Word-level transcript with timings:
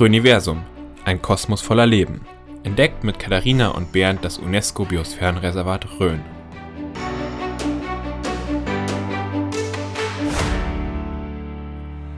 Röniversum, 0.00 0.62
ein 1.04 1.20
Kosmos 1.20 1.60
voller 1.60 1.86
Leben. 1.86 2.22
Entdeckt 2.64 3.04
mit 3.04 3.18
Katharina 3.18 3.68
und 3.68 3.92
Bernd 3.92 4.24
das 4.24 4.38
UNESCO-Biosphärenreservat 4.38 6.00
Rhön. 6.00 6.20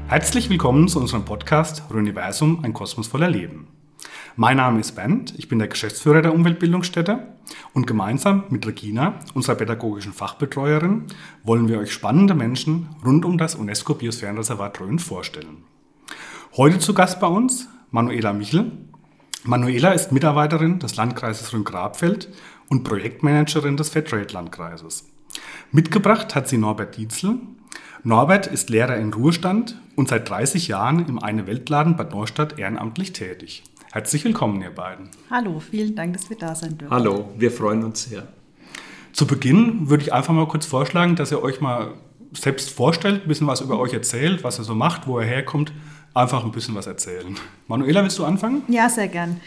Herzlich 0.06 0.48
willkommen 0.48 0.88
zu 0.88 1.00
unserem 1.00 1.24
Podcast 1.24 1.82
Röniversum, 1.92 2.60
ein 2.62 2.72
Kosmos 2.72 3.08
voller 3.08 3.28
Leben. 3.28 3.66
Mein 4.36 4.56
Name 4.56 4.80
ist 4.80 4.92
Bernd, 4.92 5.34
ich 5.36 5.48
bin 5.48 5.58
der 5.58 5.68
Geschäftsführer 5.68 6.22
der 6.22 6.32
Umweltbildungsstätte 6.32 7.26
und 7.74 7.86
gemeinsam 7.86 8.44
mit 8.50 8.66
Regina, 8.66 9.18
unserer 9.34 9.56
pädagogischen 9.56 10.12
Fachbetreuerin, 10.12 11.06
wollen 11.42 11.68
wir 11.68 11.80
euch 11.80 11.92
spannende 11.92 12.34
Menschen 12.34 12.88
rund 13.04 13.24
um 13.24 13.36
das 13.36 13.56
UNESCO-Biosphärenreservat 13.56 14.80
Rhön 14.80 15.00
vorstellen. 15.00 15.64
Heute 16.56 16.78
zu 16.78 16.94
Gast 16.94 17.18
bei 17.18 17.26
uns 17.26 17.68
Manuela 17.90 18.32
Michel. 18.32 18.70
Manuela 19.42 19.90
ist 19.90 20.12
Mitarbeiterin 20.12 20.78
des 20.78 20.94
Landkreises 20.94 21.52
Rhön-Grabfeld 21.52 22.28
und 22.68 22.84
Projektmanagerin 22.84 23.76
des 23.76 23.88
Fairtrade-Landkreises. 23.88 25.10
Mitgebracht 25.72 26.36
hat 26.36 26.46
sie 26.46 26.58
Norbert 26.58 26.96
Dietzel. 26.96 27.38
Norbert 28.04 28.46
ist 28.46 28.70
Lehrer 28.70 28.98
in 28.98 29.12
Ruhestand 29.12 29.80
und 29.96 30.08
seit 30.08 30.30
30 30.30 30.68
Jahren 30.68 31.04
im 31.08 31.20
Eine 31.20 31.48
Weltladen 31.48 31.96
Bad 31.96 32.12
Neustadt 32.12 32.56
ehrenamtlich 32.56 33.12
tätig. 33.12 33.64
Herzlich 33.90 34.24
willkommen, 34.24 34.62
ihr 34.62 34.70
beiden. 34.70 35.08
Hallo, 35.32 35.58
vielen 35.58 35.96
Dank, 35.96 36.12
dass 36.12 36.30
wir 36.30 36.38
da 36.38 36.54
sein 36.54 36.78
dürfen. 36.78 36.94
Hallo, 36.94 37.30
wir 37.36 37.50
freuen 37.50 37.82
uns 37.82 38.04
sehr. 38.04 38.28
Zu 39.12 39.26
Beginn 39.26 39.90
würde 39.90 40.04
ich 40.04 40.12
einfach 40.12 40.32
mal 40.32 40.46
kurz 40.46 40.66
vorschlagen, 40.66 41.16
dass 41.16 41.32
ihr 41.32 41.42
euch 41.42 41.60
mal 41.60 41.94
selbst 42.32 42.70
vorstellt, 42.70 43.22
ein 43.24 43.28
bisschen 43.28 43.48
was 43.48 43.60
über 43.60 43.80
euch 43.80 43.92
erzählt, 43.92 44.44
was 44.44 44.60
ihr 44.60 44.64
so 44.64 44.76
macht, 44.76 45.08
wo 45.08 45.18
ihr 45.18 45.26
herkommt 45.26 45.72
einfach 46.14 46.44
ein 46.44 46.52
bisschen 46.52 46.74
was 46.74 46.86
erzählen. 46.86 47.36
Manuela, 47.66 48.02
willst 48.02 48.18
du 48.18 48.24
anfangen? 48.24 48.62
Ja, 48.68 48.88
sehr 48.88 49.08
gern. 49.08 49.40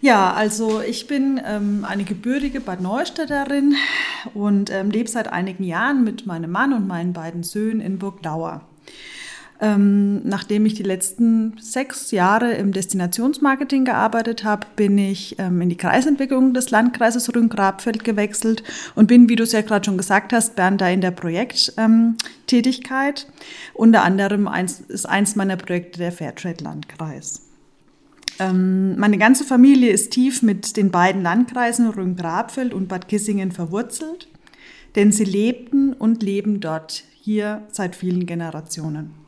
Ja, 0.00 0.32
also 0.32 0.80
ich 0.80 1.06
bin 1.06 1.40
ähm, 1.44 1.84
eine 1.88 2.04
gebürtige 2.04 2.60
Bad 2.60 2.80
Neustädterin 2.80 3.74
und 4.34 4.70
ähm, 4.70 4.90
lebe 4.90 5.08
seit 5.08 5.32
einigen 5.32 5.64
Jahren 5.64 6.04
mit 6.04 6.26
meinem 6.26 6.50
Mann 6.50 6.72
und 6.72 6.86
meinen 6.86 7.12
beiden 7.12 7.42
Söhnen 7.42 7.80
in 7.80 7.98
Burgdauer. 7.98 8.62
Ähm, 9.64 10.20
nachdem 10.24 10.66
ich 10.66 10.74
die 10.74 10.82
letzten 10.82 11.56
sechs 11.58 12.10
Jahre 12.10 12.52
im 12.52 12.72
Destinationsmarketing 12.72 13.86
gearbeitet 13.86 14.44
habe, 14.44 14.66
bin 14.76 14.98
ich 14.98 15.38
ähm, 15.38 15.62
in 15.62 15.70
die 15.70 15.78
Kreisentwicklung 15.78 16.52
des 16.52 16.70
Landkreises 16.70 17.34
Rhön-Grabfeld 17.34 18.04
gewechselt 18.04 18.62
und 18.94 19.06
bin, 19.06 19.30
wie 19.30 19.36
du 19.36 19.44
es 19.44 19.52
ja 19.52 19.62
gerade 19.62 19.86
schon 19.86 19.96
gesagt 19.96 20.34
hast, 20.34 20.54
Bernd, 20.54 20.82
da 20.82 20.90
in 20.90 21.00
der 21.00 21.12
Projekttätigkeit. 21.12 23.26
Ähm, 23.26 23.32
Unter 23.72 24.02
anderem 24.02 24.48
eins, 24.48 24.80
ist 24.80 25.06
eins 25.06 25.34
meiner 25.34 25.56
Projekte 25.56 25.98
der 25.98 26.12
Fairtrade-Landkreis. 26.12 27.40
Ähm, 28.40 28.98
meine 28.98 29.16
ganze 29.16 29.44
Familie 29.44 29.92
ist 29.92 30.10
tief 30.10 30.42
mit 30.42 30.76
den 30.76 30.90
beiden 30.90 31.22
Landkreisen 31.22 31.88
Rhön-Grabfeld 31.88 32.74
und 32.74 32.88
Bad 32.88 33.08
Kissingen 33.08 33.50
verwurzelt, 33.50 34.28
denn 34.94 35.10
sie 35.10 35.24
lebten 35.24 35.94
und 35.94 36.22
leben 36.22 36.60
dort 36.60 37.04
hier 37.18 37.62
seit 37.72 37.96
vielen 37.96 38.26
Generationen. 38.26 39.23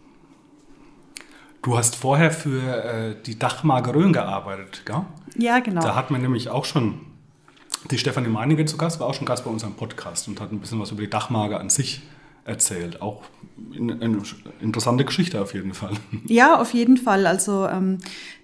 Du 1.63 1.77
hast 1.77 1.97
vorher 1.97 2.31
für 2.31 2.85
äh, 2.85 3.17
die 3.25 3.39
Dachmarke 3.39 3.95
Rhön 3.95 4.13
gearbeitet, 4.13 4.83
gell? 4.85 5.05
Ja, 5.37 5.59
genau. 5.59 5.83
Da 5.83 5.95
hat 5.95 6.11
man 6.11 6.23
nämlich 6.23 6.49
auch 6.49 6.65
schon 6.65 7.01
die 7.91 7.99
Stefanie 7.99 8.29
Meinige 8.29 8.65
zu 8.65 8.77
Gast, 8.77 9.01
war 9.01 9.07
auch 9.09 9.15
schon 9.15 9.27
Gast 9.27 9.45
bei 9.45 9.51
unserem 9.51 9.75
Podcast 9.75 10.29
und 10.29 10.41
hat 10.41 10.53
ein 10.53 10.61
bisschen 10.61 10.81
was 10.81 10.91
über 10.91 11.03
die 11.03 11.11
Dachmarke 11.11 11.59
an 11.59 11.71
sich 11.71 12.03
erzählt. 12.47 13.03
Auch 13.03 13.23
eine 13.75 13.95
interessante 14.61 15.05
Geschichte 15.05 15.41
auf 15.41 15.55
jeden 15.55 15.75
Fall. 15.75 15.95
Ja, 16.27 16.61
auf 16.61 16.75
jeden 16.75 16.97
Fall. 16.97 17.27
Also 17.27 17.67
ähm, 17.67 17.99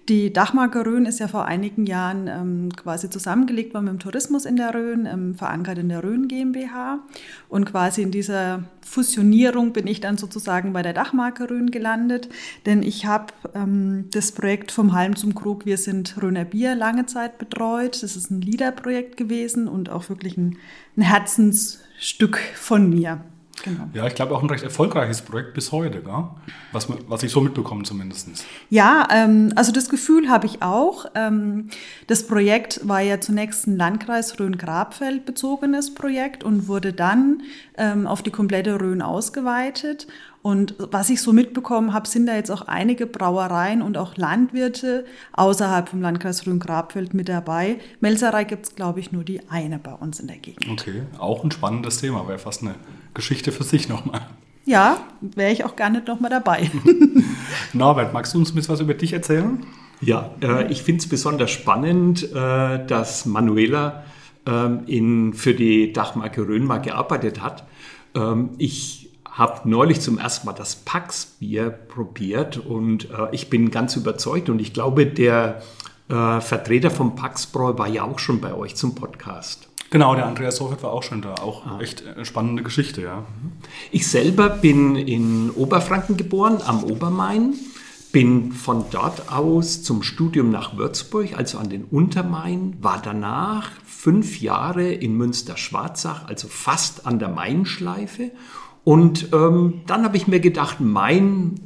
die 0.09 0.33
Dachmarke 0.33 0.85
Rhön 0.85 1.05
ist 1.05 1.19
ja 1.19 1.29
vor 1.29 1.45
einigen 1.45 1.85
Jahren 1.85 2.27
ähm, 2.27 2.69
quasi 2.75 3.09
zusammengelegt 3.09 3.73
worden 3.73 3.85
mit 3.85 3.93
dem 3.93 3.99
Tourismus 3.99 4.43
in 4.45 4.57
der 4.57 4.73
Rhön, 4.73 5.05
ähm, 5.05 5.35
verankert 5.35 5.77
in 5.77 5.87
der 5.87 6.03
Rhön 6.03 6.27
GmbH. 6.27 6.99
Und 7.47 7.65
quasi 7.65 8.01
in 8.01 8.11
dieser 8.11 8.63
Fusionierung 8.81 9.71
bin 9.71 9.87
ich 9.87 10.01
dann 10.01 10.17
sozusagen 10.17 10.73
bei 10.73 10.81
der 10.81 10.93
Dachmarke 10.93 11.49
Rhön 11.49 11.71
gelandet, 11.71 12.27
denn 12.65 12.83
ich 12.83 13.05
habe 13.05 13.27
ähm, 13.53 14.09
das 14.11 14.33
Projekt 14.33 14.73
vom 14.73 14.93
Halm 14.93 15.15
zum 15.15 15.35
Krug, 15.35 15.65
wir 15.65 15.77
sind 15.77 16.21
Rhöner 16.21 16.43
Bier 16.43 16.75
lange 16.75 17.05
Zeit 17.05 17.37
betreut. 17.37 18.03
Das 18.03 18.17
ist 18.17 18.29
ein 18.29 18.41
Liederprojekt 18.41 19.15
gewesen 19.15 19.69
und 19.69 19.89
auch 19.89 20.09
wirklich 20.09 20.35
ein, 20.37 20.57
ein 20.97 21.03
Herzensstück 21.03 22.39
von 22.55 22.89
mir. 22.89 23.23
Genau. 23.61 23.87
Ja, 23.93 24.07
ich 24.07 24.15
glaube 24.15 24.35
auch 24.35 24.41
ein 24.41 24.49
recht 24.49 24.63
erfolgreiches 24.63 25.21
Projekt 25.21 25.53
bis 25.53 25.71
heute, 25.71 26.01
gell? 26.01 26.23
Was, 26.71 26.87
was 27.07 27.23
ich 27.23 27.31
so 27.31 27.39
mitbekomme 27.39 27.83
zumindest. 27.83 28.29
Ja, 28.69 29.07
ähm, 29.11 29.53
also 29.55 29.71
das 29.71 29.89
Gefühl 29.89 30.29
habe 30.29 30.47
ich 30.47 30.61
auch. 30.61 31.05
Ähm, 31.15 31.69
das 32.07 32.27
Projekt 32.27 32.81
war 32.87 33.01
ja 33.01 33.21
zunächst 33.21 33.67
ein 33.67 33.77
Landkreis 33.77 34.39
Rhön-Grabfeld 34.39 35.25
bezogenes 35.25 35.93
Projekt 35.93 36.43
und 36.43 36.67
wurde 36.67 36.93
dann 36.93 37.43
ähm, 37.77 38.07
auf 38.07 38.21
die 38.21 38.31
komplette 38.31 38.79
Rhön 38.79 39.01
ausgeweitet. 39.01 40.07
Und 40.41 40.75
was 40.77 41.09
ich 41.09 41.21
so 41.21 41.31
mitbekommen 41.31 41.93
habe, 41.93 42.05
sind 42.05 42.25
da 42.25 42.35
jetzt 42.35 42.51
auch 42.51 42.63
einige 42.63 43.07
Brauereien 43.07 43.81
und 43.81 43.97
auch 43.97 44.17
Landwirte 44.17 45.05
außerhalb 45.31 45.87
vom 45.87 46.01
Landkreis 46.01 46.45
Rhön-Grabfeld 46.45 47.13
mit 47.13 47.29
dabei. 47.29 47.79
Melzerei 48.01 48.43
gibt 48.43 48.65
es, 48.65 48.75
glaube 48.75 48.99
ich, 48.99 49.13
nur 49.13 49.23
die 49.23 49.47
eine 49.49 49.79
bei 49.79 49.93
uns 49.93 50.19
in 50.19 50.27
der 50.27 50.37
Gegend. 50.37 50.67
Okay, 50.69 51.03
auch 51.17 51.45
ein 51.45 51.51
spannendes 51.51 51.99
Thema, 51.99 52.27
wäre 52.27 52.39
fast 52.39 52.61
eine 52.61 52.75
Geschichte 53.13 53.51
für 53.51 53.63
sich 53.63 53.89
nochmal. 53.89 54.21
Ja, 54.65 54.97
wäre 55.21 55.51
ich 55.51 55.65
auch 55.65 55.75
gar 55.75 55.89
nicht 55.89 56.07
nochmal 56.07 56.29
dabei. 56.29 56.71
Norbert, 57.73 58.13
magst 58.13 58.33
du 58.33 58.39
uns 58.39 58.51
ein 58.51 58.55
bisschen 58.55 58.73
was 58.73 58.79
über 58.79 58.93
dich 58.93 59.13
erzählen? 59.13 59.65
Ja, 60.01 60.31
äh, 60.41 60.71
ich 60.71 60.83
finde 60.83 61.01
es 61.01 61.09
besonders 61.09 61.51
spannend, 61.51 62.23
äh, 62.33 62.85
dass 62.85 63.25
Manuela 63.25 64.03
äh, 64.47 64.67
in, 64.85 65.33
für 65.33 65.53
die 65.53 65.91
Dachmarke 65.91 66.47
Rhön 66.47 66.65
mal 66.65 66.79
gearbeitet 66.79 67.41
hat. 67.41 67.65
Ähm, 68.15 68.51
ich 68.57 69.09
habe 69.29 69.67
neulich 69.67 69.99
zum 69.99 70.17
ersten 70.17 70.45
Mal 70.45 70.53
das 70.53 70.75
Pax-Bier 70.75 71.69
probiert 71.69 72.57
und 72.57 73.09
äh, 73.09 73.27
ich 73.31 73.49
bin 73.49 73.71
ganz 73.71 73.95
überzeugt 73.95 74.49
und 74.49 74.59
ich 74.59 74.73
glaube, 74.73 75.05
der 75.07 75.61
äh, 76.09 76.39
Vertreter 76.39 76.91
vom 76.91 77.15
Pax-Bräu 77.15 77.77
war 77.77 77.87
ja 77.87 78.03
auch 78.03 78.19
schon 78.19 78.41
bei 78.41 78.53
euch 78.53 78.75
zum 78.75 78.95
Podcast. 78.95 79.69
Genau, 79.93 80.15
der 80.15 80.25
Andreas 80.25 80.55
Sofert 80.55 80.81
war 80.81 80.91
auch 80.91 81.03
schon 81.03 81.21
da. 81.21 81.35
Auch 81.35 81.67
ah. 81.67 81.79
echt 81.79 82.03
eine 82.07 82.25
spannende 82.25 82.63
Geschichte, 82.63 83.03
ja. 83.03 83.25
Ich 83.91 84.07
selber 84.07 84.49
bin 84.49 84.95
in 84.95 85.51
Oberfranken 85.51 86.17
geboren, 86.17 86.63
am 86.65 86.83
Obermain. 86.83 87.53
Bin 88.11 88.53
von 88.53 88.85
dort 88.89 89.31
aus 89.31 89.83
zum 89.83 90.01
Studium 90.01 90.49
nach 90.49 90.77
Würzburg, 90.77 91.37
also 91.37 91.59
an 91.59 91.69
den 91.69 91.83
Untermain, 91.83 92.75
war 92.81 92.99
danach 93.03 93.69
fünf 93.85 94.41
Jahre 94.41 94.91
in 94.91 95.15
Münster-Schwarzach, 95.15 96.27
also 96.27 96.47
fast 96.47 97.05
an 97.05 97.19
der 97.19 97.29
Mainschleife 97.29 98.31
und 98.83 99.29
ähm, 99.31 99.81
dann 99.85 100.03
habe 100.03 100.17
ich 100.17 100.27
mir 100.27 100.39
gedacht, 100.39 100.77
mein 100.79 101.59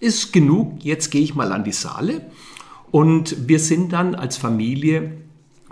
ist 0.00 0.34
genug, 0.34 0.84
jetzt 0.84 1.10
gehe 1.10 1.22
ich 1.22 1.34
mal 1.34 1.52
an 1.52 1.64
die 1.64 1.72
Saale. 1.72 2.26
Und 2.90 3.48
wir 3.48 3.58
sind 3.58 3.92
dann 3.92 4.14
als 4.14 4.36
Familie 4.36 5.12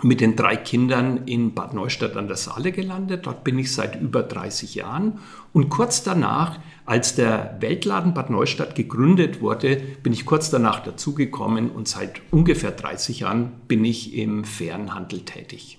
mit 0.03 0.21
den 0.21 0.35
drei 0.35 0.55
Kindern 0.55 1.25
in 1.25 1.53
Bad 1.53 1.73
Neustadt 1.73 2.15
an 2.15 2.27
der 2.27 2.37
Saale 2.37 2.71
gelandet. 2.71 3.25
Dort 3.25 3.43
bin 3.43 3.59
ich 3.59 3.73
seit 3.73 3.99
über 3.99 4.23
30 4.23 4.75
Jahren. 4.75 5.19
Und 5.51 5.69
kurz 5.69 6.03
danach, 6.03 6.59
als 6.85 7.15
der 7.15 7.57
Weltladen 7.59 8.13
Bad 8.13 8.29
Neustadt 8.29 8.75
gegründet 8.75 9.41
wurde, 9.41 9.81
bin 10.03 10.13
ich 10.13 10.25
kurz 10.25 10.49
danach 10.49 10.79
dazugekommen 10.81 11.71
und 11.71 11.87
seit 11.87 12.21
ungefähr 12.31 12.71
30 12.71 13.21
Jahren 13.21 13.51
bin 13.67 13.83
ich 13.83 14.15
im 14.15 14.43
fairen 14.43 14.93
Handel 14.93 15.21
tätig. 15.21 15.78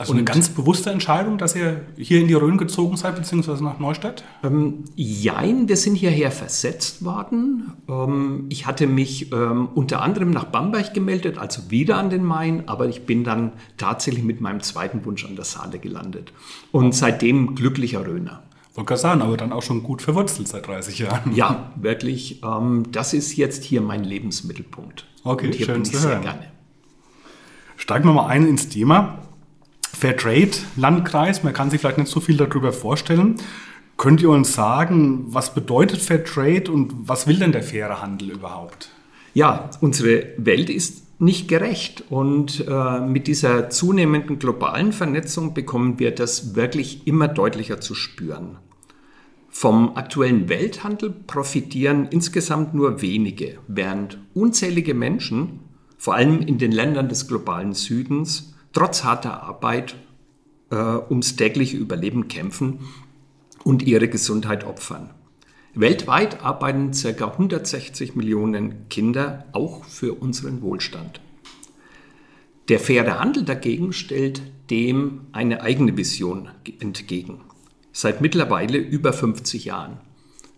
Also 0.00 0.14
eine 0.14 0.24
ganz 0.24 0.48
bewusste 0.48 0.88
Entscheidung, 0.88 1.36
dass 1.36 1.54
ihr 1.54 1.82
hier 1.98 2.22
in 2.22 2.26
die 2.26 2.32
Rhön 2.32 2.56
gezogen 2.56 2.96
seid, 2.96 3.16
beziehungsweise 3.16 3.62
nach 3.62 3.78
Neustadt? 3.78 4.24
Ähm, 4.42 4.84
jein, 4.96 5.68
wir 5.68 5.76
sind 5.76 5.94
hierher 5.94 6.30
versetzt 6.30 7.04
worden. 7.04 7.74
Ähm, 7.86 8.46
ich 8.48 8.64
hatte 8.66 8.86
mich 8.86 9.30
ähm, 9.30 9.68
unter 9.74 10.00
anderem 10.00 10.30
nach 10.30 10.44
Bamberg 10.44 10.94
gemeldet, 10.94 11.36
also 11.36 11.70
wieder 11.70 11.98
an 11.98 12.08
den 12.08 12.24
Main, 12.24 12.66
aber 12.66 12.88
ich 12.88 13.04
bin 13.04 13.24
dann 13.24 13.52
tatsächlich 13.76 14.24
mit 14.24 14.40
meinem 14.40 14.60
zweiten 14.60 15.04
Wunsch 15.04 15.26
an 15.26 15.36
der 15.36 15.44
Saale 15.44 15.78
gelandet. 15.78 16.32
Und 16.72 16.94
seitdem 16.94 17.54
glücklicher 17.54 18.06
Rhöner. 18.06 18.42
Wollte 18.72 18.96
sagen, 18.96 19.20
aber 19.20 19.36
dann 19.36 19.52
auch 19.52 19.62
schon 19.62 19.82
gut 19.82 20.00
verwurzelt 20.00 20.48
seit 20.48 20.66
30 20.66 20.98
Jahren. 21.00 21.36
Ja, 21.36 21.72
wirklich. 21.76 22.42
Ähm, 22.42 22.84
das 22.90 23.12
ist 23.12 23.36
jetzt 23.36 23.64
hier 23.64 23.82
mein 23.82 24.02
Lebensmittelpunkt. 24.02 25.04
Okay, 25.24 25.48
Und 25.48 25.54
hier 25.56 25.66
schön 25.66 25.74
bin 25.74 25.82
ich 25.82 25.90
zu 25.90 26.00
hören. 26.00 26.22
sehr 26.22 26.32
gerne. 26.32 26.46
Steigen 27.76 28.06
wir 28.06 28.14
mal 28.14 28.28
ein 28.28 28.46
ins 28.46 28.70
Thema. 28.70 29.18
Fairtrade-Landkreis. 30.00 31.42
Man 31.42 31.52
kann 31.52 31.70
sich 31.70 31.80
vielleicht 31.80 31.98
nicht 31.98 32.10
so 32.10 32.20
viel 32.20 32.36
darüber 32.36 32.72
vorstellen. 32.72 33.36
Könnt 33.96 34.22
ihr 34.22 34.30
uns 34.30 34.54
sagen, 34.54 35.26
was 35.28 35.54
bedeutet 35.54 36.00
Fairtrade 36.00 36.72
und 36.72 36.94
was 37.06 37.26
will 37.26 37.38
denn 37.38 37.52
der 37.52 37.62
faire 37.62 38.00
Handel 38.00 38.30
überhaupt? 38.30 38.88
Ja, 39.34 39.70
unsere 39.80 40.28
Welt 40.38 40.70
ist 40.70 41.20
nicht 41.20 41.48
gerecht 41.48 42.04
und 42.08 42.64
äh, 42.66 43.00
mit 43.00 43.26
dieser 43.26 43.68
zunehmenden 43.68 44.38
globalen 44.38 44.92
Vernetzung 44.92 45.52
bekommen 45.52 45.98
wir 45.98 46.12
das 46.12 46.54
wirklich 46.54 47.06
immer 47.06 47.28
deutlicher 47.28 47.78
zu 47.80 47.94
spüren. 47.94 48.56
Vom 49.50 49.96
aktuellen 49.96 50.48
Welthandel 50.48 51.10
profitieren 51.10 52.08
insgesamt 52.10 52.72
nur 52.72 53.02
wenige, 53.02 53.58
während 53.68 54.16
unzählige 54.32 54.94
Menschen, 54.94 55.60
vor 55.98 56.14
allem 56.14 56.40
in 56.40 56.56
den 56.56 56.72
Ländern 56.72 57.10
des 57.10 57.28
globalen 57.28 57.74
Südens, 57.74 58.49
trotz 58.72 59.04
harter 59.04 59.42
Arbeit 59.42 59.96
äh, 60.70 60.76
ums 60.76 61.36
tägliche 61.36 61.76
Überleben 61.76 62.28
kämpfen 62.28 62.80
und 63.64 63.82
ihre 63.82 64.08
Gesundheit 64.08 64.64
opfern. 64.64 65.10
Weltweit 65.74 66.42
arbeiten 66.42 66.90
ca. 66.90 67.26
160 67.26 68.16
Millionen 68.16 68.88
Kinder 68.88 69.46
auch 69.52 69.84
für 69.84 70.14
unseren 70.14 70.62
Wohlstand. 70.62 71.20
Der 72.68 72.80
faire 72.80 73.18
Handel 73.18 73.44
dagegen 73.44 73.92
stellt 73.92 74.42
dem 74.70 75.26
eine 75.32 75.62
eigene 75.62 75.96
Vision 75.96 76.48
entgegen. 76.80 77.40
Seit 77.92 78.20
mittlerweile 78.20 78.78
über 78.78 79.12
50 79.12 79.64
Jahren. 79.64 79.98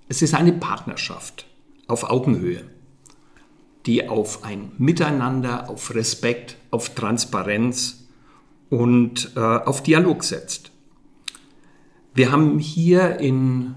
Es 0.09 0.21
ist 0.21 0.35
eine 0.35 0.53
Partnerschaft 0.53 1.47
auf 1.89 2.05
Augenhöhe, 2.05 2.65
die 3.87 4.09
auf 4.09 4.45
ein 4.45 4.73
Miteinander, 4.79 5.71
auf 5.71 5.95
Respekt, 5.95 6.57
auf 6.71 6.95
Transparenz 6.95 8.02
und 8.73 9.33
äh, 9.37 9.41
auf 9.41 9.83
Dialog 9.83 10.25
setzt. 10.25 10.73
Wir 12.15 12.33
haben 12.33 12.59
hier 12.59 13.21
in 13.21 13.75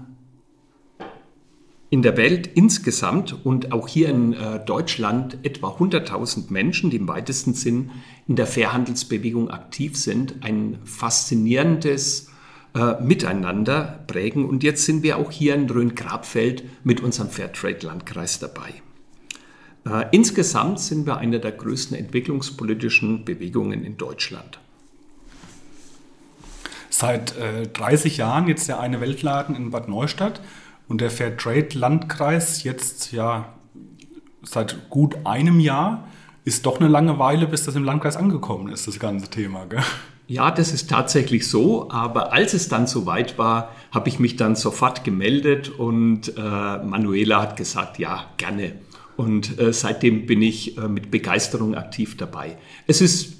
in 1.90 2.02
der 2.02 2.16
Welt 2.16 2.48
insgesamt 2.54 3.44
und 3.44 3.72
auch 3.72 3.88
hier 3.88 4.08
in 4.08 4.32
äh, 4.32 4.58
Deutschland 4.64 5.38
etwa 5.42 5.68
100.000 5.68 6.50
Menschen, 6.50 6.90
die 6.90 6.96
im 6.96 7.06
weitesten 7.08 7.52
Sinn 7.54 7.90
in 8.26 8.36
der 8.36 8.46
Fairhandelsbewegung 8.46 9.50
aktiv 9.50 9.96
sind, 9.96 10.36
ein 10.40 10.78
faszinierendes 10.84 12.30
äh, 12.74 13.00
Miteinander 13.00 14.02
prägen. 14.08 14.46
Und 14.46 14.64
jetzt 14.64 14.84
sind 14.84 15.02
wir 15.04 15.18
auch 15.18 15.30
hier 15.30 15.54
in 15.54 15.70
Rhön-Grabfeld 15.70 16.64
mit 16.84 17.02
unserem 17.02 17.30
Fairtrade-Landkreis 17.30 18.40
dabei. 18.40 18.74
Äh, 19.86 20.06
insgesamt 20.10 20.80
sind 20.80 21.06
wir 21.06 21.18
eine 21.18 21.38
der 21.38 21.52
größten 21.52 21.96
entwicklungspolitischen 21.96 23.24
Bewegungen 23.24 23.84
in 23.84 23.96
Deutschland. 23.96 24.58
Seit 26.98 27.34
30 27.74 28.16
Jahren 28.16 28.48
jetzt 28.48 28.68
der 28.68 28.80
eine 28.80 29.02
Weltladen 29.02 29.54
in 29.54 29.70
Bad 29.70 29.86
Neustadt. 29.86 30.40
Und 30.88 31.02
der 31.02 31.10
Fairtrade-Landkreis 31.10 32.62
jetzt 32.62 33.12
ja 33.12 33.52
seit 34.42 34.88
gut 34.88 35.14
einem 35.24 35.60
Jahr 35.60 36.08
ist 36.46 36.64
doch 36.64 36.80
eine 36.80 36.88
lange 36.88 37.18
Weile, 37.18 37.46
bis 37.46 37.64
das 37.64 37.74
im 37.74 37.84
Landkreis 37.84 38.16
angekommen 38.16 38.72
ist, 38.72 38.86
das 38.86 38.98
ganze 38.98 39.28
Thema. 39.28 39.66
Gell? 39.66 39.82
Ja, 40.26 40.50
das 40.50 40.72
ist 40.72 40.88
tatsächlich 40.88 41.46
so. 41.46 41.90
Aber 41.90 42.32
als 42.32 42.54
es 42.54 42.70
dann 42.70 42.86
soweit 42.86 43.36
war, 43.36 43.72
habe 43.92 44.08
ich 44.08 44.18
mich 44.18 44.36
dann 44.36 44.56
sofort 44.56 45.04
gemeldet 45.04 45.68
und 45.68 46.34
äh, 46.38 46.40
Manuela 46.40 47.42
hat 47.42 47.58
gesagt, 47.58 47.98
ja, 47.98 48.24
gerne. 48.38 48.72
Und 49.18 49.58
äh, 49.58 49.72
seitdem 49.72 50.24
bin 50.24 50.40
ich 50.40 50.78
äh, 50.78 50.88
mit 50.88 51.10
Begeisterung 51.10 51.74
aktiv 51.74 52.16
dabei. 52.16 52.56
Es 52.86 53.02
ist 53.02 53.32
äh, 53.32 53.36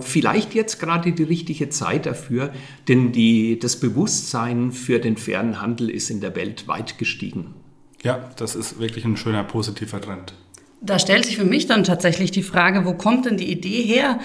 vielleicht 0.00 0.54
jetzt 0.54 0.78
gerade 0.78 1.12
die 1.12 1.22
richtige 1.22 1.68
Zeit 1.68 2.06
dafür, 2.06 2.52
denn 2.88 3.12
die, 3.12 3.58
das 3.58 3.76
Bewusstsein 3.76 4.72
für 4.72 4.98
den 4.98 5.16
fairen 5.16 5.60
Handel 5.60 5.90
ist 5.90 6.10
in 6.10 6.20
der 6.20 6.36
Welt 6.36 6.68
weit 6.68 6.98
gestiegen. 6.98 7.54
Ja, 8.02 8.30
das 8.36 8.54
ist 8.54 8.80
wirklich 8.80 9.04
ein 9.04 9.16
schöner 9.16 9.44
positiver 9.44 10.00
Trend. 10.00 10.34
Da 10.80 10.98
stellt 10.98 11.24
sich 11.24 11.36
für 11.36 11.44
mich 11.44 11.66
dann 11.66 11.84
tatsächlich 11.84 12.32
die 12.32 12.42
Frage, 12.42 12.84
wo 12.84 12.94
kommt 12.94 13.26
denn 13.26 13.36
die 13.36 13.50
Idee 13.50 13.82
her, 13.82 14.18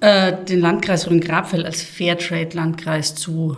äh, 0.00 0.32
den 0.44 0.60
Landkreis 0.60 1.08
Rhön-Grabfeld 1.10 1.66
als 1.66 1.82
Fairtrade-Landkreis 1.82 3.14
zu 3.14 3.56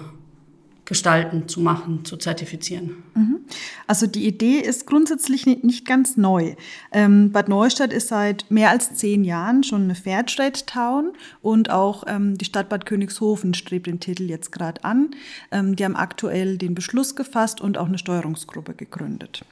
gestalten, 0.91 1.47
zu 1.47 1.61
machen, 1.61 2.05
zu 2.05 2.17
zertifizieren? 2.17 3.05
Mhm. 3.15 3.39
Also 3.87 4.09
die 4.09 4.27
Idee 4.27 4.59
ist 4.59 4.87
grundsätzlich 4.87 5.47
nicht 5.47 5.87
ganz 5.87 6.17
neu. 6.17 6.57
Ähm, 6.91 7.31
Bad 7.31 7.49
Neustadt 7.49 7.93
ist 7.93 8.09
seit 8.09 8.51
mehr 8.51 8.71
als 8.71 8.95
zehn 8.95 9.23
Jahren 9.23 9.63
schon 9.63 9.85
eine 9.85 9.95
Fairtrade-Town 9.95 11.13
und 11.43 11.71
auch 11.71 12.03
ähm, 12.09 12.37
die 12.37 12.45
Stadt 12.45 12.69
Bad 12.69 12.87
Königshofen 12.87 13.55
strebt 13.55 13.87
den 13.87 14.01
Titel 14.01 14.25
jetzt 14.25 14.51
gerade 14.51 14.83
an. 14.85 15.11
Ähm, 15.53 15.77
die 15.77 15.85
haben 15.85 15.97
aktuell 15.97 16.59
den 16.59 16.75
Beschluss 16.75 17.15
gefasst 17.15 17.61
und 17.61 17.79
auch 17.79 17.87
eine 17.87 17.99
Steuerungsgruppe 17.99 18.75
gegründet. 18.75 19.45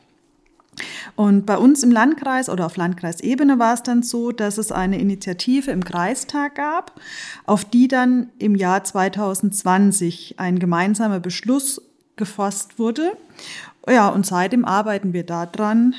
Und 1.17 1.47
bei 1.47 1.57
uns 1.57 1.83
im 1.83 1.91
Landkreis 1.91 2.49
oder 2.49 2.67
auf 2.67 2.77
Landkreisebene 2.77 3.59
war 3.59 3.75
es 3.75 3.83
dann 3.83 4.03
so, 4.03 4.33
dass 4.33 4.59
es 4.59 4.73
eine 4.73 4.99
Initiative 4.99 5.71
im 5.71 5.85
Kreistag 5.85 6.55
gab, 6.55 7.01
auf 7.45 7.65
die 7.65 7.89
dann 7.89 8.31
im 8.39 8.55
Jahr 8.55 8.85
2020 8.85 10.35
ein 10.39 10.59
gemeinsamer 10.59 11.21
Beschluss 11.21 11.83
gefasst 12.17 12.79
wurde. 12.79 13.13
Ja, 13.89 14.09
und 14.09 14.27
seitdem 14.27 14.65
arbeiten 14.65 15.13
wir 15.13 15.25
daran, 15.25 15.95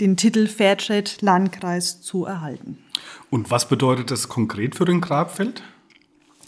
den 0.00 0.16
Titel 0.16 0.46
Fairtrade 0.48 1.10
Landkreis 1.20 2.00
zu 2.00 2.24
erhalten. 2.24 2.78
Und 3.30 3.50
was 3.50 3.68
bedeutet 3.68 4.10
das 4.10 4.28
konkret 4.28 4.74
für 4.74 4.84
den 4.84 5.00
Grabfeld? 5.00 5.62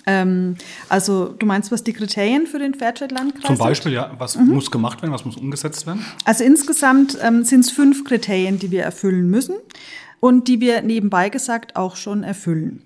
Ähm, 0.06 0.56
also 0.88 1.35
du 1.38 1.47
meinst, 1.47 1.73
was 1.73 1.82
die 1.82 1.93
Kriterien 1.93 2.47
für 2.47 2.58
den 2.58 2.75
Fairtrade-Landkreis 2.75 3.49
sind? 3.49 3.56
Zum 3.56 3.58
Beispiel, 3.58 3.93
ja. 3.93 4.12
Was 4.19 4.37
mhm. 4.37 4.49
muss 4.49 4.70
gemacht 4.70 5.03
werden, 5.03 5.12
was 5.12 5.25
muss 5.25 5.37
umgesetzt 5.37 5.87
werden? 5.87 6.05
Also 6.25 6.44
insgesamt 6.44 7.19
ähm, 7.20 7.44
sind 7.44 7.61
es 7.61 7.70
fünf 7.70 8.05
Kriterien, 8.05 8.58
die 8.58 8.70
wir 8.70 8.85
erfüllen 8.85 9.29
müssen 9.29 9.56
und 10.20 10.49
die 10.49 10.61
wir 10.61 10.82
nebenbei 10.82 11.29
gesagt 11.29 11.76
auch 11.76 11.97
schon 11.97 12.23
erfüllen. 12.23 12.82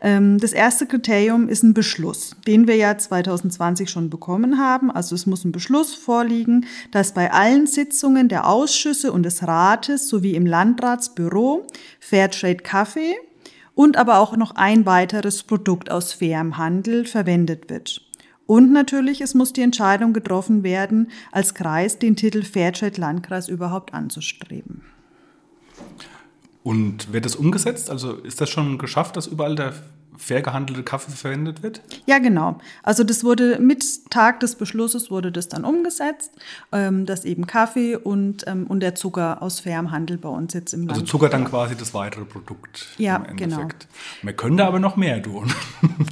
Ähm, 0.00 0.38
das 0.38 0.52
erste 0.52 0.86
Kriterium 0.86 1.48
ist 1.48 1.62
ein 1.62 1.74
Beschluss, 1.74 2.36
den 2.46 2.66
wir 2.66 2.76
ja 2.76 2.96
2020 2.96 3.90
schon 3.90 4.10
bekommen 4.10 4.58
haben. 4.58 4.90
Also 4.90 5.14
es 5.14 5.26
muss 5.26 5.44
ein 5.44 5.52
Beschluss 5.52 5.94
vorliegen, 5.94 6.66
dass 6.90 7.12
bei 7.12 7.32
allen 7.32 7.66
Sitzungen 7.66 8.28
der 8.28 8.48
Ausschüsse 8.48 9.12
und 9.12 9.24
des 9.24 9.46
Rates 9.46 10.08
sowie 10.08 10.34
im 10.34 10.46
Landratsbüro 10.46 11.66
Fairtrade 12.00 12.56
Kaffee 12.56 13.14
und 13.74 13.96
aber 13.96 14.18
auch 14.18 14.36
noch 14.36 14.56
ein 14.56 14.86
weiteres 14.86 15.42
Produkt 15.42 15.90
aus 15.90 16.12
fairem 16.12 16.58
Handel 16.58 17.04
verwendet 17.04 17.70
wird. 17.70 18.02
Und 18.46 18.72
natürlich, 18.72 19.20
es 19.20 19.34
muss 19.34 19.52
die 19.52 19.62
Entscheidung 19.62 20.12
getroffen 20.12 20.62
werden, 20.62 21.10
als 21.30 21.54
Kreis 21.54 21.98
den 21.98 22.16
Titel 22.16 22.42
Fairtrade 22.42 23.00
Landkreis 23.00 23.48
überhaupt 23.48 23.94
anzustreben. 23.94 24.82
Und 26.62 27.12
wird 27.12 27.24
das 27.24 27.36
umgesetzt? 27.36 27.90
Also 27.90 28.12
ist 28.14 28.40
das 28.40 28.50
schon 28.50 28.78
geschafft, 28.78 29.16
dass 29.16 29.26
überall 29.26 29.54
der 29.54 29.74
fair 30.16 30.42
gehandelte 30.42 30.82
Kaffee 30.82 31.12
verwendet 31.12 31.62
wird? 31.62 31.80
Ja, 32.06 32.18
genau. 32.18 32.58
Also 32.82 33.04
das 33.04 33.24
wurde 33.24 33.58
mit 33.58 34.10
Tag 34.10 34.40
des 34.40 34.56
Beschlusses 34.56 35.10
wurde 35.10 35.32
das 35.32 35.48
dann 35.48 35.64
umgesetzt, 35.64 36.32
ähm, 36.70 37.06
dass 37.06 37.24
eben 37.24 37.46
Kaffee 37.46 37.96
und, 37.96 38.44
ähm, 38.46 38.66
und 38.66 38.80
der 38.80 38.94
Zucker 38.94 39.42
aus 39.42 39.60
fairem 39.60 39.90
Handel 39.90 40.18
bei 40.18 40.28
uns 40.28 40.54
jetzt 40.54 40.72
im 40.74 40.80
Land. 40.80 40.92
Also 40.92 41.04
Zucker 41.04 41.28
dann 41.28 41.44
quasi 41.44 41.76
das 41.76 41.94
weitere 41.94 42.24
Produkt. 42.24 42.88
Ja, 42.98 43.18
genau. 43.18 43.68
Wir 44.22 44.32
können 44.32 44.56
da 44.56 44.66
aber 44.66 44.78
noch 44.78 44.96
mehr 44.96 45.22
tun. 45.22 45.52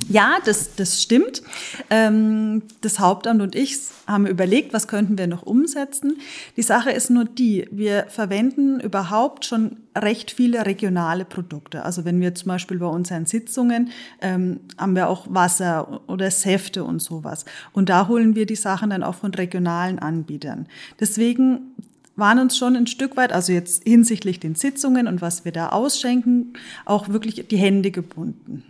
Ja, 0.09 0.39
das, 0.45 0.75
das 0.75 1.01
stimmt. 1.01 1.43
Ähm, 1.89 2.63
das 2.81 2.99
Hauptamt 2.99 3.41
und 3.43 3.55
ich 3.55 3.79
haben 4.11 4.27
überlegt, 4.27 4.73
was 4.73 4.89
könnten 4.89 5.17
wir 5.17 5.27
noch 5.27 5.43
umsetzen. 5.43 6.19
Die 6.57 6.63
Sache 6.63 6.91
ist 6.91 7.11
nur 7.11 7.25
die, 7.25 7.69
wir 7.71 8.07
verwenden 8.09 8.81
überhaupt 8.81 9.45
schon 9.45 9.77
recht 9.97 10.31
viele 10.31 10.67
regionale 10.67 11.25
Produkte. 11.25 11.85
Also 11.85 12.05
wenn 12.05 12.21
wir 12.21 12.35
zum 12.35 12.49
Beispiel 12.49 12.79
bei 12.79 12.87
unseren 12.87 13.27
Sitzungen 13.27 13.91
ähm, 14.21 14.61
haben 14.79 14.95
wir 14.95 15.09
auch 15.09 15.27
Wasser 15.29 16.03
oder 16.09 16.31
Säfte 16.31 16.85
und 16.85 17.01
sowas. 17.01 17.45
Und 17.73 17.89
da 17.89 18.09
holen 18.09 18.35
wir 18.35 18.47
die 18.47 18.57
Sachen 18.57 18.91
dann 18.91 19.03
auch 19.03 19.15
von 19.15 19.35
regionalen 19.35 19.99
Anbietern. 19.99 20.67
Deswegen 20.99 21.75
waren 22.17 22.39
uns 22.39 22.57
schon 22.57 22.77
ein 22.77 22.87
Stück 22.87 23.17
weit, 23.17 23.33
also 23.33 23.53
jetzt 23.53 23.85
hinsichtlich 23.85 24.41
den 24.41 24.55
Sitzungen 24.55 25.09
und 25.09 25.21
was 25.23 25.45
wir 25.45 25.53
da 25.53 25.71
ausschenken, 25.71 26.53
auch 26.85 27.09
wirklich 27.09 27.49
die 27.49 27.57
Hände 27.57 27.91
gebunden. 27.91 28.65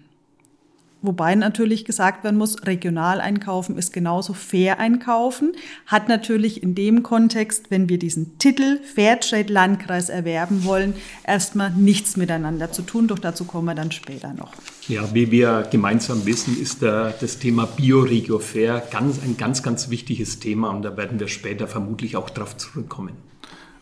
Wobei 1.02 1.34
natürlich 1.34 1.86
gesagt 1.86 2.24
werden 2.24 2.36
muss, 2.36 2.66
regional 2.66 3.22
einkaufen 3.22 3.78
ist 3.78 3.92
genauso 3.92 4.34
fair 4.34 4.78
einkaufen, 4.78 5.52
hat 5.86 6.08
natürlich 6.08 6.62
in 6.62 6.74
dem 6.74 7.02
Kontext, 7.02 7.70
wenn 7.70 7.88
wir 7.88 7.98
diesen 7.98 8.36
Titel 8.36 8.80
Fairtrade 8.82 9.50
Landkreis 9.50 10.10
erwerben 10.10 10.64
wollen, 10.64 10.92
erstmal 11.26 11.70
nichts 11.70 12.18
miteinander 12.18 12.70
zu 12.70 12.82
tun, 12.82 13.08
doch 13.08 13.18
dazu 13.18 13.44
kommen 13.44 13.66
wir 13.66 13.74
dann 13.74 13.92
später 13.92 14.34
noch. 14.34 14.52
Ja, 14.88 15.14
wie 15.14 15.30
wir 15.30 15.66
gemeinsam 15.70 16.26
wissen, 16.26 16.60
ist 16.60 16.82
der, 16.82 17.14
das 17.18 17.38
Thema 17.38 17.64
Bioregio 17.66 18.38
Fair 18.38 18.82
ganz, 18.90 19.22
ein 19.22 19.38
ganz, 19.38 19.62
ganz 19.62 19.88
wichtiges 19.88 20.38
Thema 20.38 20.68
und 20.68 20.82
da 20.82 20.98
werden 20.98 21.18
wir 21.18 21.28
später 21.28 21.66
vermutlich 21.66 22.16
auch 22.16 22.28
darauf 22.28 22.58
zurückkommen. 22.58 23.29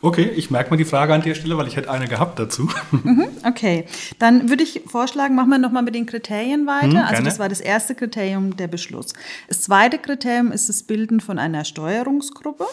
Okay, 0.00 0.30
ich 0.36 0.50
merke 0.50 0.70
mal 0.70 0.76
die 0.76 0.84
Frage 0.84 1.12
an 1.12 1.22
der 1.22 1.34
Stelle, 1.34 1.58
weil 1.58 1.66
ich 1.66 1.74
hätte 1.74 1.90
eine 1.90 2.06
gehabt 2.06 2.38
dazu. 2.38 2.70
Mhm, 2.92 3.28
okay, 3.44 3.84
dann 4.20 4.48
würde 4.48 4.62
ich 4.62 4.82
vorschlagen, 4.86 5.34
machen 5.34 5.50
wir 5.50 5.58
nochmal 5.58 5.82
mit 5.82 5.94
den 5.94 6.06
Kriterien 6.06 6.66
weiter. 6.66 6.86
Mhm, 6.86 6.96
also 6.98 7.22
das 7.22 7.38
war 7.40 7.48
das 7.48 7.60
erste 7.60 7.96
Kriterium, 7.96 8.56
der 8.56 8.68
Beschluss. 8.68 9.12
Das 9.48 9.62
zweite 9.62 9.98
Kriterium 9.98 10.52
ist 10.52 10.68
das 10.68 10.84
Bilden 10.84 11.20
von 11.20 11.38
einer 11.38 11.64
Steuerungsgruppe. 11.64 12.66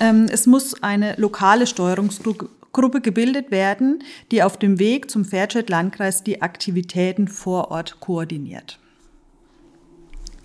Ähm, 0.00 0.26
es 0.30 0.46
muss 0.46 0.82
eine 0.82 1.14
lokale 1.18 1.68
Steuerungsgruppe 1.68 3.00
gebildet 3.00 3.52
werden, 3.52 4.02
die 4.32 4.42
auf 4.42 4.56
dem 4.56 4.80
Weg 4.80 5.08
zum 5.08 5.24
Fairtrade-Landkreis 5.24 6.24
die 6.24 6.42
Aktivitäten 6.42 7.28
vor 7.28 7.70
Ort 7.70 8.00
koordiniert. 8.00 8.80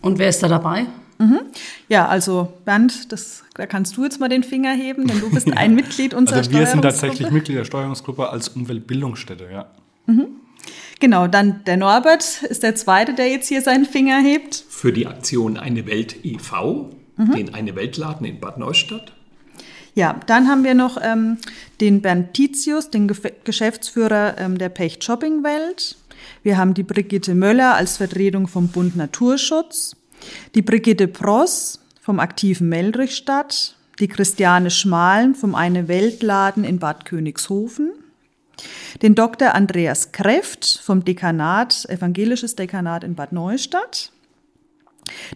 Und 0.01 0.19
wer 0.19 0.29
ist 0.29 0.43
da 0.43 0.47
dabei? 0.47 0.85
Mhm. 1.17 1.41
Ja, 1.87 2.07
also 2.07 2.53
Bernd, 2.65 3.11
das, 3.11 3.43
da 3.53 3.65
kannst 3.65 3.97
du 3.97 4.03
jetzt 4.03 4.19
mal 4.19 4.29
den 4.29 4.43
Finger 4.43 4.73
heben, 4.73 5.07
denn 5.07 5.19
du 5.19 5.29
bist 5.29 5.51
ein 5.57 5.75
Mitglied 5.75 6.13
unserer 6.13 6.37
Also 6.37 6.51
wir 6.51 6.65
sind 6.65 6.81
tatsächlich 6.81 7.31
Mitglied 7.31 7.57
der 7.57 7.65
Steuerungsgruppe 7.65 8.29
als 8.29 8.49
Umweltbildungsstätte, 8.49 9.47
ja. 9.51 9.67
Genau, 10.99 11.27
dann 11.27 11.63
der 11.65 11.77
Norbert 11.77 12.43
ist 12.43 12.63
der 12.63 12.75
Zweite, 12.75 13.13
der 13.13 13.29
jetzt 13.29 13.47
hier 13.47 13.61
seinen 13.61 13.85
Finger 13.85 14.19
hebt. 14.19 14.63
Für 14.69 14.93
die 14.93 15.07
Aktion 15.07 15.57
Eine 15.57 15.85
Welt 15.85 16.17
e.V., 16.23 16.91
den 17.17 17.53
Eine 17.53 17.75
Weltladen 17.75 18.25
in 18.25 18.39
Bad 18.39 18.57
Neustadt. 18.57 19.13
Ja, 19.93 20.19
dann 20.27 20.49
haben 20.49 20.65
wir 20.65 20.73
noch 20.73 20.97
ähm, 21.01 21.37
den 21.79 22.01
Bernd 22.01 22.33
Titius, 22.33 22.89
den 22.89 23.07
Gef 23.07 23.21
Geschäftsführer 23.45 24.37
ähm, 24.37 24.57
der 24.57 24.67
Pecht 24.67 25.03
Shopping 25.03 25.43
Welt. 25.43 25.95
Wir 26.43 26.57
haben 26.57 26.73
die 26.73 26.83
Brigitte 26.83 27.33
Möller 27.33 27.75
als 27.75 27.97
Vertretung 27.97 28.47
vom 28.47 28.67
Bund 28.67 28.97
Naturschutz, 28.97 29.95
die 30.55 30.61
Brigitte 30.61 31.07
Pross 31.07 31.79
vom 32.01 32.19
aktiven 32.19 32.69
Meldrichstadt, 32.69 33.75
die 33.99 34.07
Christiane 34.07 34.71
Schmalen 34.71 35.35
vom 35.35 35.55
Eine 35.55 35.87
Weltladen 35.87 36.63
in 36.63 36.79
Bad 36.79 37.05
Königshofen, 37.05 37.91
den 39.01 39.15
Dr. 39.15 39.53
Andreas 39.53 40.11
Kreft 40.11 40.79
vom 40.83 41.03
Dekanat, 41.03 41.85
Evangelisches 41.89 42.55
Dekanat 42.55 43.03
in 43.03 43.15
Bad 43.15 43.31
Neustadt, 43.31 44.11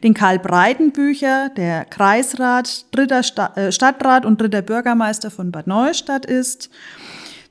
den 0.04 0.14
Karl 0.14 0.40
Breitenbücher, 0.40 1.50
der 1.50 1.86
Kreisrat, 1.86 2.86
dritter 2.92 3.22
äh, 3.56 3.72
Stadtrat 3.72 4.26
und 4.26 4.42
dritter 4.42 4.62
Bürgermeister 4.62 5.32
von 5.32 5.52
Bad 5.52 5.68
Neustadt 5.68 6.26
ist, 6.26 6.70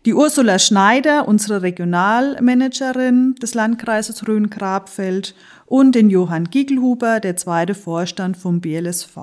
die 0.04 0.14
Ursula 0.14 0.58
Schneider, 0.58 1.28
unsere 1.28 1.62
Regionalmanagerin 1.62 3.34
des 3.34 3.54
Landkreises 3.54 4.26
Rhön-Grabfeld 4.26 5.34
und 5.68 5.94
den 5.94 6.08
Johann 6.08 6.44
Giegelhuber, 6.44 7.20
der 7.20 7.36
zweite 7.36 7.74
Vorstand 7.74 8.36
vom 8.36 8.60
BLSV. 8.60 9.16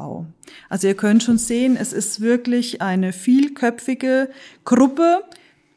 Also 0.69 0.87
ihr 0.87 0.95
könnt 0.95 1.23
schon 1.23 1.39
sehen, 1.39 1.75
es 1.75 1.91
ist 1.91 2.21
wirklich 2.21 2.81
eine 2.81 3.13
vielköpfige 3.13 4.29
Gruppe, 4.63 5.23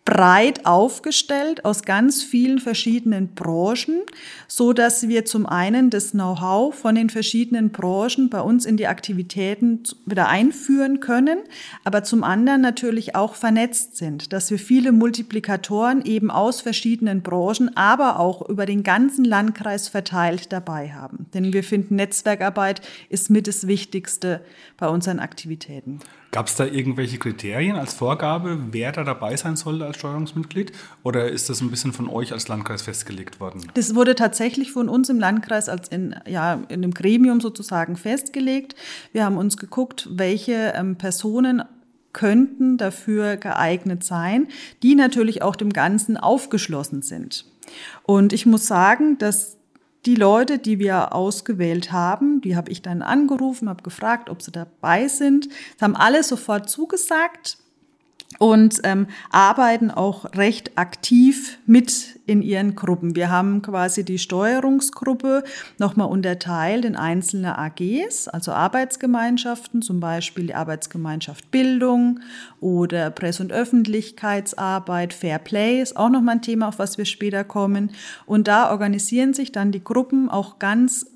breit 0.08 0.64
aufgestellt 0.64 1.66
aus 1.66 1.82
ganz 1.82 2.22
vielen 2.22 2.60
verschiedenen 2.60 3.34
Branchen, 3.34 4.00
so 4.46 4.72
dass 4.72 5.06
wir 5.06 5.26
zum 5.26 5.44
einen 5.44 5.90
das 5.90 6.12
Know-how 6.12 6.74
von 6.74 6.94
den 6.94 7.10
verschiedenen 7.10 7.68
Branchen 7.72 8.30
bei 8.30 8.40
uns 8.40 8.64
in 8.64 8.78
die 8.78 8.86
Aktivitäten 8.86 9.82
wieder 10.06 10.28
einführen 10.28 11.00
können, 11.00 11.40
aber 11.84 12.04
zum 12.04 12.24
anderen 12.24 12.62
natürlich 12.62 13.16
auch 13.16 13.34
vernetzt 13.34 13.98
sind, 13.98 14.32
dass 14.32 14.50
wir 14.50 14.58
viele 14.58 14.92
Multiplikatoren 14.92 16.02
eben 16.06 16.30
aus 16.30 16.62
verschiedenen 16.62 17.20
Branchen, 17.20 17.76
aber 17.76 18.18
auch 18.18 18.48
über 18.48 18.64
den 18.64 18.84
ganzen 18.84 19.26
Landkreis 19.26 19.88
verteilt 19.88 20.54
dabei 20.54 20.90
haben. 20.90 21.26
Denn 21.34 21.52
wir 21.52 21.62
finden, 21.62 21.96
Netzwerkarbeit 21.96 22.80
ist 23.10 23.28
mit 23.28 23.46
das 23.46 23.66
Wichtigste 23.66 24.40
bei 24.78 24.88
unseren 24.88 25.18
Aktivitäten. 25.18 26.00
Gab 26.30 26.46
es 26.46 26.56
da 26.56 26.66
irgendwelche 26.66 27.18
Kriterien 27.18 27.76
als 27.76 27.94
Vorgabe, 27.94 28.58
wer 28.70 28.92
da 28.92 29.02
dabei 29.02 29.36
sein 29.36 29.56
sollte 29.56 29.86
als 29.86 29.96
Steuerungsmitglied? 29.96 30.72
Oder 31.02 31.30
ist 31.30 31.48
das 31.48 31.60
ein 31.62 31.70
bisschen 31.70 31.92
von 31.92 32.08
euch 32.08 32.32
als 32.32 32.48
Landkreis 32.48 32.82
festgelegt 32.82 33.40
worden? 33.40 33.66
Das 33.74 33.94
wurde 33.94 34.14
tatsächlich 34.14 34.70
von 34.70 34.90
uns 34.90 35.08
im 35.08 35.18
Landkreis 35.18 35.68
als 35.70 35.88
in, 35.88 36.14
ja, 36.26 36.54
in 36.68 36.84
einem 36.84 36.92
Gremium 36.92 37.40
sozusagen 37.40 37.96
festgelegt. 37.96 38.74
Wir 39.12 39.24
haben 39.24 39.38
uns 39.38 39.56
geguckt, 39.56 40.08
welche 40.10 40.74
ähm, 40.76 40.96
Personen 40.96 41.62
könnten 42.12 42.78
dafür 42.78 43.36
geeignet 43.36 44.04
sein, 44.04 44.48
die 44.82 44.94
natürlich 44.94 45.42
auch 45.42 45.56
dem 45.56 45.72
Ganzen 45.72 46.16
aufgeschlossen 46.16 47.02
sind. 47.02 47.46
Und 48.02 48.32
ich 48.32 48.44
muss 48.46 48.66
sagen, 48.66 49.18
dass 49.18 49.57
die 50.06 50.14
Leute, 50.14 50.58
die 50.58 50.78
wir 50.78 51.14
ausgewählt 51.14 51.92
haben, 51.92 52.40
die 52.40 52.56
habe 52.56 52.70
ich 52.70 52.82
dann 52.82 53.02
angerufen, 53.02 53.68
habe 53.68 53.82
gefragt, 53.82 54.30
ob 54.30 54.42
sie 54.42 54.52
dabei 54.52 55.08
sind. 55.08 55.48
Das 55.48 55.82
haben 55.82 55.96
alle 55.96 56.22
sofort 56.22 56.70
zugesagt 56.70 57.58
und 58.38 58.80
ähm, 58.84 59.06
arbeiten 59.30 59.90
auch 59.90 60.26
recht 60.34 60.76
aktiv 60.76 61.58
mit 61.66 62.20
in 62.26 62.42
ihren 62.42 62.76
Gruppen. 62.76 63.16
Wir 63.16 63.30
haben 63.30 63.62
quasi 63.62 64.04
die 64.04 64.18
Steuerungsgruppe 64.18 65.42
nochmal 65.78 66.08
unterteilt 66.08 66.84
in 66.84 66.94
einzelne 66.94 67.58
AGs, 67.58 68.28
also 68.28 68.52
Arbeitsgemeinschaften, 68.52 69.80
zum 69.80 69.98
Beispiel 69.98 70.48
die 70.48 70.54
Arbeitsgemeinschaft 70.54 71.50
Bildung 71.50 72.20
oder 72.60 73.10
Presse- 73.10 73.42
und 73.42 73.50
Öffentlichkeitsarbeit, 73.50 75.14
Fair 75.14 75.38
Play 75.38 75.80
ist 75.80 75.96
auch 75.96 76.10
nochmal 76.10 76.36
ein 76.36 76.42
Thema, 76.42 76.68
auf 76.68 76.78
was 76.78 76.98
wir 76.98 77.06
später 77.06 77.44
kommen. 77.44 77.90
Und 78.26 78.46
da 78.46 78.70
organisieren 78.70 79.32
sich 79.32 79.52
dann 79.52 79.72
die 79.72 79.82
Gruppen 79.82 80.28
auch 80.28 80.58
ganz 80.58 81.06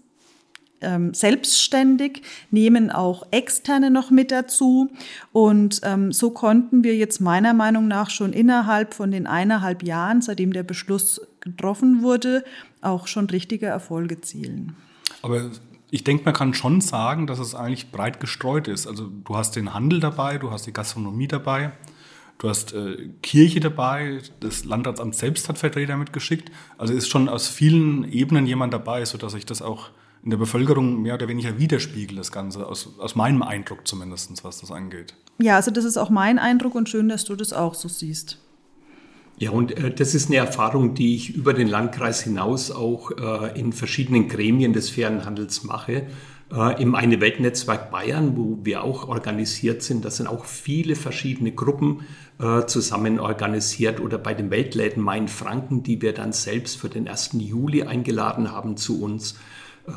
ähm, 0.83 1.15
selbstständig, 1.15 2.23
nehmen 2.51 2.91
auch 2.91 3.27
Externe 3.31 3.91
noch 3.91 4.11
mit 4.11 4.31
dazu. 4.31 4.91
Und 5.33 5.81
ähm, 5.85 6.13
so 6.13 6.31
konnten 6.31 6.85
wir 6.85 6.97
jetzt 6.97 7.21
meiner 7.21 7.55
Meinung 7.55 7.89
nach 7.89 8.11
schon 8.11 8.33
innerhalb 8.33 8.95
von 8.95 9.11
den 9.11 9.27
eineinhalb 9.27 9.83
Jahren, 9.83 10.23
seitdem 10.23 10.53
der 10.53 10.63
Beschluss 10.63 11.21
getroffen 11.41 12.03
wurde, 12.03 12.45
auch 12.81 13.07
schon 13.07 13.27
richtige 13.27 13.67
Erfolge 13.67 14.21
zielen. 14.21 14.77
Aber 15.23 15.51
ich 15.91 16.05
denke, 16.05 16.25
man 16.25 16.35
kann 16.35 16.55
schon 16.55 16.81
sagen, 16.81 17.27
dass 17.27 17.39
es 17.39 17.55
eigentlich 17.55 17.91
breit 17.91 18.19
gestreut 18.19 18.67
ist. 18.67 18.87
Also 18.87 19.09
du 19.09 19.37
hast 19.37 19.57
den 19.57 19.75
Handel 19.75 20.01
dabei, 20.01 20.39
du 20.39 20.51
hast 20.51 20.67
die 20.67 20.73
Gastronomie 20.73 21.29
dabei, 21.29 21.73
du 22.39 22.49
hast 22.49 22.73
äh, 22.73 23.11
Kirche 23.23 23.61
dabei, 23.61 24.21
das 24.41 24.65
Landratsamt 24.65 25.15
selbst 25.15 25.51
hat 25.51 25.59
Vertreter 25.59 25.99
mitgeschickt. 25.99 26.51
Also 26.79 26.95
ist 26.95 27.11
schon 27.11 27.29
aus 27.29 27.49
vielen 27.49 28.11
Ebenen 28.11 28.47
jemand 28.47 28.73
dabei, 28.73 29.05
sodass 29.05 29.35
ich 29.35 29.45
das 29.45 29.61
auch 29.61 29.91
in 30.25 30.31
der 30.31 30.39
Bevölkerung 30.39 31.03
mehr 31.03 31.15
oder 31.15 31.29
weniger 31.29 31.59
widerspiegelt, 31.59 32.19
das 32.19 32.31
Ganze, 32.31 32.67
aus, 32.67 32.91
aus 32.99 33.17
meinem 33.17 33.43
Eindruck 33.43 33.87
zumindest, 33.89 34.45
was 34.45 34.61
das 34.61 34.71
angeht. 34.71 35.15
Ja, 35.41 35.57
also 35.57 35.71
das 35.71 35.85
ist 35.85 35.97
auch 35.97 36.11
mein 36.11 36.39
Eindruck 36.39 36.75
und 36.75 36.89
schön, 36.89 37.09
dass 37.09 37.25
du 37.25 37.35
das 37.35 37.53
auch 37.53 37.75
so 37.75 37.89
siehst. 37.89 38.39
Ja, 39.39 39.51
und 39.51 39.77
äh, 39.77 39.93
das 39.93 40.15
ist 40.15 40.29
eine 40.29 40.37
Erfahrung, 40.37 40.95
die 40.95 41.17
ich 41.17 41.35
über 41.35 41.55
den 41.55 41.67
Landkreis 41.67 42.23
hinaus 42.23 42.71
auch 42.71 43.11
äh, 43.11 43.59
in 43.59 43.73
verschiedenen 43.73 44.29
Gremien 44.29 44.73
des 44.73 44.91
fairen 44.91 45.25
Handels 45.25 45.65
mache. 45.65 46.07
Äh, 46.53 46.81
Im 46.81 46.95
Eine 46.95 47.21
Weltnetzwerk 47.21 47.91
Bayern, 47.91 48.37
wo 48.37 48.59
wir 48.63 48.85
auch 48.85 49.09
organisiert 49.09 49.83
sind, 49.83 50.05
da 50.05 50.11
sind 50.11 50.29
auch 50.29 50.45
viele 50.45 50.95
verschiedene 50.95 51.51
Gruppen 51.51 52.07
äh, 52.39 52.67
zusammen 52.67 53.19
organisiert 53.19 53.99
oder 53.99 54.19
bei 54.19 54.35
den 54.35 54.51
Weltläden 54.51 55.03
Main-Franken, 55.03 55.83
die 55.83 56.01
wir 56.01 56.13
dann 56.13 56.33
selbst 56.33 56.79
für 56.79 56.89
den 56.89 57.09
1. 57.09 57.31
Juli 57.39 57.83
eingeladen 57.83 58.53
haben 58.53 58.77
zu 58.77 59.03
uns 59.03 59.37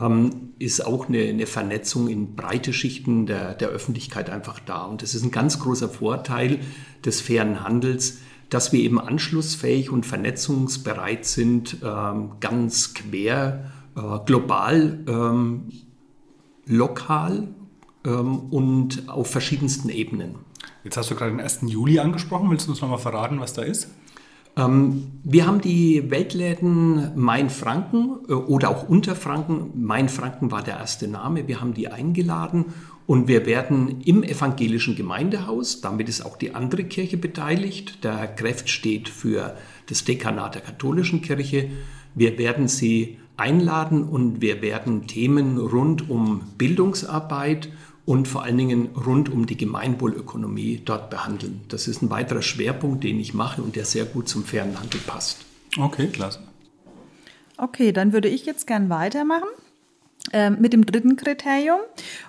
ähm, 0.02 0.54
ist 0.60 0.86
auch 0.86 1.08
eine, 1.08 1.24
eine, 1.24 1.46
Vernetzung 1.46 2.08
in 2.08 2.36
breite 2.36 2.74
Schichten 2.74 3.26
der, 3.26 3.54
der, 3.54 3.70
Öffentlichkeit 3.70 4.30
einfach 4.30 4.60
da. 4.60 4.84
Und 4.86 5.02
das 5.02 5.14
ist 5.14 5.24
ein 5.24 5.32
ganz 5.32 5.60
großer 5.60 5.90
Vorteil 5.90 6.60
des 7.04 7.22
fairen 7.22 7.64
Handels, 7.64 8.20
dass 8.50 8.72
wir 8.72 8.80
eben 8.80 9.00
anschlussfähig 9.00 9.90
und 9.90 10.06
vernetzungsbereit 10.06 11.26
sind, 11.26 11.78
ähm, 11.84 12.34
ganz 12.40 12.94
quer, 12.94 13.72
äh, 13.96 14.26
global, 14.26 15.00
ähm, 15.08 15.72
lokal 16.66 17.48
ähm, 18.06 18.40
und 18.52 19.10
auf 19.10 19.30
verschiedensten 19.30 19.90
Ebenen. 19.90 20.36
Jetzt 20.84 20.98
hast 20.98 21.10
du 21.10 21.16
gerade 21.16 21.32
den 21.32 21.42
1. 21.42 21.62
Juli 21.68 22.00
angesprochen. 22.00 22.50
Willst 22.50 22.68
du 22.68 22.72
uns 22.72 22.82
nochmal 22.82 23.00
verraten, 23.00 23.40
was 23.40 23.54
da 23.54 23.64
ist? 23.64 23.90
Ähm, 24.58 25.12
wir 25.24 25.48
haben 25.48 25.62
die 25.62 26.10
Weltläden 26.10 27.12
Mainfranken 27.16 28.20
äh, 28.30 28.34
oder 28.34 28.70
auch 28.70 28.88
Unterfranken. 28.88 29.72
Mainfranken 29.76 30.52
war 30.52 30.64
der 30.64 30.78
erste 30.78 31.08
Name. 31.08 31.48
Wir 31.48 31.62
haben 31.62 31.74
die 31.74 31.90
eingeladen 31.90 32.66
und 33.08 33.28
wir 33.28 33.46
werden 33.46 34.02
im 34.02 34.24
evangelischen 34.24 34.96
Gemeindehaus, 34.96 35.82
damit 35.82 36.10
ist 36.10 36.26
auch 36.26 36.38
die 36.38 36.56
andere 36.56 36.86
Kirche 36.86 37.18
beteiligt. 37.18 38.04
Der 38.04 38.28
Kräft 38.28 38.70
steht 38.70 39.10
für 39.10 39.56
das 39.88 40.06
Dekanat 40.06 40.56
der 40.56 40.62
katholischen 40.62 41.22
Kirche. 41.22 41.70
Wir 42.16 42.38
werden 42.40 42.68
sie 42.68 43.20
einladen 43.38 44.04
und 44.04 44.42
wir 44.42 44.62
werden 44.62 45.06
Themen 45.06 45.58
rund 45.58 46.10
um 46.10 46.42
Bildungsarbeit 46.58 47.70
und 48.06 48.28
vor 48.28 48.44
allen 48.44 48.58
Dingen 48.58 48.90
rund 48.96 49.30
um 49.30 49.46
die 49.46 49.58
Gemeinwohlökonomie 49.58 50.82
dort 50.86 51.10
behandeln. 51.10 51.62
Das 51.70 51.88
ist 51.88 52.02
ein 52.02 52.10
weiterer 52.10 52.42
Schwerpunkt, 52.42 53.04
den 53.04 53.20
ich 53.20 53.34
mache 53.34 53.62
und 53.62 53.76
der 53.76 53.86
sehr 53.86 54.06
gut 54.06 54.30
zum 54.30 54.44
fairen 54.44 54.80
Handel 54.80 55.02
passt. 55.06 55.40
Okay, 55.78 56.08
klasse. 56.08 56.40
Okay, 57.58 57.92
dann 57.92 58.14
würde 58.14 58.28
ich 58.28 58.46
jetzt 58.46 58.68
gern 58.68 58.90
weitermachen 58.90 59.48
mit 60.34 60.74
dem 60.74 60.86
dritten 60.86 61.16
Kriterium. 61.16 61.80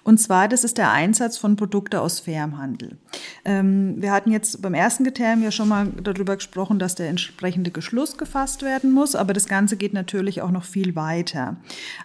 Und 0.04 0.18
zwar, 0.18 0.48
das 0.48 0.64
ist 0.64 0.78
der 0.78 0.92
Einsatz 0.92 1.38
von 1.38 1.56
Produkten 1.56 1.96
aus 1.96 2.20
fairem 2.20 2.58
Handel. 2.58 2.98
Ähm, 3.44 3.96
wir 3.98 4.12
hatten 4.12 4.30
jetzt 4.30 4.62
beim 4.62 4.74
ersten 4.74 5.04
Kriterium 5.04 5.42
ja 5.42 5.50
schon 5.50 5.68
mal 5.68 5.88
darüber 6.02 6.36
gesprochen, 6.36 6.78
dass 6.78 6.94
der 6.94 7.08
entsprechende 7.08 7.70
Beschluss 7.70 8.16
gefasst 8.16 8.62
werden 8.62 8.92
muss, 8.92 9.14
aber 9.14 9.32
das 9.32 9.46
Ganze 9.48 9.76
geht 9.76 9.92
natürlich 9.92 10.42
auch 10.42 10.50
noch 10.50 10.64
viel 10.64 10.94
weiter. 10.94 11.56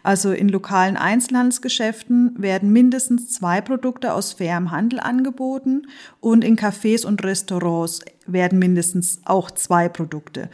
Also 0.04 0.32
in 0.32 0.50
lokalen 0.50 0.98
Einzelhandelsgeschäften 0.98 2.36
werden 2.38 2.72
mindestens 2.72 3.30
zwei 3.30 3.62
Produkte 3.62 4.14
aus 4.14 4.34
fairem 4.34 4.72
Handel 4.72 5.00
angeboten 5.00 5.88
und 6.20 6.44
in 6.44 6.58
Cafés 6.58 7.06
und 7.06 7.24
Restaurants 7.24 8.02
werden 8.28 8.60
mindestens 8.60 9.20
auch 9.26 9.52
zwei 9.52 9.90
Produkte 9.90 10.50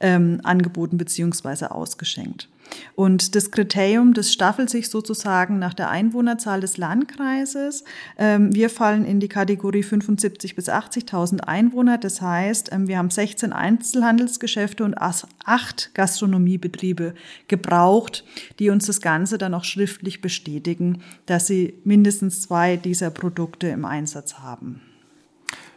ähm, 0.00 0.40
angeboten 0.44 0.98
bzw. 0.98 1.66
ausgeschenkt. 1.66 2.48
Und 2.94 3.34
das 3.34 3.50
Kriterium, 3.50 4.14
das 4.14 4.32
staffelt 4.32 4.70
sich 4.70 4.90
sozusagen 4.90 5.58
nach 5.58 5.74
der 5.74 5.90
Einwohnerzahl 5.90 6.60
des 6.60 6.76
Landkreises. 6.76 7.84
Ähm, 8.18 8.54
wir 8.54 8.70
fallen 8.70 9.04
in 9.04 9.20
die 9.20 9.28
Kategorie 9.28 9.82
75 9.82 10.56
bis 10.56 10.68
80.000 10.68 11.40
Einwohner. 11.40 11.98
Das 11.98 12.20
heißt, 12.20 12.70
ähm, 12.72 12.88
wir 12.88 12.98
haben 12.98 13.10
16 13.10 13.52
Einzelhandelsgeschäfte 13.52 14.84
und 14.84 14.96
acht 14.98 15.94
Gastronomiebetriebe 15.94 17.14
gebraucht, 17.46 18.24
die 18.58 18.70
uns 18.70 18.86
das 18.86 19.00
Ganze 19.00 19.38
dann 19.38 19.54
auch 19.54 19.64
schriftlich 19.64 20.20
bestätigen, 20.20 21.02
dass 21.26 21.46
sie 21.46 21.74
mindestens 21.84 22.42
zwei 22.42 22.76
dieser 22.76 23.10
Produkte 23.10 23.68
im 23.68 23.84
Einsatz 23.84 24.34
haben. 24.38 24.80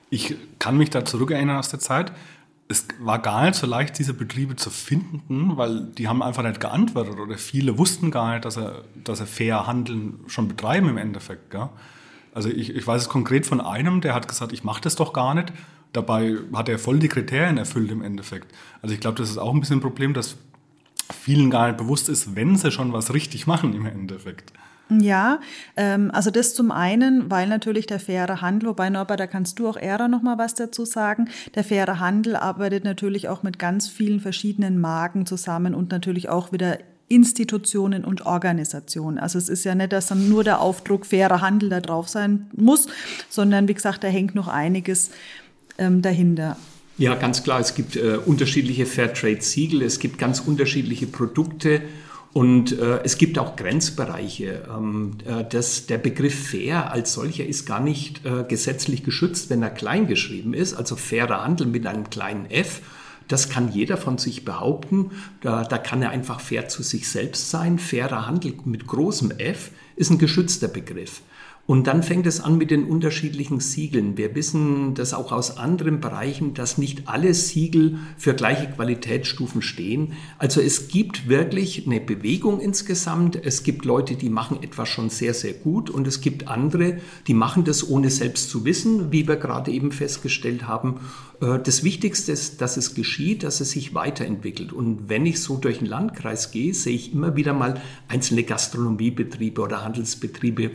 Ich 0.10 0.36
kann 0.60 0.77
mich 0.77 0.89
da 0.89 1.05
zurückerinnern 1.05 1.57
aus 1.57 1.69
der 1.69 1.79
Zeit 1.79 2.12
es 2.72 2.88
war 3.00 3.20
gar 3.20 3.46
nicht 3.46 3.56
so 3.56 3.68
leicht, 3.68 4.00
diese 4.00 4.13
Betriebe 4.13 4.56
zu 4.56 4.70
finden, 4.70 5.58
weil 5.58 5.88
die 5.98 6.08
haben 6.08 6.24
einfach 6.24 6.44
nicht 6.44 6.60
geantwortet 6.60 7.20
oder 7.20 7.38
viele 7.38 7.78
wussten 7.78 8.10
gar 8.10 8.32
nicht, 8.32 8.46
dass 8.46 8.58
er, 8.58 8.84
dass 9.04 9.20
er 9.20 9.28
fair 9.28 9.68
Handeln 9.68 10.22
schon 10.28 10.48
betreiben 10.48 10.90
im 10.90 10.98
Endeffekt. 10.98 11.51
Gell? 11.51 11.70
Also 12.34 12.50
ich, 12.50 12.75
ich 12.75 12.88
weiß 12.88 13.04
es 13.04 13.10
konkret 13.10 13.46
von 13.46 13.62
einem, 13.62 14.01
der 14.01 14.16
hat 14.16 14.28
gesagt, 14.28 14.54
ich 14.54 14.63
mache 14.63 14.82
das 14.82 14.96
doch 14.96 15.13
gar 15.13 15.36
nicht. 15.36 15.54
Dabei 15.94 16.38
hat 16.54 16.70
er 16.70 16.80
voll 16.80 17.00
die 17.00 17.10
Kriterien 17.10 17.58
erfüllt 17.58 17.92
im 17.92 18.01
Endeffekt. 18.01 18.54
Also 18.82 18.96
ich 18.96 19.01
glaube, 19.01 19.18
das 19.18 19.30
ist 19.30 19.38
auch 19.38 19.54
ein 19.54 19.60
bisschen 19.60 19.78
ein 19.78 19.82
Problem, 19.82 20.13
dass 20.13 20.38
vielen 21.13 21.50
gar 21.50 21.68
nicht 21.68 21.78
bewusst 21.78 22.08
ist, 22.10 22.36
wenn 22.36 22.56
sie 22.56 22.72
schon 22.72 22.94
was 22.94 23.13
richtig 23.13 23.48
machen 23.48 23.74
im 23.74 23.86
Endeffekt. 23.86 24.54
Ja, 25.00 25.39
ähm, 25.77 26.12
also 26.12 26.31
das 26.31 26.53
zum 26.53 26.69
einen, 26.69 27.31
weil 27.31 27.48
natürlich 27.48 27.86
der 27.86 28.00
faire 28.00 28.41
Handel, 28.41 28.69
wobei 28.69 28.89
Norbert, 28.89 29.21
da 29.21 29.27
kannst 29.27 29.57
du 29.57 29.69
auch 29.69 29.77
eher 29.77 30.07
noch 30.10 30.21
mal 30.21 30.38
was 30.38 30.53
dazu 30.53 30.83
sagen. 30.83 31.29
Der 31.55 31.63
faire 31.63 32.00
Handel 32.01 32.36
arbeitet 32.36 32.83
natürlich 32.83 33.29
auch 33.29 33.41
mit 33.41 33.57
ganz 33.57 33.88
vielen 33.88 34.19
verschiedenen 34.19 34.81
Marken 34.81 35.25
zusammen 35.25 35.75
und 35.75 35.91
natürlich 35.91 36.27
auch 36.27 36.51
wieder 36.51 36.77
Institutionen 37.07 38.03
und 38.03 38.25
Organisationen. 38.25 39.17
Also 39.17 39.38
es 39.38 39.48
ist 39.48 39.63
ja 39.63 39.75
nicht, 39.75 39.93
dass 39.93 40.07
dann 40.07 40.27
nur 40.27 40.43
der 40.43 40.60
Aufdruck 40.60 41.05
fairer 41.05 41.39
Handel 41.39 41.69
da 41.69 41.79
drauf 41.79 42.10
sein 42.10 42.48
muss, 42.55 42.88
sondern 43.29 43.69
wie 43.69 43.74
gesagt, 43.74 44.03
da 44.03 44.07
hängt 44.10 44.36
noch 44.36 44.50
einiges 44.50 45.12
ähm, 45.77 46.01
dahinter. 46.01 46.57
Ja, 46.98 47.15
ganz 47.15 47.43
klar. 47.43 47.62
Es 47.62 47.75
gibt 47.75 47.95
äh, 47.95 48.17
unterschiedliche 48.25 48.86
Fairtrade-Siegel, 48.86 49.81
es 49.83 50.00
gibt 50.00 50.17
ganz 50.17 50.41
unterschiedliche 50.41 51.07
Produkte 51.07 51.81
und 52.33 52.79
äh, 52.79 53.01
es 53.03 53.17
gibt 53.17 53.38
auch 53.38 53.57
Grenzbereiche. 53.57 54.63
Ähm, 54.69 55.17
äh, 55.25 55.43
das, 55.50 55.85
der 55.88 55.97
Begriff 55.97 56.50
fair 56.50 56.91
als 56.91 57.13
solcher 57.13 57.45
ist 57.45 57.65
gar 57.65 57.81
nicht 57.81 58.25
äh, 58.25 58.43
gesetzlich 58.47 59.03
geschützt, 59.03 59.50
wenn 59.50 59.61
er 59.61 59.69
klein 59.69 60.07
geschrieben 60.07 60.53
ist, 60.53 60.73
also 60.73 60.95
fairer 60.95 61.43
Handel 61.43 61.67
mit 61.67 61.85
einem 61.85 62.09
kleinen 62.09 62.50
f. 62.50 62.81
Das 63.27 63.50
kann 63.50 63.71
jeder 63.71 63.97
von 63.97 64.17
sich 64.17 64.45
behaupten. 64.45 65.11
Da, 65.41 65.63
da 65.63 65.77
kann 65.77 66.01
er 66.01 66.09
einfach 66.09 66.39
fair 66.39 66.67
zu 66.67 66.83
sich 66.83 67.07
selbst 67.07 67.50
sein. 67.50 67.79
Fairer 67.79 68.27
Handel 68.27 68.55
mit 68.65 68.88
großem 68.88 69.31
F 69.31 69.71
ist 69.95 70.09
ein 70.09 70.17
geschützter 70.17 70.67
Begriff. 70.67 71.21
Und 71.68 71.88
dann 71.88 72.03
fängt 72.03 72.25
es 72.27 72.41
an 72.41 72.58
mit 72.58 72.72
den 72.72 72.86
unterschiedlichen 72.86 73.60
Siegeln. 73.60 74.18
Wir 74.18 74.36
wissen 74.36 74.94
das 74.94 75.13
auch 75.13 75.32
aus 75.32 75.58
anderen 75.58 76.01
Bereichen, 76.01 76.53
dass 76.53 76.77
nicht 76.77 77.08
alle 77.08 77.34
Siegel 77.34 77.98
für 78.18 78.34
gleiche 78.34 78.68
Qualitätsstufen 78.68 79.62
stehen. 79.62 80.13
Also 80.38 80.60
es 80.60 80.88
gibt 80.88 81.30
wirklich 81.30 81.86
eine 81.86 82.01
Bewegung 82.01 82.60
insgesamt. 82.60 83.38
Es 83.41 83.63
gibt 83.63 83.86
Leute, 83.86 84.15
die 84.15 84.30
machen 84.30 84.62
etwas 84.63 84.89
schon 84.89 85.10
sehr, 85.10 85.34
sehr 85.34 85.53
gut 85.53 85.89
und 85.89 86.08
es 86.08 86.20
gibt 86.20 86.48
andere, 86.48 86.98
die 87.27 87.34
machen 87.34 87.63
das 87.63 87.88
ohne 87.88 88.10
selbst 88.10 88.50
zu 88.50 88.65
wissen, 88.65 89.12
wie 89.12 89.27
wir 89.27 89.38
gerade 89.38 89.72
eben 89.72 89.91
festgestellt 89.91 90.68
haben. 90.68 91.00
Äh, 91.41 91.60
das 91.60 91.84
Wichtigste 91.84 92.32
ist, 92.32 92.62
dass 92.62 92.75
es 92.75 92.96
geschieht, 92.96 93.44
dass 93.44 93.62
es 93.62 93.72
sich 93.72 93.94
weiterentwickelt. 93.94 94.74
Und 94.74 95.10
wenn 95.10 95.25
ich 95.25 95.41
so 95.41 95.58
durch 95.58 95.80
den 95.80 95.88
Landkreis 95.88 96.51
gehe, 96.51 96.74
sehe 96.74 96.96
ich 96.96 97.13
immer 97.13 97.36
wieder 97.36 97.53
mal 97.53 97.80
einzelne 98.08 98.44
Gastronomiebetriebe 98.44 99.62
oder 99.62 99.84
Handelsbetriebe, 99.84 100.72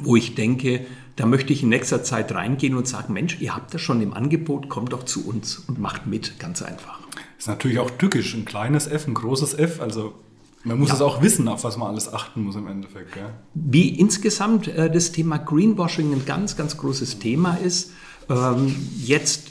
wo 0.00 0.16
ich 0.16 0.34
denke, 0.34 0.86
da 1.16 1.26
möchte 1.26 1.52
ich 1.52 1.62
in 1.62 1.68
nächster 1.68 2.02
Zeit 2.02 2.32
reingehen 2.32 2.74
und 2.74 2.88
sagen, 2.88 3.12
Mensch, 3.12 3.40
ihr 3.40 3.54
habt 3.54 3.74
das 3.74 3.80
schon 3.80 4.00
im 4.00 4.14
Angebot, 4.14 4.68
kommt 4.68 4.92
doch 4.92 5.04
zu 5.04 5.26
uns 5.26 5.58
und 5.58 5.78
macht 5.78 6.06
mit, 6.06 6.38
ganz 6.38 6.62
einfach. 6.62 7.00
Ist 7.38 7.48
natürlich 7.48 7.78
auch 7.78 7.90
tückisch, 7.90 8.34
ein 8.34 8.44
kleines 8.44 8.86
F, 8.86 9.06
ein 9.06 9.14
großes 9.14 9.54
F, 9.54 9.80
also 9.80 10.14
man 10.64 10.78
muss 10.78 10.90
ja. 10.90 10.94
es 10.94 11.00
auch 11.00 11.22
wissen, 11.22 11.48
auf 11.48 11.64
was 11.64 11.76
man 11.76 11.88
alles 11.88 12.12
achten 12.12 12.42
muss 12.44 12.54
im 12.54 12.68
Endeffekt. 12.68 13.14
Gell? 13.14 13.30
Wie 13.54 13.88
insgesamt 13.88 14.68
äh, 14.68 14.90
das 14.90 15.10
Thema 15.10 15.38
Greenwashing 15.38 16.12
ein 16.12 16.24
ganz, 16.24 16.56
ganz 16.56 16.76
großes 16.76 17.18
Thema 17.18 17.54
ist. 17.56 17.90
Ähm, 18.30 18.74
jetzt, 19.04 19.50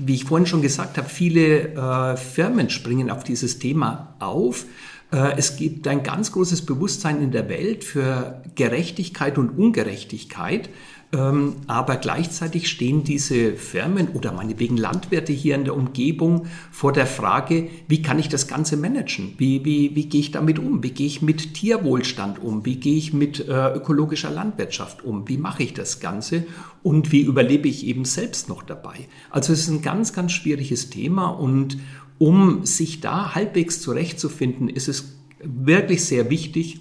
wie 0.00 0.14
ich 0.14 0.24
vorhin 0.24 0.46
schon 0.46 0.62
gesagt 0.62 0.98
habe, 0.98 1.08
viele 1.08 1.74
äh, 1.74 2.16
Firmen 2.16 2.70
springen 2.70 3.10
auf 3.10 3.24
dieses 3.24 3.58
Thema 3.58 4.14
auf. 4.20 4.64
Äh, 5.12 5.34
es 5.36 5.56
gibt 5.56 5.86
ein 5.86 6.02
ganz 6.02 6.32
großes 6.32 6.66
Bewusstsein 6.66 7.22
in 7.22 7.30
der 7.30 7.48
Welt 7.48 7.84
für 7.84 8.42
Gerechtigkeit 8.54 9.38
und 9.38 9.50
Ungerechtigkeit. 9.50 10.70
Ähm, 11.14 11.56
aber 11.66 11.96
gleichzeitig 11.96 12.70
stehen 12.70 13.04
diese 13.04 13.52
Firmen 13.52 14.08
oder 14.08 14.32
meinetwegen 14.32 14.78
Landwirte 14.78 15.34
hier 15.34 15.56
in 15.56 15.64
der 15.64 15.76
Umgebung 15.76 16.46
vor 16.70 16.94
der 16.94 17.06
Frage, 17.06 17.68
wie 17.86 18.00
kann 18.00 18.18
ich 18.18 18.30
das 18.30 18.48
Ganze 18.48 18.78
managen? 18.78 19.34
Wie, 19.36 19.62
wie, 19.62 19.94
wie 19.94 20.06
gehe 20.06 20.22
ich 20.22 20.30
damit 20.30 20.58
um? 20.58 20.82
Wie 20.82 20.92
gehe 20.92 21.06
ich 21.06 21.20
mit 21.20 21.52
Tierwohlstand 21.52 22.42
um? 22.42 22.64
Wie 22.64 22.76
gehe 22.76 22.96
ich 22.96 23.12
mit 23.12 23.46
äh, 23.46 23.74
ökologischer 23.74 24.30
Landwirtschaft 24.30 25.04
um? 25.04 25.28
Wie 25.28 25.36
mache 25.36 25.62
ich 25.62 25.74
das 25.74 26.00
Ganze? 26.00 26.46
Und 26.82 27.12
wie 27.12 27.20
überlebe 27.20 27.68
ich 27.68 27.86
eben 27.86 28.06
selbst 28.06 28.48
noch 28.48 28.62
dabei? 28.62 29.06
Also 29.30 29.52
es 29.52 29.60
ist 29.60 29.68
ein 29.68 29.82
ganz, 29.82 30.14
ganz 30.14 30.32
schwieriges 30.32 30.88
Thema 30.88 31.26
und 31.26 31.76
um 32.18 32.64
sich 32.64 33.00
da 33.00 33.34
halbwegs 33.34 33.80
zurechtzufinden, 33.80 34.68
ist 34.68 34.88
es 34.88 35.16
wirklich 35.42 36.04
sehr 36.04 36.30
wichtig, 36.30 36.80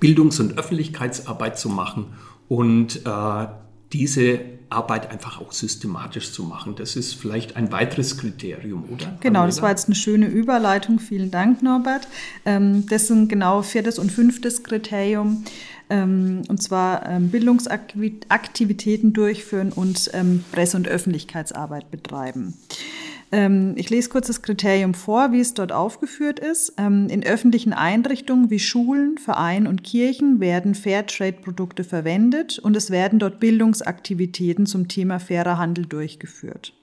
Bildungs- 0.00 0.40
und 0.40 0.58
Öffentlichkeitsarbeit 0.58 1.58
zu 1.58 1.68
machen 1.68 2.06
und 2.48 3.04
äh, 3.04 3.46
diese 3.92 4.40
Arbeit 4.70 5.10
einfach 5.10 5.40
auch 5.40 5.52
systematisch 5.52 6.32
zu 6.32 6.42
machen. 6.42 6.74
Das 6.76 6.96
ist 6.96 7.14
vielleicht 7.14 7.56
ein 7.56 7.70
weiteres 7.70 8.18
Kriterium, 8.18 8.84
oder? 8.90 9.16
Genau, 9.20 9.46
das 9.46 9.62
war 9.62 9.70
jetzt 9.70 9.86
eine 9.86 9.94
schöne 9.94 10.26
Überleitung. 10.26 10.98
Vielen 10.98 11.30
Dank, 11.30 11.62
Norbert. 11.62 12.08
Ähm, 12.44 12.86
das 12.88 13.06
sind 13.06 13.28
genau 13.28 13.62
viertes 13.62 13.98
und 13.98 14.10
fünftes 14.10 14.64
Kriterium. 14.64 15.44
Ähm, 15.90 16.42
und 16.48 16.62
zwar 16.62 17.08
ähm, 17.08 17.28
Bildungsaktivitäten 17.28 19.12
durchführen 19.12 19.70
und 19.72 20.10
Presse- 20.50 20.76
und 20.76 20.88
Öffentlichkeitsarbeit 20.88 21.90
betreiben. 21.90 22.54
Ähm, 23.34 23.72
ich 23.74 23.90
lese 23.90 24.10
kurz 24.10 24.28
das 24.28 24.42
Kriterium 24.42 24.94
vor, 24.94 25.32
wie 25.32 25.40
es 25.40 25.54
dort 25.54 25.72
aufgeführt 25.72 26.38
ist. 26.38 26.74
Ähm, 26.78 27.08
in 27.08 27.24
öffentlichen 27.24 27.72
Einrichtungen 27.72 28.48
wie 28.48 28.60
Schulen, 28.60 29.18
Vereinen 29.18 29.66
und 29.66 29.82
Kirchen 29.82 30.38
werden 30.38 30.76
Fairtrade-Produkte 30.76 31.82
verwendet 31.82 32.60
und 32.60 32.76
es 32.76 32.90
werden 32.90 33.18
dort 33.18 33.40
Bildungsaktivitäten 33.40 34.66
zum 34.66 34.86
Thema 34.86 35.18
fairer 35.18 35.58
Handel 35.58 35.84
durchgeführt. 35.84 36.74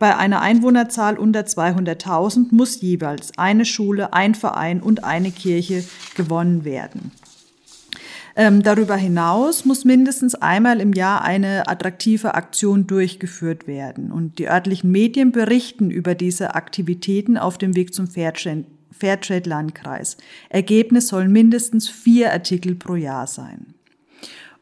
Bei 0.00 0.16
einer 0.16 0.40
Einwohnerzahl 0.40 1.16
unter 1.16 1.42
200.000 1.42 2.46
muss 2.50 2.80
jeweils 2.80 3.38
eine 3.38 3.64
Schule, 3.64 4.12
ein 4.12 4.34
Verein 4.34 4.82
und 4.82 5.04
eine 5.04 5.30
Kirche 5.30 5.84
gewonnen 6.16 6.64
werden. 6.64 7.12
Ähm, 8.40 8.62
darüber 8.62 8.94
hinaus 8.94 9.64
muss 9.64 9.84
mindestens 9.84 10.36
einmal 10.36 10.80
im 10.80 10.92
Jahr 10.92 11.22
eine 11.22 11.66
attraktive 11.66 12.34
Aktion 12.34 12.86
durchgeführt 12.86 13.66
werden. 13.66 14.12
Und 14.12 14.38
die 14.38 14.48
örtlichen 14.48 14.92
Medien 14.92 15.32
berichten 15.32 15.90
über 15.90 16.14
diese 16.14 16.54
Aktivitäten 16.54 17.36
auf 17.36 17.58
dem 17.58 17.74
Weg 17.74 17.92
zum 17.92 18.06
Fairtrade-Landkreis. 18.06 20.18
Ergebnis 20.50 21.08
sollen 21.08 21.32
mindestens 21.32 21.88
vier 21.88 22.32
Artikel 22.32 22.76
pro 22.76 22.94
Jahr 22.94 23.26
sein. 23.26 23.74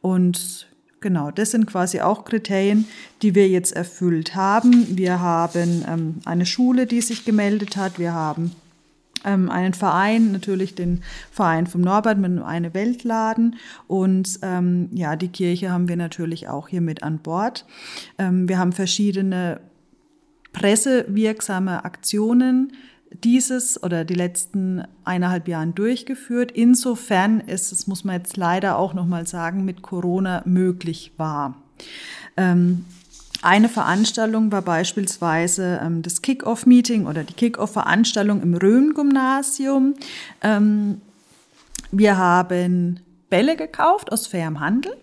Und 0.00 0.68
Genau, 1.00 1.30
das 1.30 1.50
sind 1.50 1.66
quasi 1.66 2.00
auch 2.00 2.24
Kriterien, 2.24 2.86
die 3.22 3.34
wir 3.34 3.48
jetzt 3.48 3.76
erfüllt 3.76 4.34
haben. 4.34 4.96
Wir 4.96 5.20
haben 5.20 5.84
ähm, 5.86 6.14
eine 6.24 6.46
Schule, 6.46 6.86
die 6.86 7.02
sich 7.02 7.26
gemeldet 7.26 7.76
hat. 7.76 7.98
Wir 7.98 8.14
haben 8.14 8.52
ähm, 9.24 9.50
einen 9.50 9.74
Verein, 9.74 10.32
natürlich 10.32 10.74
den 10.74 11.02
Verein 11.30 11.66
vom 11.66 11.80
Norbert 11.80 12.18
mit 12.18 12.42
einem 12.42 12.74
Weltladen 12.74 13.56
und 13.86 14.38
ähm, 14.42 14.88
ja, 14.92 15.16
die 15.16 15.28
Kirche 15.28 15.70
haben 15.70 15.88
wir 15.88 15.96
natürlich 15.96 16.48
auch 16.48 16.68
hier 16.68 16.80
mit 16.80 17.02
an 17.02 17.18
Bord. 17.18 17.66
Ähm, 18.18 18.48
wir 18.48 18.58
haben 18.58 18.72
verschiedene 18.72 19.60
pressewirksame 20.52 21.84
Aktionen 21.84 22.72
dieses 23.24 23.82
oder 23.82 24.04
die 24.04 24.14
letzten 24.14 24.82
eineinhalb 25.04 25.48
Jahren 25.48 25.74
durchgeführt. 25.74 26.50
Insofern 26.52 27.40
ist 27.40 27.72
es, 27.72 27.86
muss 27.86 28.04
man 28.04 28.16
jetzt 28.16 28.36
leider 28.36 28.78
auch 28.78 28.94
nochmal 28.94 29.26
sagen, 29.26 29.64
mit 29.64 29.82
Corona 29.82 30.42
möglich 30.44 31.12
war. 31.16 31.56
Ähm, 32.36 32.84
eine 33.42 33.68
Veranstaltung 33.68 34.52
war 34.52 34.62
beispielsweise 34.62 35.80
ähm, 35.82 36.02
das 36.02 36.22
Kick-Off-Meeting 36.22 37.06
oder 37.06 37.24
die 37.24 37.34
Kick-Off-Veranstaltung 37.34 38.42
im 38.42 38.54
Rhön-Gymnasium. 38.54 39.94
Ähm, 40.42 41.00
wir 41.92 42.16
haben 42.16 43.00
Bälle 43.30 43.56
gekauft 43.56 44.12
aus 44.12 44.26
fairem 44.26 44.60
Handel 44.60 44.96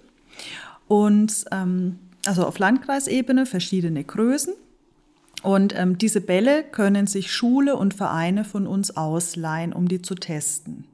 und 0.87 1.45
ähm, 1.51 1.99
also 2.25 2.45
auf 2.45 2.59
Landkreisebene 2.59 3.45
verschiedene 3.45 4.03
Größen. 4.03 4.53
Und 5.43 5.77
ähm, 5.77 5.97
diese 5.97 6.21
Bälle 6.21 6.63
können 6.63 7.05
sich 7.05 7.31
Schule 7.31 7.75
und 7.75 7.93
Vereine 7.93 8.45
von 8.45 8.65
uns 8.65 8.95
ausleihen, 8.95 9.73
um 9.73 9.89
die 9.89 10.01
zu 10.01 10.15
testen. 10.15 10.85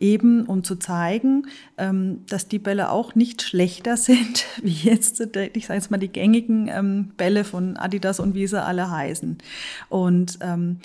Eben 0.00 0.44
um 0.46 0.64
zu 0.64 0.74
zeigen, 0.74 1.46
ähm, 1.78 2.26
dass 2.28 2.48
die 2.48 2.58
Bälle 2.58 2.90
auch 2.90 3.14
nicht 3.14 3.42
schlechter 3.42 3.96
sind, 3.96 4.44
wie 4.60 4.70
jetzt, 4.72 5.20
ich 5.20 5.66
sage 5.66 5.78
jetzt 5.78 5.90
mal, 5.92 5.98
die 5.98 6.08
gängigen 6.08 6.68
ähm, 6.68 7.12
Bälle 7.16 7.44
von 7.44 7.76
Adidas 7.76 8.18
und 8.18 8.34
wie 8.34 8.48
sie 8.48 8.60
alle 8.60 8.90
heißen. 8.90 9.38
Und 9.88 10.38
ähm, 10.42 10.78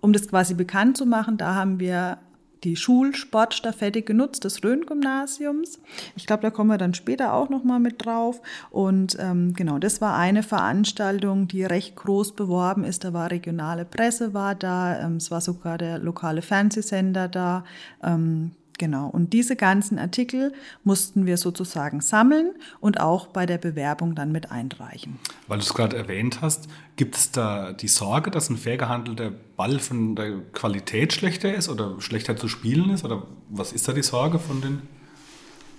um 0.00 0.14
das 0.14 0.28
quasi 0.28 0.54
bekannt 0.54 0.96
zu 0.96 1.04
machen, 1.04 1.36
da 1.36 1.54
haben 1.54 1.78
wir 1.78 2.18
die 2.64 2.76
Schulsportstaffette 2.76 4.02
genutzt 4.02 4.44
des 4.44 4.62
Rhön-Gymnasiums. 4.62 5.78
Ich 6.16 6.26
glaube, 6.26 6.42
da 6.42 6.50
kommen 6.50 6.70
wir 6.70 6.78
dann 6.78 6.94
später 6.94 7.34
auch 7.34 7.48
noch 7.48 7.64
mal 7.64 7.80
mit 7.80 8.04
drauf. 8.04 8.40
Und 8.70 9.16
ähm, 9.20 9.54
genau, 9.54 9.78
das 9.78 10.00
war 10.00 10.16
eine 10.16 10.42
Veranstaltung, 10.42 11.48
die 11.48 11.64
recht 11.64 11.96
groß 11.96 12.32
beworben 12.32 12.84
ist. 12.84 13.04
Da 13.04 13.12
war 13.12 13.30
regionale 13.30 13.84
Presse 13.84 14.34
war 14.34 14.54
da, 14.54 15.00
ähm, 15.00 15.16
es 15.16 15.30
war 15.30 15.40
sogar 15.40 15.78
der 15.78 15.98
lokale 15.98 16.42
Fernsehsender 16.42 17.28
da. 17.28 17.64
Ähm, 18.02 18.52
Genau. 18.82 19.06
Und 19.06 19.32
diese 19.32 19.54
ganzen 19.54 19.96
Artikel 19.96 20.52
mussten 20.82 21.24
wir 21.24 21.36
sozusagen 21.36 22.00
sammeln 22.00 22.50
und 22.80 22.98
auch 22.98 23.28
bei 23.28 23.46
der 23.46 23.58
Bewerbung 23.58 24.16
dann 24.16 24.32
mit 24.32 24.50
einreichen. 24.50 25.20
Weil 25.46 25.58
du 25.58 25.64
es 25.64 25.72
gerade 25.72 25.96
erwähnt 25.96 26.40
hast, 26.40 26.66
gibt 26.96 27.14
es 27.14 27.30
da 27.30 27.72
die 27.74 27.86
Sorge, 27.86 28.32
dass 28.32 28.50
ein 28.50 28.56
fair 28.56 28.78
gehandelter 28.78 29.30
Ball 29.56 29.78
von 29.78 30.16
der 30.16 30.40
Qualität 30.52 31.12
schlechter 31.12 31.54
ist 31.54 31.68
oder 31.68 32.00
schlechter 32.00 32.36
zu 32.36 32.48
spielen 32.48 32.90
ist? 32.90 33.04
Oder 33.04 33.22
was 33.50 33.72
ist 33.72 33.86
da 33.86 33.92
die 33.92 34.02
Sorge 34.02 34.40
von 34.40 34.60
den 34.60 34.82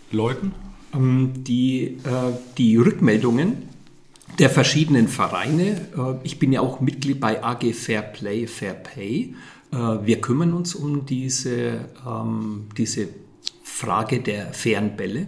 Leuten? 0.10 0.54
Ähm, 0.94 1.44
die, 1.44 1.98
äh, 2.06 2.32
die 2.58 2.78
Rückmeldungen 2.78 3.64
der 4.40 4.50
verschiedenen 4.50 5.10
Vereine, 5.10 5.72
äh, 5.98 6.16
ich 6.24 6.40
bin 6.40 6.54
ja 6.54 6.62
auch 6.62 6.80
Mitglied 6.80 7.20
bei 7.20 7.44
AG 7.44 7.74
Fair 7.74 8.02
Play, 8.02 8.48
Fair 8.48 8.76
Pay, 8.76 9.36
wir 9.76 10.22
kümmern 10.22 10.54
uns 10.54 10.76
um 10.76 11.06
diese, 11.06 11.86
ähm, 12.06 12.68
diese 12.78 13.08
Frage 13.64 14.20
der 14.20 14.54
fairen 14.54 14.96
Bälle. 14.96 15.28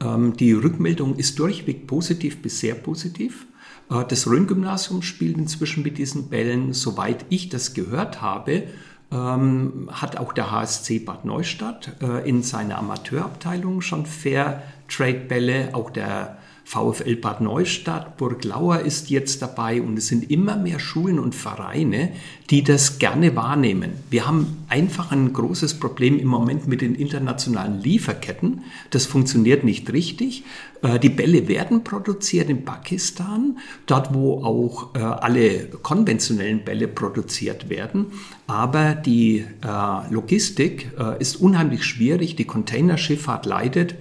Ähm, 0.00 0.36
die 0.36 0.52
Rückmeldung 0.52 1.16
ist 1.16 1.38
durchweg 1.38 1.86
positiv 1.86 2.40
bis 2.42 2.60
sehr 2.60 2.74
positiv. 2.74 3.46
Äh, 3.90 4.04
das 4.08 4.26
Rhön-Gymnasium 4.26 5.02
spielt 5.02 5.38
inzwischen 5.38 5.82
mit 5.82 5.98
diesen 5.98 6.28
Bällen, 6.28 6.72
soweit 6.72 7.26
ich 7.28 7.48
das 7.48 7.74
gehört 7.74 8.22
habe, 8.22 8.64
ähm, 9.10 9.88
hat 9.92 10.16
auch 10.16 10.32
der 10.32 10.50
HSC 10.50 11.00
Bad 11.00 11.24
Neustadt 11.24 11.96
äh, 12.00 12.28
in 12.28 12.42
seiner 12.42 12.78
Amateurabteilung 12.78 13.80
schon 13.80 14.06
Fair 14.06 14.62
Trade 14.88 15.20
Bälle, 15.28 15.70
auch 15.74 15.90
der 15.90 16.38
VfL 16.64 17.16
Bad 17.16 17.40
Neustadt, 17.42 18.16
Burg 18.16 18.42
Lauer 18.44 18.80
ist 18.80 19.10
jetzt 19.10 19.42
dabei 19.42 19.82
und 19.82 19.98
es 19.98 20.08
sind 20.08 20.30
immer 20.30 20.56
mehr 20.56 20.80
Schulen 20.80 21.18
und 21.18 21.34
Vereine, 21.34 22.10
die 22.50 22.64
das 22.64 22.98
gerne 22.98 23.36
wahrnehmen. 23.36 23.92
Wir 24.10 24.26
haben 24.26 24.64
einfach 24.68 25.12
ein 25.12 25.32
großes 25.32 25.78
Problem 25.78 26.18
im 26.18 26.26
Moment 26.26 26.66
mit 26.66 26.80
den 26.80 26.94
internationalen 26.94 27.80
Lieferketten. 27.80 28.62
Das 28.90 29.06
funktioniert 29.06 29.62
nicht 29.62 29.92
richtig. 29.92 30.44
Äh, 30.82 30.98
die 30.98 31.08
Bälle 31.08 31.48
werden 31.48 31.84
produziert 31.84 32.48
in 32.48 32.64
Pakistan, 32.64 33.58
dort 33.86 34.14
wo 34.14 34.42
auch 34.44 34.94
äh, 34.94 34.98
alle 34.98 35.66
konventionellen 35.82 36.64
Bälle 36.64 36.88
produziert 36.88 37.68
werden. 37.68 38.06
Aber 38.46 38.94
die 38.94 39.44
äh, 39.62 40.12
Logistik 40.12 40.92
ist 41.18 41.36
unheimlich 41.36 41.84
schwierig, 41.84 42.36
die 42.36 42.44
Containerschifffahrt 42.44 43.46
leidet. 43.46 43.94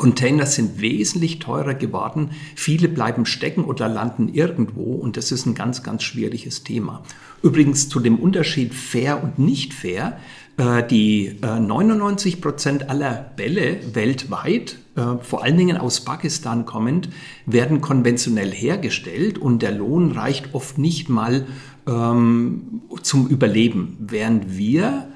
Container 0.00 0.46
sind 0.46 0.80
wesentlich 0.80 1.40
teurer 1.40 1.74
geworden. 1.74 2.30
Viele 2.56 2.88
bleiben 2.88 3.26
stecken 3.26 3.64
oder 3.64 3.86
landen 3.86 4.30
irgendwo 4.32 4.94
und 4.94 5.18
das 5.18 5.30
ist 5.30 5.44
ein 5.44 5.54
ganz, 5.54 5.82
ganz 5.82 6.02
schwieriges 6.02 6.64
Thema. 6.64 7.02
Übrigens 7.42 7.90
zu 7.90 8.00
dem 8.00 8.18
Unterschied 8.18 8.72
fair 8.74 9.22
und 9.22 9.38
nicht 9.38 9.74
fair. 9.74 10.18
Äh, 10.56 10.86
die 10.86 11.36
99 11.42 12.34
äh, 12.34 12.36
Prozent 12.38 12.88
aller 12.88 13.30
Bälle 13.36 13.78
weltweit, 13.92 14.78
äh, 14.96 15.22
vor 15.22 15.44
allen 15.44 15.58
Dingen 15.58 15.76
aus 15.76 16.00
Pakistan 16.00 16.64
kommend, 16.64 17.10
werden 17.44 17.82
konventionell 17.82 18.50
hergestellt 18.50 19.36
und 19.36 19.60
der 19.60 19.72
Lohn 19.72 20.12
reicht 20.12 20.54
oft 20.54 20.78
nicht 20.78 21.10
mal 21.10 21.46
ähm, 21.86 22.80
zum 23.02 23.26
Überleben, 23.28 23.98
während 24.00 24.56
wir 24.56 25.09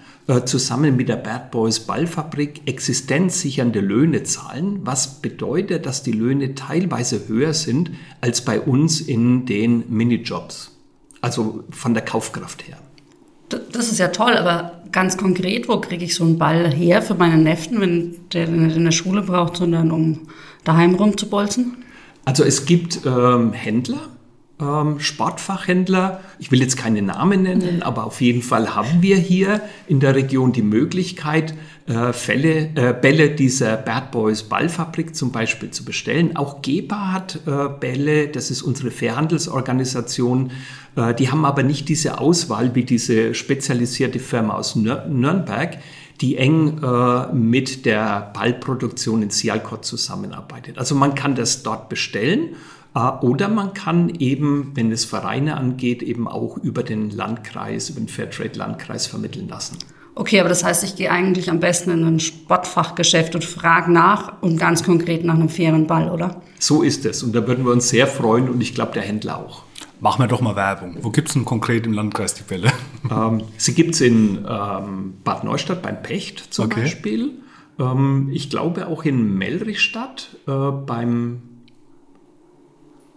zusammen 0.47 0.97
mit 0.97 1.09
der 1.09 1.17
Bad 1.17 1.51
Boys 1.51 1.81
Ballfabrik 1.81 2.63
existenzsichernde 2.67 3.81
Löhne 3.81 4.23
zahlen, 4.23 4.81
was 4.83 5.21
bedeutet, 5.21 5.85
dass 5.85 6.03
die 6.03 6.13
Löhne 6.13 6.55
teilweise 6.55 7.29
höher 7.29 7.53
sind 7.53 7.91
als 8.23 8.43
bei 8.43 8.61
uns 8.61 9.01
in 9.01 9.45
den 9.45 9.85
Minijobs, 9.89 10.71
also 11.21 11.65
von 11.71 11.93
der 11.93 12.05
Kaufkraft 12.05 12.67
her. 12.67 12.79
Das 13.73 13.93
ist 13.93 13.99
ja 13.99 14.09
toll, 14.09 14.33
aber 14.37 14.83
ganz 14.91 15.19
konkret, 15.19 15.69
wo 15.69 15.79
kriege 15.79 16.05
ich 16.05 16.15
so 16.15 16.25
einen 16.25 16.39
Ball 16.39 16.73
her 16.73 17.03
für 17.03 17.15
meinen 17.15 17.43
Neffen, 17.43 17.81
wenn 17.81 18.17
der 18.33 18.49
nicht 18.49 18.77
in 18.77 18.85
der 18.85 18.93
Schule 18.93 19.21
braucht, 19.21 19.59
sondern 19.59 19.91
um 19.91 20.21
daheim 20.65 20.95
rumzubolzen? 20.95 21.77
Also 22.25 22.45
es 22.45 22.65
gibt 22.65 23.01
ähm, 23.05 23.53
Händler, 23.53 24.09
ähm, 24.61 25.01
Sportfachhändler. 25.01 26.21
Ich 26.39 26.51
will 26.53 26.61
jetzt 26.61 26.77
keine 26.77 27.03
Namen 27.03 27.43
nennen, 27.43 27.83
aber 27.83 28.05
auf 28.05 28.21
jeden 28.21 28.43
Fall 28.43 28.75
haben 28.75 29.03
wir 29.03 29.17
hier 29.17 29.61
in 29.87 30.01
der 30.01 30.15
Region 30.15 30.53
die 30.53 30.63
Möglichkeit, 30.63 31.55
äh, 31.87 32.13
Fälle, 32.13 32.71
äh, 32.75 32.95
Bälle 32.95 33.31
dieser 33.31 33.77
Bad 33.77 34.11
Boys 34.11 34.45
Ballfabrik 34.45 35.15
zum 35.15 35.33
Beispiel 35.33 35.71
zu 35.71 35.85
bestellen. 35.85 36.37
Auch 36.37 36.63
GEPA 36.63 37.13
hat 37.13 37.41
äh, 37.47 37.69
Bälle, 37.81 38.29
das 38.29 38.51
ist 38.51 38.63
unsere 38.63 38.91
Fairhandelsorganisation. 38.91 40.53
Äh, 40.97 41.15
die 41.15 41.31
haben 41.31 41.45
aber 41.45 41.63
nicht 41.63 41.89
diese 41.89 42.19
Auswahl 42.19 42.75
wie 42.75 42.85
diese 42.85 43.35
spezialisierte 43.35 44.21
Firma 44.21 44.55
aus 44.55 44.77
Nürnberg 44.77 45.79
die 46.21 46.37
eng 46.37 46.81
äh, 46.81 47.33
mit 47.33 47.87
der 47.87 48.31
Ballproduktion 48.35 49.23
in 49.23 49.31
Sialkot 49.31 49.85
zusammenarbeitet. 49.85 50.79
Also 50.79 50.95
man 50.95 51.17
kann 51.17 51.35
das 51.35 51.65
dort 51.65 51.89
bestellen 51.89 52.51
oder 52.95 53.49
man 53.49 53.75
kann 53.75 54.09
eben, 54.21 54.71
wenn 54.75 54.93
es 54.93 55.05
Vereine 55.05 55.57
angeht, 55.57 56.03
eben 56.03 56.29
auch 56.29 56.57
über 56.59 56.85
den 56.85 57.11
Landkreis, 57.11 57.91
über 57.91 58.01
den 58.01 58.09
Fairtrade-Landkreis 58.09 59.09
vermitteln 59.09 59.49
lassen. 59.49 59.79
Okay, 60.17 60.39
aber 60.39 60.49
das 60.49 60.63
heißt, 60.63 60.85
ich 60.85 60.95
gehe 60.95 61.11
eigentlich 61.11 61.51
am 61.51 61.59
besten 61.59 61.91
in 61.91 62.05
ein 62.05 62.21
Sportfachgeschäft 62.21 63.35
und 63.35 63.45
frage 63.45 63.91
nach 63.91 64.41
und 64.43 64.59
ganz 64.59 64.85
konkret 64.85 65.25
nach 65.25 65.35
einem 65.35 65.49
fairen 65.49 65.89
Ball, 65.89 66.09
oder? 66.09 66.41
So 66.61 66.83
ist 66.83 67.05
es. 67.05 67.25
Und 67.25 67.35
da 67.35 67.47
würden 67.49 67.65
wir 67.65 67.73
uns 67.73 67.89
sehr 67.89 68.07
freuen 68.07 68.49
und 68.49 68.61
ich 68.61 68.75
glaube, 68.75 68.93
der 68.93 69.03
Händler 69.03 69.39
auch. 69.39 69.65
Machen 70.01 70.23
wir 70.23 70.29
doch 70.29 70.41
mal 70.41 70.55
Werbung. 70.55 70.99
Wo 71.01 71.11
gibt 71.11 71.29
es 71.29 71.35
denn 71.35 71.45
konkret 71.45 71.87
im 71.87 71.93
Landkreis 71.93 72.35
die 72.35 72.43
Bälle? 72.43 72.71
Ähm, 73.11 73.43
sie 73.59 73.75
gibt 73.75 73.97
es 73.97 74.01
in 74.01 74.47
ähm, 74.49 75.13
Bad 75.25 75.45
Neustadt 75.45 75.83
beim 75.83 76.03
Pecht 76.03 76.55
zum 76.55 76.65
okay. 76.65 76.81
Beispiel. 76.81 77.33
Ähm, 77.79 78.31
ich 78.33 78.49
glaube 78.49 78.87
auch 78.87 79.05
in 79.05 79.37
Melrichstadt 79.37 80.37
äh, 80.47 80.51
beim 80.51 81.43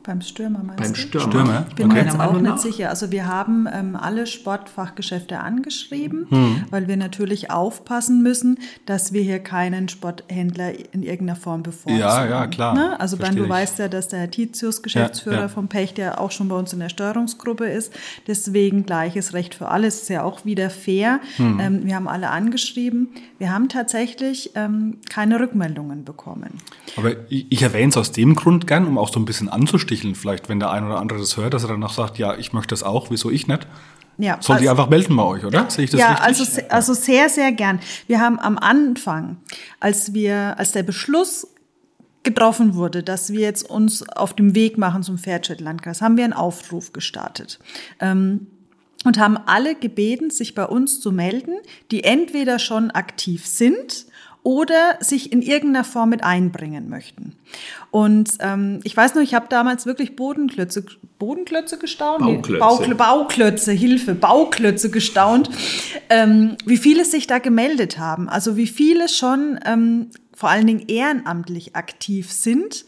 beim 0.08 0.22
Stürmer 0.22 0.64
meinst 0.64 0.82
Beim 0.82 0.94
du? 0.94 1.00
Stürmer. 1.00 1.28
Stürmer. 1.28 1.66
Ich 1.68 1.76
bin 1.76 1.86
okay. 1.88 1.96
mir 1.96 2.06
jetzt 2.06 2.20
auch 2.20 2.40
nicht 2.40 2.60
sicher. 2.60 2.90
Also 2.90 3.12
wir 3.12 3.28
haben 3.28 3.68
ähm, 3.72 3.98
alle 3.98 4.26
Sportfachgeschäfte 4.26 5.40
angeschrieben, 5.40 6.28
hm. 6.30 6.64
weil 6.72 6.88
wir 6.88 6.96
natürlich 6.96 7.52
aufpassen 7.52 8.24
müssen, 8.24 8.58
dass 8.86 9.12
wir 9.12 9.22
hier 9.22 9.40
keinen 9.40 9.90
Sporthändler 9.90 10.72
in 10.94 11.04
irgendeiner 11.04 11.36
Form 11.36 11.62
bevorzugen. 11.62 12.00
Ja, 12.00 12.26
ja, 12.26 12.48
klar. 12.48 12.74
Ne? 12.74 12.98
Also 13.00 13.18
dann, 13.18 13.36
du 13.36 13.48
weißt 13.48 13.80
ja, 13.80 13.90
dass 13.90 14.08
der 14.08 14.20
Herr 14.20 14.32
Titius, 14.32 14.82
Geschäftsführer 14.82 15.36
ja, 15.36 15.42
ja. 15.42 15.48
vom 15.50 15.68
Pech, 15.68 15.94
ja 15.98 16.18
auch 16.18 16.32
schon 16.32 16.48
bei 16.48 16.56
uns 16.56 16.72
in 16.72 16.80
der 16.80 16.90
Steuerungsgruppe 16.90 17.66
ist. 17.66 17.94
Deswegen 18.28 18.86
gleiches 18.86 19.34
Recht 19.34 19.56
für 19.56 19.68
alle. 19.68 19.88
Es 19.88 20.04
ist 20.04 20.10
ja 20.10 20.24
auch 20.24 20.46
wieder 20.46 20.70
fair. 20.70 21.20
Hm. 21.36 21.60
Ähm, 21.60 21.86
wir 21.86 21.96
haben 21.96 22.08
alle 22.08 22.30
angeschrieben. 22.30 23.10
Wir 23.40 23.52
haben 23.52 23.68
tatsächlich 23.68 24.52
ähm, 24.56 25.00
keine 25.10 25.42
Rückmeldungen 25.42 26.06
bekommen. 26.06 26.62
Aber 26.96 27.12
ich, 27.30 27.46
ich 27.50 27.62
erwähne 27.62 27.90
es 27.90 27.98
aus 27.98 28.14
dem 28.14 28.36
Grund 28.36 28.68
gern, 28.68 28.88
um 28.88 28.98
auch 28.98 29.12
so 29.12 29.20
ein 29.20 29.26
bisschen 29.26 29.50
anzusticheln 29.50 29.97
sticheln, 29.98 30.16
vielleicht, 30.16 30.50
wenn 30.50 30.60
der 30.60 30.72
ein 30.72 30.86
oder 30.86 31.00
andere 31.00 31.20
das 31.20 31.38
hört, 31.38 31.54
dass 31.54 31.64
er 31.64 31.70
dann 31.70 31.80
noch 31.80 31.94
sagt, 31.94 32.18
ja, 32.18 32.36
ich 32.36 32.54
möchte 32.54 32.70
das 32.70 32.84
auch, 32.84 33.10
wieso 33.10 33.30
ich 33.30 33.48
nicht? 33.48 33.68
Ja, 34.20 34.38
Soll 34.42 34.56
also, 34.56 34.64
die 34.64 34.70
einfach 34.70 34.90
melden 34.90 35.16
bei 35.16 35.24
euch, 35.24 35.46
oder? 35.46 35.70
Sehe 35.70 35.86
ich 35.86 35.92
das 35.92 36.00
ja, 36.00 36.14
richtig? 36.14 36.48
Also, 36.48 36.62
also 36.70 36.94
sehr, 36.94 37.30
sehr 37.30 37.52
gern. 37.52 37.80
Wir 38.08 38.20
haben 38.20 38.40
am 38.40 38.58
Anfang, 38.58 39.38
als 39.80 40.14
wir, 40.14 40.58
als 40.58 40.72
der 40.72 40.84
Beschluss 40.84 41.48
getroffen 42.24 42.76
wurde, 42.76 43.04
dass 43.04 43.32
wir 43.32 43.42
jetzt 43.42 43.70
uns 43.70 44.08
auf 44.10 44.34
dem 44.34 44.56
Weg 44.56 44.78
machen 44.78 45.04
zum 45.04 45.18
Fairtrade-Landkreis, 45.18 46.02
haben 46.02 46.18
wir 46.18 46.24
einen 46.24 46.34
Aufruf 46.34 46.94
gestartet. 46.94 47.60
Ähm, 48.00 48.48
und 49.06 49.20
haben 49.20 49.38
alle 49.38 49.76
gebeten, 49.76 50.32
sich 50.32 50.56
bei 50.56 50.66
uns 50.66 51.00
zu 51.00 51.12
melden, 51.12 51.54
die 51.92 52.04
entweder 52.04 52.58
schon 52.58 52.90
aktiv 52.90 53.46
sind 53.46 54.07
oder 54.48 54.96
sich 55.02 55.34
in 55.34 55.42
irgendeiner 55.42 55.84
Form 55.84 56.08
mit 56.08 56.24
einbringen 56.24 56.88
möchten. 56.88 57.34
Und 57.92 58.36
ähm, 58.40 58.80
ich 58.86 58.96
weiß 58.96 59.14
noch, 59.16 59.22
ich 59.22 59.34
habe 59.34 59.48
damals 59.50 59.86
wirklich 59.86 60.16
Bodenklötze, 60.16 60.86
Bodenklötze 61.20 61.78
gestaunt? 61.78 62.20
Bauklötze. 62.20 62.60
Bauklö 62.60 62.96
Bauklötze, 62.96 63.74
Hilfe, 63.74 64.16
Bauklötze 64.16 64.90
gestaunt, 64.90 65.50
ähm, 66.10 66.56
wie 66.66 66.78
viele 66.78 67.04
sich 67.04 67.28
da 67.28 67.40
gemeldet 67.40 68.00
haben. 68.00 68.30
Also 68.30 68.56
wie 68.56 68.68
viele 68.68 69.10
schon 69.10 69.60
ähm, 69.66 70.12
vor 70.34 70.48
allen 70.48 70.66
Dingen 70.66 70.88
ehrenamtlich 70.88 71.76
aktiv 71.76 72.32
sind. 72.32 72.86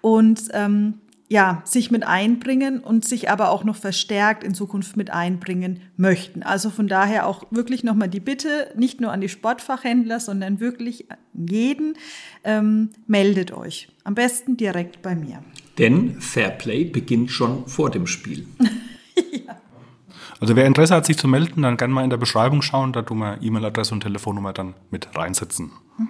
Und 0.00 0.44
ähm, 0.54 0.94
ja, 1.28 1.62
sich 1.64 1.90
mit 1.90 2.06
einbringen 2.06 2.78
und 2.78 3.04
sich 3.04 3.30
aber 3.30 3.50
auch 3.50 3.64
noch 3.64 3.76
verstärkt 3.76 4.44
in 4.44 4.54
Zukunft 4.54 4.96
mit 4.96 5.10
einbringen 5.10 5.80
möchten. 5.96 6.42
Also 6.42 6.70
von 6.70 6.86
daher 6.86 7.26
auch 7.26 7.44
wirklich 7.50 7.82
nochmal 7.82 8.08
die 8.08 8.20
Bitte, 8.20 8.72
nicht 8.76 9.00
nur 9.00 9.12
an 9.12 9.20
die 9.20 9.28
Sportfachhändler, 9.28 10.20
sondern 10.20 10.60
wirklich 10.60 11.10
an 11.10 11.18
jeden, 11.48 11.94
ähm, 12.44 12.90
meldet 13.06 13.52
euch. 13.52 13.88
Am 14.04 14.14
besten 14.14 14.56
direkt 14.56 15.02
bei 15.02 15.16
mir. 15.16 15.42
Denn 15.78 16.20
Fairplay 16.20 16.84
beginnt 16.84 17.30
schon 17.30 17.66
vor 17.66 17.90
dem 17.90 18.06
Spiel. 18.06 18.46
ja. 19.32 19.56
Also 20.38 20.54
wer 20.54 20.66
Interesse 20.66 20.94
hat, 20.94 21.06
sich 21.06 21.18
zu 21.18 21.26
melden, 21.26 21.62
dann 21.62 21.76
gerne 21.76 21.92
mal 21.92 22.04
in 22.04 22.10
der 22.10 22.18
Beschreibung 22.18 22.62
schauen, 22.62 22.92
da 22.92 23.02
tun 23.02 23.18
wir 23.18 23.42
E-Mail-Adresse 23.42 23.94
und 23.94 24.02
Telefonnummer 24.02 24.52
dann 24.52 24.74
mit 24.90 25.08
reinsetzen. 25.16 25.72
Mhm. 25.98 26.08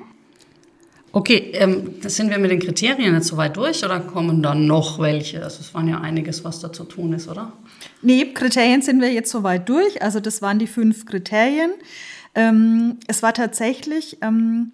Okay, 1.16 1.50
ähm, 1.54 1.94
sind 2.02 2.28
wir 2.28 2.36
mit 2.36 2.50
den 2.50 2.58
Kriterien 2.58 3.14
jetzt 3.14 3.28
soweit 3.28 3.56
durch 3.56 3.82
oder 3.82 4.00
kommen 4.00 4.42
dann 4.42 4.66
noch 4.66 4.98
welche? 4.98 5.42
Also 5.42 5.60
es 5.60 5.72
waren 5.72 5.88
ja 5.88 6.02
einiges, 6.02 6.44
was 6.44 6.60
da 6.60 6.70
zu 6.70 6.84
tun 6.84 7.14
ist, 7.14 7.26
oder? 7.26 7.54
Nee, 8.02 8.34
Kriterien 8.34 8.82
sind 8.82 9.00
wir 9.00 9.10
jetzt 9.10 9.30
soweit 9.30 9.66
durch. 9.66 10.02
Also 10.02 10.20
das 10.20 10.42
waren 10.42 10.58
die 10.58 10.66
fünf 10.66 11.06
Kriterien. 11.06 11.70
Ähm, 12.34 12.98
es 13.06 13.22
war 13.22 13.32
tatsächlich 13.32 14.18
ähm, 14.20 14.72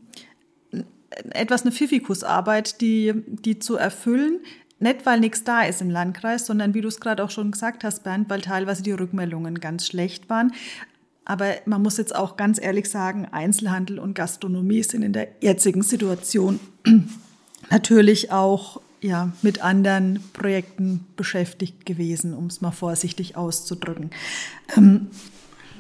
etwas 1.31 1.63
eine 1.63 1.71
Pfiffikusarbeit, 1.71 2.81
die, 2.81 3.13
die 3.29 3.61
zu 3.61 3.77
erfüllen. 3.77 4.41
Nicht, 4.81 5.07
weil 5.07 5.21
nichts 5.21 5.45
da 5.45 5.63
ist 5.63 5.81
im 5.81 5.91
Landkreis, 5.91 6.45
sondern 6.45 6.75
wie 6.75 6.81
du 6.81 6.89
es 6.89 6.99
gerade 6.99 7.23
auch 7.23 7.31
schon 7.31 7.53
gesagt 7.53 7.85
hast, 7.85 8.03
Bernd, 8.03 8.29
weil 8.29 8.41
teilweise 8.41 8.83
die 8.83 8.91
Rückmeldungen 8.91 9.61
ganz 9.61 9.87
schlecht 9.87 10.29
waren. 10.29 10.51
Aber 11.25 11.55
man 11.67 11.83
muss 11.83 11.99
jetzt 11.99 12.15
auch 12.15 12.37
ganz 12.37 12.61
ehrlich 12.61 12.91
sagen, 12.91 13.27
Einzelhandel 13.31 13.99
und 13.99 14.15
Gastronomie 14.15 14.83
sind 14.83 15.03
in 15.03 15.13
der 15.13 15.29
jetzigen 15.41 15.83
Situation 15.83 16.59
natürlich 17.71 18.33
auch 18.33 18.81
ja, 19.01 19.33
mit 19.43 19.63
anderen 19.63 20.21
Projekten 20.33 21.07
beschäftigt 21.17 21.87
gewesen, 21.87 22.35
um 22.35 22.47
es 22.47 22.61
mal 22.61 22.71
vorsichtig 22.71 23.37
auszudrücken. 23.37 24.11
Ähm, 24.77 25.09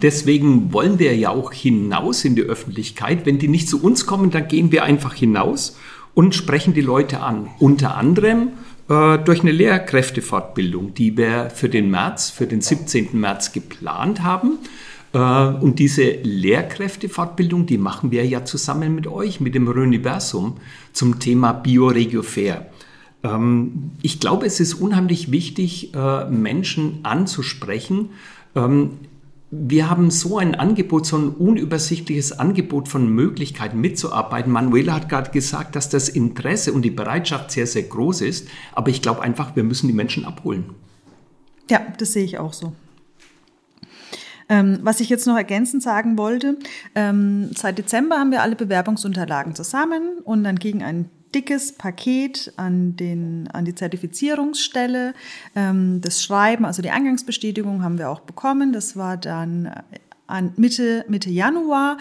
Deswegen 0.02 0.72
wollen 0.72 0.98
wir 0.98 1.14
ja 1.14 1.31
auch 1.31 1.52
hinaus 1.52 2.24
in 2.24 2.35
die 2.35 2.42
Öffentlichkeit. 2.42 3.24
Wenn 3.24 3.38
die 3.38 3.46
nicht 3.46 3.68
zu 3.68 3.81
uns 3.81 4.05
kommen, 4.05 4.33
dann 4.33 4.48
gehen 4.48 4.72
wir 4.72 4.83
einfach 4.83 5.14
hinaus 5.14 5.76
und 6.14 6.35
sprechen 6.35 6.74
die 6.74 6.81
Leute 6.81 7.20
an. 7.20 7.48
Unter 7.61 7.96
anderem 7.96 8.48
äh, 8.88 9.18
durch 9.18 9.42
eine 9.42 9.52
Lehrkräftefortbildung, 9.52 10.94
die 10.94 11.16
wir 11.16 11.50
für 11.50 11.68
den 11.68 11.88
März, 11.88 12.31
für 12.31 12.48
den 12.48 12.61
17. 12.61 13.11
März 13.12 13.52
geplant 13.52 14.24
haben. 14.24 14.59
Äh, 15.12 15.18
und 15.18 15.79
diese 15.79 16.11
Lehrkräftefortbildung, 16.22 17.66
die 17.66 17.79
machen 17.79 18.11
wir 18.11 18.25
ja 18.27 18.44
zusammen 18.44 18.94
mit 18.94 19.07
euch, 19.07 19.40
mit 19.40 19.55
dem 19.55 19.68
Röniversum, 19.68 20.57
zum 20.92 21.18
Thema 21.18 21.53
Bioregio 21.53 22.22
Fair. 22.22 22.66
Ähm, 23.22 23.92
ich 24.03 24.20
glaube, 24.20 24.46
es 24.46 24.61
ist 24.61 24.75
unheimlich 24.75 25.31
wichtig, 25.31 25.94
äh, 25.94 26.25
Menschen 26.29 27.01
anzusprechen. 27.03 28.11
Ähm, 28.55 28.98
wir 29.55 29.90
haben 29.90 30.11
so 30.11 30.38
ein 30.38 30.55
Angebot, 30.55 31.05
so 31.05 31.18
ein 31.18 31.29
unübersichtliches 31.29 32.33
Angebot 32.33 32.88
von 32.88 33.07
Möglichkeiten 33.07 33.83
mitzuarbeiten. 33.83 34.51
Manuela 34.51 34.94
hat 34.94 35.11
gerade 35.11 35.31
gesagt, 35.31 35.77
dass 35.77 35.90
das 35.90 36.09
Interesse 36.09 36.72
und 36.72 36.83
die 36.83 36.90
Bereitschaft 36.90 37.51
sehr, 37.51 37.66
sehr 37.66 37.83
groß 37.83 38.22
ist. 38.22 38.48
Aber 38.75 38.88
ich 38.88 39.03
glaube 39.03 39.20
einfach, 39.20 39.55
wir 39.55 39.62
müssen 39.62 39.88
die 39.88 39.92
Menschen 39.92 40.25
abholen. 40.25 40.70
Ja, 41.70 41.83
das 41.98 42.14
sehe 42.14 42.25
ich 42.25 42.38
auch 42.38 42.55
so. 42.55 42.72
Ähm, 44.48 44.81
was 44.83 45.00
ich 45.00 45.09
jetzt 45.09 45.26
noch 45.26 45.37
ergänzend 45.37 45.83
sagen 45.83 46.18
wollte, 46.18 46.59
ähm, 46.94 47.50
seit 47.57 47.78
Dezember 47.78 48.18
haben 48.18 48.31
wir 48.31 48.42
alle 48.42 48.57
Bewerbungsunterlagen 48.57 49.55
zusammen 49.55 50.18
und 50.24 50.44
dann 50.44 50.57
ging 50.57 50.83
ein 50.83 51.09
dickes 51.35 51.72
Paket 51.72 52.52
an, 52.57 52.96
den, 52.96 53.48
an 53.52 53.64
die 53.64 53.74
Zertifizierungsstelle. 53.74 55.14
Ähm, 55.57 56.00
das 56.00 56.22
Schreiben, 56.22 56.64
also 56.64 56.83
die 56.83 56.90
Eingangsbestätigung 56.90 57.83
haben 57.83 57.98
wir 57.98 58.11
auch 58.11 58.20
bekommen. 58.20 58.72
Das 58.72 58.96
war 58.96 59.16
dann 59.16 59.72
an 60.33 60.53
Mitte, 60.57 61.05
Mitte 61.09 61.31
Januar, 61.31 61.99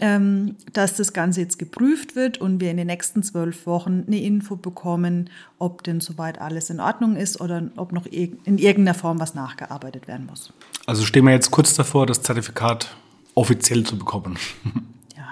ähm, 0.00 0.56
dass 0.72 0.96
das 0.96 1.12
Ganze 1.12 1.40
jetzt 1.40 1.58
geprüft 1.58 2.14
wird 2.14 2.38
und 2.38 2.60
wir 2.60 2.70
in 2.70 2.76
den 2.76 2.86
nächsten 2.86 3.22
zwölf 3.22 3.66
Wochen 3.66 4.04
eine 4.06 4.20
Info 4.20 4.56
bekommen, 4.56 5.30
ob 5.58 5.82
denn 5.82 6.00
soweit 6.00 6.40
alles 6.40 6.70
in 6.70 6.78
Ordnung 6.78 7.16
ist 7.16 7.40
oder 7.40 7.70
ob 7.76 7.92
noch 7.92 8.06
in 8.06 8.58
irgendeiner 8.58 8.94
Form 8.94 9.18
was 9.18 9.34
nachgearbeitet 9.34 10.06
werden 10.06 10.26
muss. 10.26 10.52
Also 10.86 11.04
stehen 11.04 11.24
wir 11.24 11.32
jetzt 11.32 11.50
kurz 11.50 11.74
davor, 11.74 12.06
das 12.06 12.22
Zertifikat 12.22 12.94
offiziell 13.34 13.84
zu 13.84 13.98
bekommen. 13.98 14.38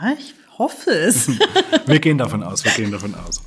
Ja, 0.01 0.13
ich 0.17 0.33
hoffe 0.57 0.93
es. 0.93 1.29
wir 1.87 1.99
gehen 1.99 2.19
davon 2.19 2.45
aus, 2.45 2.65
wir 2.65 2.71
gehen 2.71 2.93
davon 2.93 3.17
aus. 3.17 3.43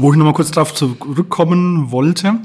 Wo 0.00 0.12
ich 0.12 0.16
nochmal 0.16 0.32
kurz 0.32 0.52
darauf 0.52 0.74
zurückkommen 0.74 1.90
wollte. 1.90 2.38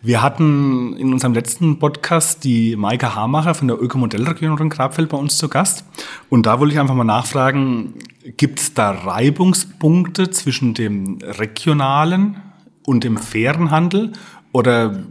Wir 0.00 0.22
hatten 0.22 0.96
in 0.96 1.12
unserem 1.12 1.34
letzten 1.34 1.80
Podcast 1.80 2.44
die 2.44 2.76
Maike 2.76 3.16
Hamacher 3.16 3.54
von 3.54 3.66
der 3.66 3.82
Ökomodellregion 3.82 4.56
Rhön-Grabfeld 4.56 5.08
bei 5.08 5.16
uns 5.16 5.36
zu 5.36 5.48
Gast. 5.48 5.84
Und 6.28 6.46
da 6.46 6.60
wollte 6.60 6.72
ich 6.72 6.78
einfach 6.78 6.94
mal 6.94 7.02
nachfragen, 7.02 7.94
gibt 8.36 8.60
es 8.60 8.74
da 8.74 8.92
Reibungspunkte 8.92 10.30
zwischen 10.30 10.72
dem 10.74 11.18
regionalen 11.20 12.36
und 12.86 13.02
dem 13.02 13.16
fairen 13.16 13.72
Handel? 13.72 14.12
Oder 14.52 15.02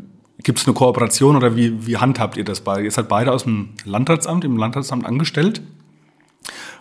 Gibt 0.42 0.60
es 0.60 0.66
eine 0.66 0.74
Kooperation 0.74 1.36
oder 1.36 1.58
wie, 1.58 1.86
wie 1.86 1.98
handhabt 1.98 2.38
ihr 2.38 2.46
das? 2.46 2.64
Ihr 2.82 2.92
seid 2.92 3.10
beide 3.10 3.34
aus 3.34 3.44
dem 3.44 3.72
Landratsamt, 3.84 4.46
im 4.46 4.56
Landratsamt 4.56 5.06
angestellt. 5.06 5.62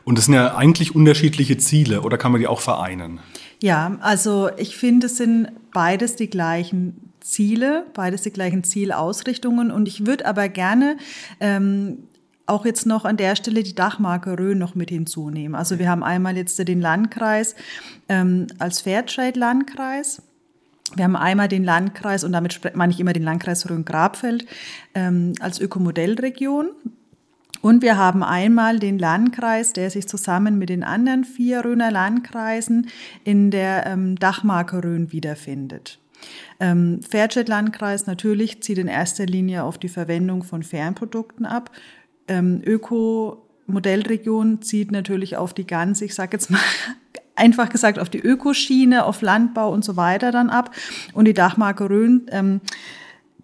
Und 0.08 0.16
das 0.16 0.24
sind 0.24 0.32
ja 0.32 0.56
eigentlich 0.56 0.94
unterschiedliche 0.94 1.58
Ziele 1.58 2.00
oder 2.00 2.16
kann 2.16 2.32
man 2.32 2.40
die 2.40 2.46
auch 2.46 2.62
vereinen? 2.62 3.20
Ja, 3.60 3.98
also 4.00 4.48
ich 4.56 4.74
finde, 4.74 5.04
es 5.04 5.18
sind 5.18 5.48
beides 5.70 6.16
die 6.16 6.30
gleichen 6.30 7.12
Ziele, 7.20 7.84
beides 7.92 8.22
die 8.22 8.30
gleichen 8.30 8.64
Zielausrichtungen. 8.64 9.70
Und 9.70 9.86
ich 9.86 10.06
würde 10.06 10.24
aber 10.24 10.48
gerne 10.48 10.96
ähm, 11.40 12.04
auch 12.46 12.64
jetzt 12.64 12.86
noch 12.86 13.04
an 13.04 13.18
der 13.18 13.36
Stelle 13.36 13.62
die 13.62 13.74
Dachmarke 13.74 14.38
Rhön 14.38 14.56
noch 14.56 14.74
mit 14.74 14.88
hinzunehmen. 14.88 15.54
Also 15.54 15.78
wir 15.78 15.90
haben 15.90 16.02
einmal 16.02 16.38
jetzt 16.38 16.58
den 16.58 16.80
Landkreis 16.80 17.54
ähm, 18.08 18.46
als 18.58 18.80
Fairtrade-Landkreis. 18.80 20.22
Wir 20.94 21.04
haben 21.04 21.16
einmal 21.16 21.48
den 21.48 21.64
Landkreis, 21.64 22.24
und 22.24 22.32
damit 22.32 22.58
meine 22.74 22.94
ich 22.94 23.00
immer 23.00 23.12
den 23.12 23.24
Landkreis 23.24 23.68
Rhön-Grabfeld, 23.68 24.46
ähm, 24.94 25.34
als 25.38 25.60
Ökomodellregion. 25.60 26.70
Und 27.60 27.82
wir 27.82 27.96
haben 27.96 28.22
einmal 28.22 28.78
den 28.78 28.98
Landkreis, 28.98 29.72
der 29.72 29.90
sich 29.90 30.08
zusammen 30.08 30.58
mit 30.58 30.68
den 30.68 30.84
anderen 30.84 31.24
vier 31.24 31.64
Rhöner 31.64 31.90
Landkreisen 31.90 32.88
in 33.24 33.50
der 33.50 33.86
ähm, 33.86 34.16
Dachmarke 34.16 34.82
Rhön 34.82 35.12
wiederfindet. 35.12 35.98
Ähm, 36.60 37.00
Fairtrade-Landkreis 37.08 38.06
natürlich 38.06 38.62
zieht 38.62 38.78
in 38.78 38.88
erster 38.88 39.26
Linie 39.26 39.64
auf 39.64 39.78
die 39.78 39.88
Verwendung 39.88 40.42
von 40.42 40.62
Fernprodukten 40.62 41.46
ab. 41.46 41.70
Ähm, 42.26 42.60
Öko-Modellregion 42.64 44.62
zieht 44.62 44.90
natürlich 44.90 45.36
auf 45.36 45.54
die 45.54 45.66
ganze, 45.66 46.04
ich 46.04 46.14
sage 46.14 46.36
jetzt 46.36 46.50
mal 46.50 46.60
einfach 47.36 47.68
gesagt 47.68 47.98
auf 48.00 48.10
die 48.10 48.20
Ökoschiene, 48.20 49.04
auf 49.04 49.22
Landbau 49.22 49.72
und 49.72 49.84
so 49.84 49.96
weiter 49.96 50.32
dann 50.32 50.50
ab. 50.50 50.74
Und 51.12 51.26
die 51.26 51.34
Dachmarke 51.34 51.88
Rhön 51.88 52.26
ähm, 52.30 52.60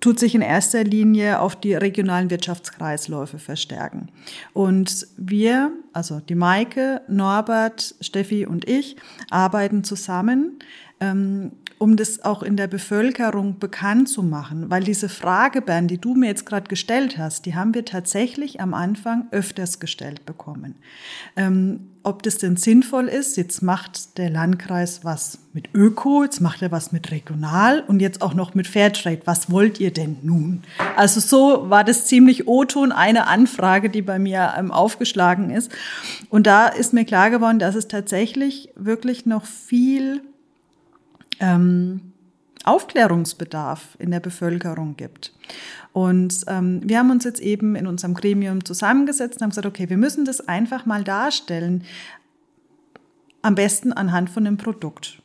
tut 0.01 0.19
sich 0.19 0.35
in 0.35 0.43
erster 0.43 0.85
Linie 0.85 1.41
auf 1.41 1.57
die 1.57 1.75
regionalen 1.75 2.31
Wirtschaftskreisläufe 2.31 3.39
verstärken. 3.39 4.11
Und 4.53 5.07
wir, 5.17 5.73
also 5.93 6.21
die 6.21 6.35
Maike, 6.35 7.01
Norbert, 7.09 7.95
Steffi 8.01 8.47
und 8.47 8.69
ich, 8.69 8.97
arbeiten 9.31 9.85
zusammen. 9.85 10.59
Ähm, 11.01 11.53
um 11.85 11.97
das 11.97 12.25
auch 12.25 12.43
in 12.43 12.57
der 12.57 12.67
Bevölkerung 12.67 13.59
bekannt 13.59 14.09
zu 14.09 14.23
machen. 14.23 14.71
Weil 14.71 14.83
diese 14.83 15.11
Frage, 15.11 15.61
Bernd, 15.61 15.91
die 15.91 15.99
du 15.99 16.15
mir 16.15 16.29
jetzt 16.29 16.47
gerade 16.47 16.67
gestellt 16.67 17.19
hast, 17.19 17.45
die 17.45 17.55
haben 17.55 17.75
wir 17.75 17.85
tatsächlich 17.85 18.59
am 18.59 18.73
Anfang 18.73 19.27
öfters 19.33 19.81
gestellt 19.81 20.25
bekommen. 20.25 20.77
Ähm, 21.37 21.81
ob 22.03 22.23
das 22.23 22.39
denn 22.39 22.57
sinnvoll 22.57 23.09
ist, 23.09 23.37
jetzt 23.37 23.61
macht 23.61 24.17
der 24.17 24.31
Landkreis 24.31 25.05
was 25.05 25.41
mit 25.53 25.75
Öko, 25.75 26.23
jetzt 26.23 26.41
macht 26.41 26.63
er 26.63 26.73
was 26.73 26.91
mit 26.91 27.11
Regional 27.11 27.85
und 27.87 28.01
jetzt 28.01 28.23
auch 28.23 28.33
noch 28.33 28.55
mit 28.55 28.67
Fairtrade. 28.67 29.21
Was 29.27 29.51
wollt 29.51 29.79
ihr 29.79 29.93
denn 29.93 30.17
nun? 30.23 30.63
Also 30.97 31.21
so 31.21 31.69
war 31.69 31.85
das 31.85 32.07
ziemlich 32.07 32.49
O-Ton, 32.49 32.93
eine 32.93 33.27
Anfrage, 33.27 33.91
die 33.91 34.01
bei 34.01 34.19
mir 34.19 34.55
ähm, 34.57 34.73
aufgeschlagen 34.73 35.51
ist. 35.51 35.71
Und 36.31 36.47
da 36.47 36.67
ist 36.67 36.95
mir 36.95 37.05
klar 37.05 37.29
geworden, 37.29 37.59
dass 37.59 37.75
es 37.75 37.89
tatsächlich 37.89 38.71
wirklich 38.75 39.27
noch 39.27 39.45
viel 39.45 40.23
ähm, 41.41 42.13
Aufklärungsbedarf 42.65 43.97
in 43.99 44.11
der 44.11 44.21
Bevölkerung 44.21 44.97
gibt. 44.97 45.33
Und 45.93 46.45
ähm, 46.49 46.81
wir 46.83 46.99
haben 46.99 47.11
uns 47.11 47.25
jetzt 47.25 47.41
eben 47.41 47.77
in 47.77 47.87
unserem 47.87 48.15
Gremium 48.15 48.65
zusammengesetzt 48.65 49.37
und 49.37 49.43
haben 49.43 49.51
gesagt, 49.51 49.67
okay, 49.67 49.89
wir 49.89 49.99
müssen 49.99 50.25
das 50.25 50.49
einfach 50.49 50.87
mal 50.87 51.05
darstellen, 51.05 51.85
am 53.43 53.55
besten 53.55 53.93
anhand 53.93 54.31
von 54.31 54.47
einem 54.47 54.57
Produkt. 54.57 55.21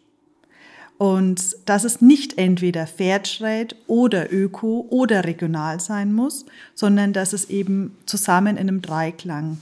Und 0.98 1.56
dass 1.66 1.86
es 1.86 2.02
nicht 2.02 2.38
entweder 2.38 2.86
Fairtrade 2.86 3.74
oder 3.88 4.34
Öko 4.34 4.86
oder 4.90 5.24
regional 5.24 5.80
sein 5.80 6.12
muss, 6.12 6.46
sondern 6.76 7.14
dass 7.14 7.32
es 7.32 7.50
eben 7.50 7.96
zusammen 8.06 8.58
in 8.58 8.68
einem 8.68 8.82
Dreiklang 8.82 9.60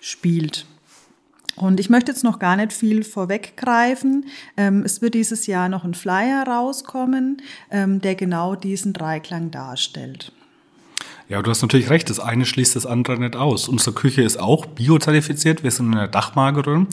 spielt. 0.00 0.64
Und 1.60 1.78
ich 1.78 1.90
möchte 1.90 2.10
jetzt 2.10 2.24
noch 2.24 2.38
gar 2.38 2.56
nicht 2.56 2.72
viel 2.72 3.04
vorweggreifen. 3.04 4.24
Ähm, 4.56 4.82
es 4.82 5.02
wird 5.02 5.12
dieses 5.12 5.46
Jahr 5.46 5.68
noch 5.68 5.84
ein 5.84 5.92
Flyer 5.92 6.46
rauskommen, 6.46 7.42
ähm, 7.70 8.00
der 8.00 8.14
genau 8.14 8.54
diesen 8.54 8.94
Dreiklang 8.94 9.50
darstellt. 9.50 10.32
Ja, 11.28 11.42
du 11.42 11.50
hast 11.50 11.60
natürlich 11.60 11.90
recht, 11.90 12.08
das 12.08 12.18
eine 12.18 12.46
schließt 12.46 12.76
das 12.76 12.86
andere 12.86 13.18
nicht 13.18 13.36
aus. 13.36 13.68
Unsere 13.68 13.92
Küche 13.92 14.22
ist 14.22 14.40
auch 14.40 14.64
biozertifiziert, 14.64 15.62
wir 15.62 15.70
sind 15.70 15.92
in 15.92 15.98
der 15.98 16.08
Dachmagerin. 16.08 16.88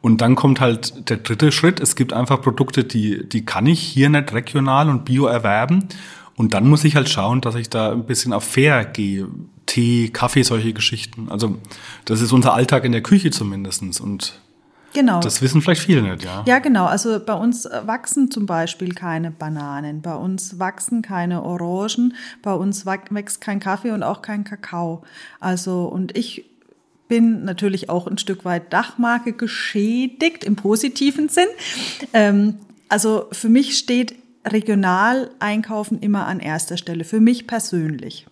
Und 0.00 0.20
dann 0.20 0.34
kommt 0.34 0.60
halt 0.60 1.08
der 1.08 1.18
dritte 1.18 1.52
Schritt, 1.52 1.78
es 1.78 1.94
gibt 1.94 2.12
einfach 2.12 2.42
Produkte, 2.42 2.82
die, 2.82 3.28
die 3.28 3.44
kann 3.44 3.66
ich 3.66 3.80
hier 3.80 4.08
nicht 4.08 4.32
regional 4.32 4.90
und 4.90 5.04
bio 5.04 5.26
erwerben. 5.26 5.88
Und 6.36 6.54
dann 6.54 6.68
muss 6.68 6.84
ich 6.84 6.96
halt 6.96 7.08
schauen, 7.08 7.40
dass 7.40 7.54
ich 7.54 7.70
da 7.70 7.92
ein 7.92 8.04
bisschen 8.04 8.32
auf 8.32 8.44
fair 8.44 8.84
gehe. 8.84 9.28
Tee, 9.68 10.08
Kaffee, 10.08 10.42
solche 10.42 10.72
Geschichten. 10.72 11.28
Also 11.28 11.58
das 12.04 12.20
ist 12.20 12.32
unser 12.32 12.54
Alltag 12.54 12.84
in 12.84 12.92
der 12.92 13.02
Küche 13.02 13.30
zumindestens 13.30 14.00
Und 14.00 14.40
Genau. 14.94 15.20
Das 15.20 15.42
wissen 15.42 15.60
vielleicht 15.60 15.82
viele 15.82 16.02
nicht, 16.02 16.24
ja. 16.24 16.42
Ja, 16.46 16.58
genau. 16.60 16.86
Also 16.86 17.20
bei 17.24 17.34
uns 17.34 17.66
äh, 17.66 17.82
wachsen 17.84 18.30
zum 18.30 18.46
Beispiel 18.46 18.94
keine 18.94 19.30
Bananen, 19.30 20.00
bei 20.00 20.14
uns 20.14 20.58
wachsen 20.58 21.02
keine 21.02 21.42
Orangen, 21.42 22.14
bei 22.42 22.54
uns 22.54 22.86
wächst 22.86 23.40
kein 23.40 23.60
Kaffee 23.60 23.90
und 23.90 24.02
auch 24.02 24.22
kein 24.22 24.44
Kakao. 24.44 25.02
Also 25.40 25.84
und 25.84 26.16
ich 26.16 26.46
bin 27.06 27.44
natürlich 27.44 27.90
auch 27.90 28.06
ein 28.06 28.18
Stück 28.18 28.44
weit 28.44 28.72
Dachmarke 28.72 29.32
geschädigt 29.32 30.44
im 30.44 30.56
positiven 30.56 31.28
Sinn. 31.28 31.48
Ähm, 32.14 32.54
also 32.88 33.26
für 33.32 33.48
mich 33.50 33.76
steht 33.76 34.14
regional 34.46 35.30
einkaufen 35.38 36.00
immer 36.00 36.26
an 36.26 36.40
erster 36.40 36.78
Stelle, 36.78 37.04
für 37.04 37.20
mich 37.20 37.46
persönlich. 37.46 38.26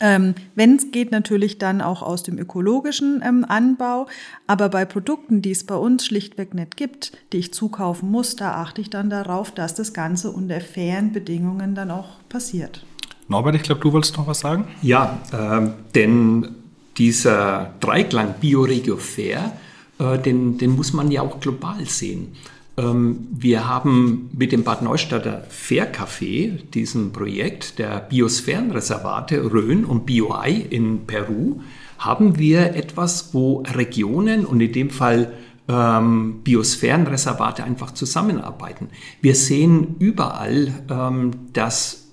Ähm, 0.00 0.34
Wenn 0.54 0.76
es 0.76 0.90
geht, 0.90 1.10
natürlich 1.10 1.58
dann 1.58 1.80
auch 1.80 2.02
aus 2.02 2.22
dem 2.22 2.38
ökologischen 2.38 3.22
ähm, 3.24 3.44
Anbau. 3.48 4.06
Aber 4.46 4.68
bei 4.68 4.84
Produkten, 4.84 5.42
die 5.42 5.52
es 5.52 5.64
bei 5.64 5.76
uns 5.76 6.06
schlichtweg 6.06 6.54
nicht 6.54 6.76
gibt, 6.76 7.12
die 7.32 7.38
ich 7.38 7.54
zukaufen 7.54 8.10
muss, 8.10 8.36
da 8.36 8.54
achte 8.54 8.80
ich 8.80 8.90
dann 8.90 9.10
darauf, 9.10 9.50
dass 9.50 9.74
das 9.74 9.92
Ganze 9.92 10.30
unter 10.30 10.60
fairen 10.60 11.12
Bedingungen 11.12 11.74
dann 11.74 11.90
auch 11.90 12.20
passiert. 12.28 12.84
Norbert, 13.28 13.56
ich 13.56 13.62
glaube, 13.62 13.80
du 13.80 13.92
wolltest 13.92 14.16
noch 14.16 14.26
was 14.26 14.40
sagen? 14.40 14.68
Ja, 14.82 15.18
äh, 15.32 15.68
denn 15.94 16.48
dieser 16.96 17.74
Dreiklang 17.80 18.34
Bioregio 18.40 18.96
Fair, 18.96 19.52
äh, 19.98 20.18
den, 20.18 20.58
den 20.58 20.76
muss 20.76 20.92
man 20.92 21.10
ja 21.10 21.22
auch 21.22 21.40
global 21.40 21.84
sehen. 21.86 22.34
Ähm, 22.76 23.28
wir 23.30 23.68
haben 23.68 24.30
mit 24.36 24.52
dem 24.52 24.64
Bad 24.64 24.82
Neustadter 24.82 25.46
Faircafé, 25.50 26.62
diesem 26.74 27.12
Projekt 27.12 27.78
der 27.78 28.00
Biosphärenreservate 28.00 29.52
Rhön 29.52 29.84
und 29.84 30.06
BioEye 30.06 30.66
in 30.68 31.06
Peru, 31.06 31.60
haben 31.98 32.38
wir 32.38 32.74
etwas, 32.74 33.32
wo 33.32 33.62
Regionen 33.62 34.44
und 34.44 34.60
in 34.60 34.72
dem 34.72 34.90
Fall 34.90 35.32
ähm, 35.68 36.42
Biosphärenreservate 36.44 37.64
einfach 37.64 37.92
zusammenarbeiten. 37.92 38.88
Wir 39.20 39.34
sehen 39.34 39.96
überall, 39.98 40.72
ähm, 40.90 41.52
dass 41.52 42.08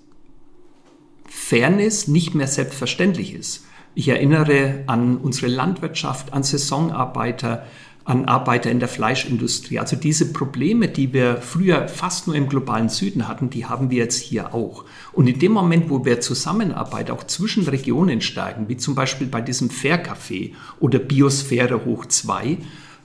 Fairness 1.28 2.08
nicht 2.08 2.36
mehr 2.36 2.47
selbstverständlich 2.47 3.34
ist. 3.34 3.65
Ich 3.95 4.08
erinnere 4.08 4.84
an 4.88 5.17
unsere 5.17 5.47
Landwirtschaft, 5.47 6.34
an 6.34 6.43
Saisonarbeiter, 6.43 7.65
an 8.05 8.25
Arbeiter 8.25 8.69
in 8.69 8.79
der 8.79 8.89
Fleischindustrie. 8.89 9.79
Also 9.79 9.95
diese 9.95 10.33
Probleme, 10.33 10.89
die 10.89 11.13
wir 11.13 11.37
früher 11.37 11.87
fast 11.87 12.27
nur 12.27 12.35
im 12.35 12.49
globalen 12.49 12.89
Süden 12.89 13.27
hatten, 13.27 13.49
die 13.49 13.65
haben 13.65 13.89
wir 13.89 13.99
jetzt 13.99 14.21
hier 14.21 14.53
auch. 14.53 14.83
Und 15.13 15.27
in 15.27 15.39
dem 15.39 15.53
Moment, 15.53 15.89
wo 15.89 16.03
wir 16.03 16.19
Zusammenarbeit 16.19 17.11
auch 17.11 17.23
zwischen 17.23 17.65
Regionen 17.65 18.21
steigen, 18.21 18.67
wie 18.67 18.77
zum 18.77 18.95
Beispiel 18.95 19.27
bei 19.27 19.41
diesem 19.41 19.69
Faircafé 19.69 20.51
oder 20.79 20.99
Biosphäre 20.99 21.85
hoch 21.85 22.05
2, 22.05 22.45
ähm, 22.45 22.57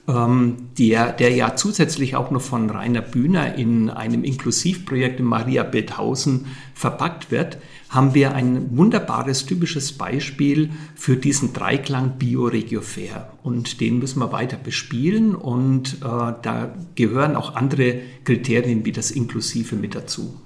der, 0.09 1.11
der 1.11 1.35
ja 1.35 1.55
zusätzlich 1.55 2.15
auch 2.15 2.31
noch 2.31 2.41
von 2.41 2.69
Rainer 2.69 3.01
Bühner 3.01 3.55
in 3.55 3.91
einem 3.91 4.23
Inklusivprojekt 4.23 5.19
in 5.19 5.25
Maria 5.27 5.61
Bethausen 5.61 6.47
verpackt 6.73 7.29
wird, 7.29 7.59
haben 7.89 8.15
wir 8.15 8.33
ein 8.33 8.75
wunderbares, 8.75 9.45
typisches 9.45 9.91
Beispiel 9.93 10.71
für 10.95 11.15
diesen 11.15 11.53
Dreiklang 11.53 12.17
Bio-Regio 12.17 12.81
Fair. 12.81 13.33
Und 13.43 13.81
den 13.81 13.99
müssen 13.99 14.19
wir 14.19 14.31
weiter 14.31 14.57
bespielen 14.57 15.35
und 15.35 15.95
äh, 15.95 15.99
da 16.01 16.73
gehören 16.95 17.35
auch 17.35 17.55
andere 17.55 17.99
Kriterien 18.23 18.85
wie 18.85 18.91
das 18.91 19.11
Inklusive 19.11 19.75
mit 19.75 19.93
dazu. 19.93 20.39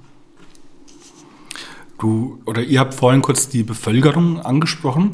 Du 1.99 2.39
oder 2.45 2.61
ihr 2.63 2.81
habt 2.81 2.93
vorhin 2.93 3.21
kurz 3.21 3.47
die 3.47 3.63
Bevölkerung 3.63 4.41
angesprochen. 4.41 5.11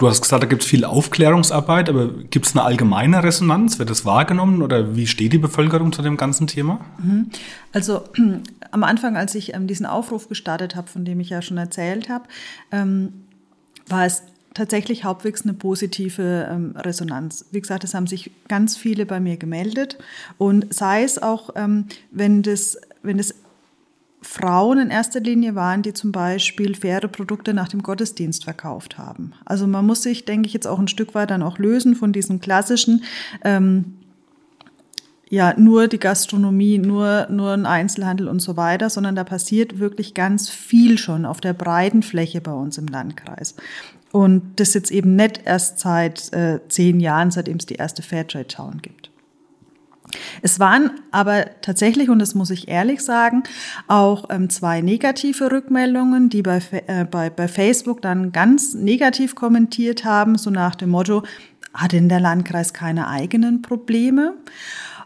Du 0.00 0.08
hast 0.08 0.22
gesagt, 0.22 0.42
da 0.42 0.46
gibt 0.46 0.62
es 0.62 0.68
viel 0.68 0.86
Aufklärungsarbeit, 0.86 1.90
aber 1.90 2.08
gibt 2.08 2.46
es 2.46 2.56
eine 2.56 2.64
allgemeine 2.64 3.22
Resonanz? 3.22 3.78
Wird 3.78 3.90
das 3.90 4.06
wahrgenommen 4.06 4.62
oder 4.62 4.96
wie 4.96 5.06
steht 5.06 5.34
die 5.34 5.38
Bevölkerung 5.38 5.92
zu 5.92 6.00
dem 6.00 6.16
ganzen 6.16 6.46
Thema? 6.46 6.80
Mhm. 7.02 7.30
Also 7.74 8.04
am 8.70 8.82
Anfang, 8.82 9.18
als 9.18 9.34
ich 9.34 9.52
ähm, 9.52 9.66
diesen 9.66 9.84
Aufruf 9.84 10.26
gestartet 10.28 10.74
habe, 10.74 10.88
von 10.88 11.04
dem 11.04 11.20
ich 11.20 11.28
ja 11.28 11.42
schon 11.42 11.58
erzählt 11.58 12.08
habe, 12.08 12.24
ähm, 12.72 13.12
war 13.88 14.06
es 14.06 14.22
tatsächlich 14.54 15.04
hauptwegs 15.04 15.42
eine 15.42 15.52
positive 15.52 16.48
ähm, 16.50 16.74
Resonanz. 16.78 17.44
Wie 17.50 17.60
gesagt, 17.60 17.84
es 17.84 17.92
haben 17.92 18.06
sich 18.06 18.30
ganz 18.48 18.78
viele 18.78 19.04
bei 19.04 19.20
mir 19.20 19.36
gemeldet 19.36 19.98
und 20.38 20.72
sei 20.72 21.02
es 21.02 21.22
auch, 21.22 21.50
ähm, 21.56 21.84
wenn 22.10 22.42
das, 22.42 22.78
wenn 23.02 23.18
das 23.18 23.34
Frauen 24.22 24.78
in 24.78 24.90
erster 24.90 25.20
Linie 25.20 25.54
waren, 25.54 25.82
die 25.82 25.94
zum 25.94 26.12
Beispiel 26.12 26.74
faire 26.74 27.08
Produkte 27.08 27.54
nach 27.54 27.68
dem 27.68 27.82
Gottesdienst 27.82 28.44
verkauft 28.44 28.98
haben. 28.98 29.32
Also 29.44 29.66
man 29.66 29.86
muss 29.86 30.02
sich, 30.02 30.24
denke 30.24 30.46
ich, 30.46 30.52
jetzt 30.52 30.66
auch 30.66 30.78
ein 30.78 30.88
Stück 30.88 31.14
weit 31.14 31.30
dann 31.30 31.42
auch 31.42 31.58
lösen 31.58 31.94
von 31.94 32.12
diesen 32.12 32.40
klassischen, 32.40 33.04
ähm, 33.44 33.96
ja, 35.30 35.54
nur 35.56 35.86
die 35.86 36.00
Gastronomie, 36.00 36.78
nur, 36.78 37.28
nur 37.30 37.52
ein 37.52 37.64
Einzelhandel 37.64 38.28
und 38.28 38.40
so 38.40 38.56
weiter, 38.56 38.90
sondern 38.90 39.14
da 39.14 39.22
passiert 39.22 39.78
wirklich 39.78 40.12
ganz 40.12 40.50
viel 40.50 40.98
schon 40.98 41.24
auf 41.24 41.40
der 41.40 41.52
breiten 41.52 42.02
Fläche 42.02 42.40
bei 42.40 42.52
uns 42.52 42.78
im 42.78 42.88
Landkreis. 42.88 43.54
Und 44.10 44.58
das 44.58 44.74
jetzt 44.74 44.90
eben 44.90 45.14
nicht 45.14 45.42
erst 45.44 45.78
seit 45.78 46.32
äh, 46.32 46.58
zehn 46.68 46.98
Jahren, 46.98 47.30
seitdem 47.30 47.58
es 47.58 47.66
die 47.66 47.76
erste 47.76 48.02
Fairtrade 48.02 48.48
Town 48.48 48.82
gibt. 48.82 49.09
Es 50.42 50.60
waren 50.60 50.90
aber 51.10 51.46
tatsächlich, 51.62 52.10
und 52.10 52.18
das 52.18 52.34
muss 52.34 52.50
ich 52.50 52.68
ehrlich 52.68 53.02
sagen, 53.02 53.42
auch 53.88 54.26
ähm, 54.30 54.50
zwei 54.50 54.80
negative 54.80 55.50
Rückmeldungen, 55.50 56.28
die 56.28 56.42
bei, 56.42 56.60
äh, 56.86 57.04
bei, 57.04 57.30
bei 57.30 57.48
Facebook 57.48 58.02
dann 58.02 58.32
ganz 58.32 58.74
negativ 58.74 59.34
kommentiert 59.34 60.04
haben, 60.04 60.38
so 60.38 60.50
nach 60.50 60.74
dem 60.74 60.90
Motto, 60.90 61.22
hat 61.72 61.92
denn 61.92 62.08
der 62.08 62.20
Landkreis 62.20 62.72
keine 62.72 63.08
eigenen 63.08 63.62
Probleme? 63.62 64.34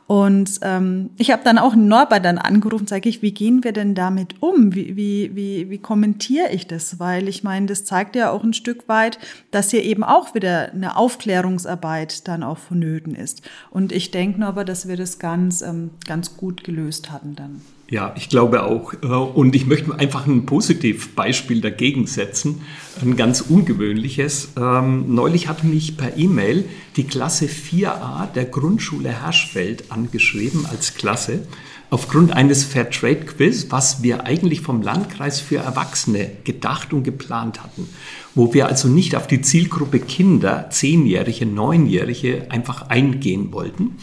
Und 0.07 0.61
ähm, 0.61 1.11
ich 1.17 1.31
habe 1.31 1.45
dann 1.45 1.57
auch 1.57 1.75
Norbert 1.75 2.25
dann 2.25 2.37
angerufen, 2.37 2.87
sage 2.87 3.09
ich, 3.09 3.23
wie 3.23 3.33
gehen 3.33 3.65
wir 3.65 3.73
denn 3.73 3.95
damit 3.95 4.43
um? 4.43 4.75
Wie, 4.75 4.97
wie, 4.97 5.35
wie, 5.35 5.71
wie 5.71 5.79
kommentiere 5.79 6.51
ich 6.51 6.67
das? 6.67 6.99
Weil 6.99 7.27
ich 7.27 7.43
meine, 7.43 7.67
das 7.67 7.87
zeigt 7.87 8.15
ja 8.15 8.31
auch 8.31 8.45
ein 8.45 8.53
Stück 8.53 8.87
weit, 8.87 9.19
dass 9.51 9.71
hier 9.71 9.83
eben 9.83 10.05
auch 10.05 10.35
wieder 10.35 10.73
eine 10.73 10.97
Aufklärungsarbeit 10.97 12.29
dann 12.29 12.43
auch 12.43 12.59
vonnöten 12.59 13.15
ist. 13.15 13.43
Und 13.71 13.93
ich 13.93 14.11
denke 14.11 14.41
Norbert, 14.41 14.69
dass 14.69 14.89
wir 14.89 14.97
das 14.99 15.19
ganz, 15.19 15.63
ähm, 15.63 15.91
ganz 16.07 16.37
gut 16.37 16.65
gelöst 16.65 17.11
hatten 17.11 17.35
dann. 17.35 17.63
Ja, 17.91 18.15
ich 18.17 18.29
glaube 18.29 18.63
auch. 18.63 18.95
Äh, 19.03 19.07
und 19.07 19.55
ich 19.55 19.67
möchte 19.67 19.95
einfach 19.95 20.27
ein 20.27 20.47
Positivbeispiel 20.47 21.61
dagegen 21.61 22.07
setzen, 22.07 22.63
ein 23.03 23.17
ganz 23.17 23.43
ungewöhnliches. 23.43 24.53
Ähm, 24.57 25.15
neulich 25.15 25.49
hat 25.49 25.65
mich 25.65 25.97
per 25.97 26.17
E-Mail 26.17 26.65
die 26.97 27.05
Klasse 27.05 27.47
4a 27.47 28.33
der 28.33 28.47
Grundschule 28.47 29.11
Herschfeld 29.11 29.91
angeschrieben 29.91 30.67
als 30.67 30.95
Klasse 30.95 31.47
aufgrund 31.91 32.33
eines 32.33 32.65
Fairtrade-Quiz, 32.65 33.67
was 33.71 34.03
wir 34.03 34.25
eigentlich 34.25 34.63
vom 34.63 34.83
Landkreis 34.83 35.39
für 35.41 35.59
Erwachsene 35.59 36.29
gedacht 36.43 36.93
und 36.93 37.05
geplant 37.05 37.63
hatten, 37.63 37.89
wo 38.35 38.53
wir 38.53 38.67
also 38.67 38.89
nicht 38.89 39.15
auf 39.15 39.29
die 39.29 39.43
Zielgruppe 39.43 40.01
Kinder, 40.01 40.71
Zehnjährige, 40.71 41.47
Neunjährige 41.47 42.47
einfach 42.51 42.89
eingehen 42.89 43.53
wollten. 43.53 43.99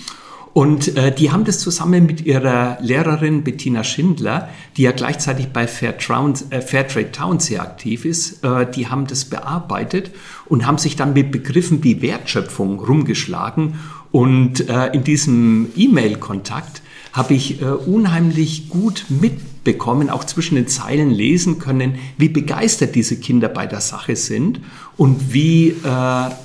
Und 0.54 0.98
äh, 0.98 1.16
die 1.16 1.32
haben 1.32 1.46
das 1.46 1.60
zusammen 1.60 2.06
mit 2.06 2.26
ihrer 2.26 2.78
Lehrerin 2.82 3.44
Bettina 3.44 3.86
Schindler, 3.86 4.50
die 4.76 4.82
ja 4.82 4.92
gleichzeitig 4.92 5.48
bei 5.48 5.66
Fairtrade, 5.66 6.42
äh, 6.50 6.62
Fairtrade 6.62 7.12
Town 7.12 7.40
sehr 7.40 7.62
aktiv 7.62 8.04
ist, 8.04 8.44
äh, 8.44 8.70
die 8.70 8.88
haben 8.88 9.08
das 9.08 9.26
bearbeitet 9.26 10.12
und 10.46 10.68
haben 10.68 10.78
sich 10.78 10.98
dann 10.98 11.14
mit 11.14 11.32
Begriffen 11.32 11.84
wie 11.86 12.02
Wertschöpfung 12.02 12.80
rumgeschlagen. 12.80 13.80
Und 14.12 14.68
äh, 14.70 14.88
in 14.88 15.06
diesem 15.06 15.70
E-Mail-Kontakt 15.78 16.82
habe 17.14 17.34
ich 17.34 17.62
äh, 17.62 17.66
unheimlich 17.66 18.68
gut 18.68 19.06
mitbekommen, 19.08 20.10
auch 20.10 20.26
zwischen 20.26 20.56
den 20.56 20.68
Zeilen 20.68 21.12
lesen 21.12 21.60
können, 21.60 21.96
wie 22.18 22.28
begeistert 22.28 22.96
diese 22.96 23.16
Kinder 23.16 23.48
bei 23.48 23.68
der 23.68 23.80
Sache 23.80 24.18
sind 24.18 24.60
und 24.98 25.34
wie 25.34 25.70
äh, 25.70 25.88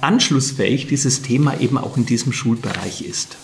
anschlussfähig 0.00 0.86
dieses 0.86 1.22
Thema 1.22 1.58
eben 1.60 1.76
auch 1.76 1.96
in 1.96 2.06
diesem 2.06 2.32
Schulbereich 2.32 3.02
ist. 3.02 3.36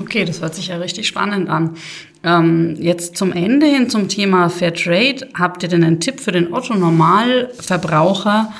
Okay, 0.00 0.24
das 0.24 0.40
hört 0.40 0.54
sich 0.54 0.68
ja 0.68 0.78
richtig 0.78 1.06
spannend 1.06 1.48
an. 1.48 1.76
Ähm, 2.22 2.76
jetzt 2.78 3.16
zum 3.16 3.32
Ende 3.32 3.66
hin 3.66 3.90
zum 3.90 4.08
Thema 4.08 4.48
Fair 4.48 4.74
Trade. 4.74 5.28
Habt 5.34 5.62
ihr 5.62 5.68
denn 5.68 5.84
einen 5.84 6.00
Tipp 6.00 6.20
für 6.20 6.32
den 6.32 6.52
Otto-Normalverbraucher, 6.52 8.52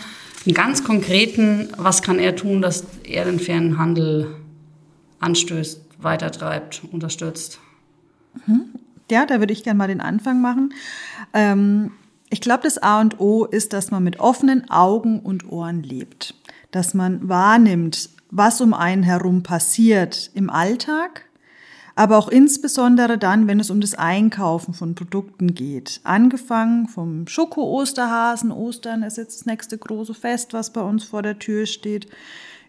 einen 0.46 0.54
ganz 0.54 0.84
konkreten, 0.84 1.68
was 1.76 2.02
kann 2.02 2.18
er 2.18 2.36
tun, 2.36 2.62
dass 2.62 2.84
er 3.04 3.24
den 3.24 3.40
fairen 3.40 3.78
Handel 3.78 4.36
anstößt, 5.20 5.80
weitertreibt, 5.98 6.82
unterstützt? 6.90 7.60
Ja, 9.10 9.26
da 9.26 9.40
würde 9.40 9.52
ich 9.52 9.64
gerne 9.64 9.78
mal 9.78 9.88
den 9.88 10.00
Anfang 10.00 10.40
machen. 10.40 10.72
Ähm, 11.34 11.92
ich 12.30 12.40
glaube, 12.40 12.62
das 12.62 12.78
A 12.78 13.00
und 13.00 13.18
O 13.18 13.44
ist, 13.44 13.72
dass 13.72 13.90
man 13.90 14.04
mit 14.04 14.20
offenen 14.20 14.70
Augen 14.70 15.20
und 15.20 15.50
Ohren 15.50 15.82
lebt. 15.82 16.34
Dass 16.70 16.94
man 16.94 17.28
wahrnimmt, 17.28 18.10
was 18.30 18.60
um 18.60 18.72
einen 18.72 19.02
herum 19.02 19.42
passiert 19.42 20.30
im 20.34 20.48
Alltag, 20.48 21.24
aber 21.94 22.16
auch 22.16 22.28
insbesondere 22.28 23.18
dann, 23.18 23.46
wenn 23.46 23.60
es 23.60 23.70
um 23.70 23.80
das 23.80 23.94
Einkaufen 23.94 24.74
von 24.74 24.94
Produkten 24.94 25.54
geht. 25.54 26.00
Angefangen 26.04 26.88
vom 26.88 27.26
Schoko-Osterhasen, 27.26 28.50
Ostern 28.50 29.02
ist 29.02 29.16
jetzt 29.16 29.40
das 29.40 29.46
nächste 29.46 29.78
große 29.78 30.14
Fest, 30.14 30.52
was 30.52 30.72
bei 30.72 30.80
uns 30.80 31.04
vor 31.04 31.22
der 31.22 31.38
Tür 31.38 31.66
steht, 31.66 32.06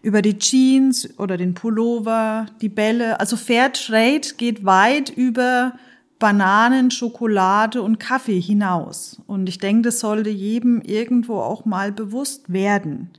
über 0.02 0.20
die 0.20 0.38
Jeans 0.38 1.08
oder 1.18 1.36
den 1.36 1.54
Pullover, 1.54 2.46
die 2.60 2.68
Bälle. 2.68 3.20
Also 3.20 3.36
Fairtrade 3.36 4.34
geht 4.36 4.64
weit 4.64 5.10
über 5.10 5.74
Bananen, 6.18 6.90
Schokolade 6.90 7.82
und 7.82 7.98
Kaffee 7.98 8.40
hinaus. 8.40 9.20
Und 9.26 9.48
ich 9.48 9.58
denke, 9.58 9.82
das 9.82 10.00
sollte 10.00 10.30
jedem 10.30 10.80
irgendwo 10.82 11.38
auch 11.38 11.64
mal 11.64 11.92
bewusst 11.92 12.52
werden. 12.52 13.10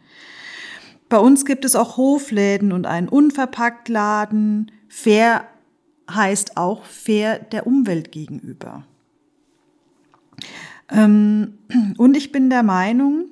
Bei 1.09 1.17
uns 1.17 1.45
gibt 1.45 1.65
es 1.65 1.75
auch 1.75 1.97
Hofläden 1.97 2.71
und 2.71 2.87
einen 2.87 3.09
Unverpacktladen. 3.09 4.71
Fair 4.87 5.47
heißt 6.09 6.57
auch 6.57 6.85
fair 6.85 7.39
der 7.39 7.67
Umwelt 7.67 8.11
gegenüber. 8.11 8.83
Ähm, 10.89 11.57
und 11.97 12.17
ich 12.17 12.31
bin 12.31 12.49
der 12.49 12.63
Meinung, 12.63 13.25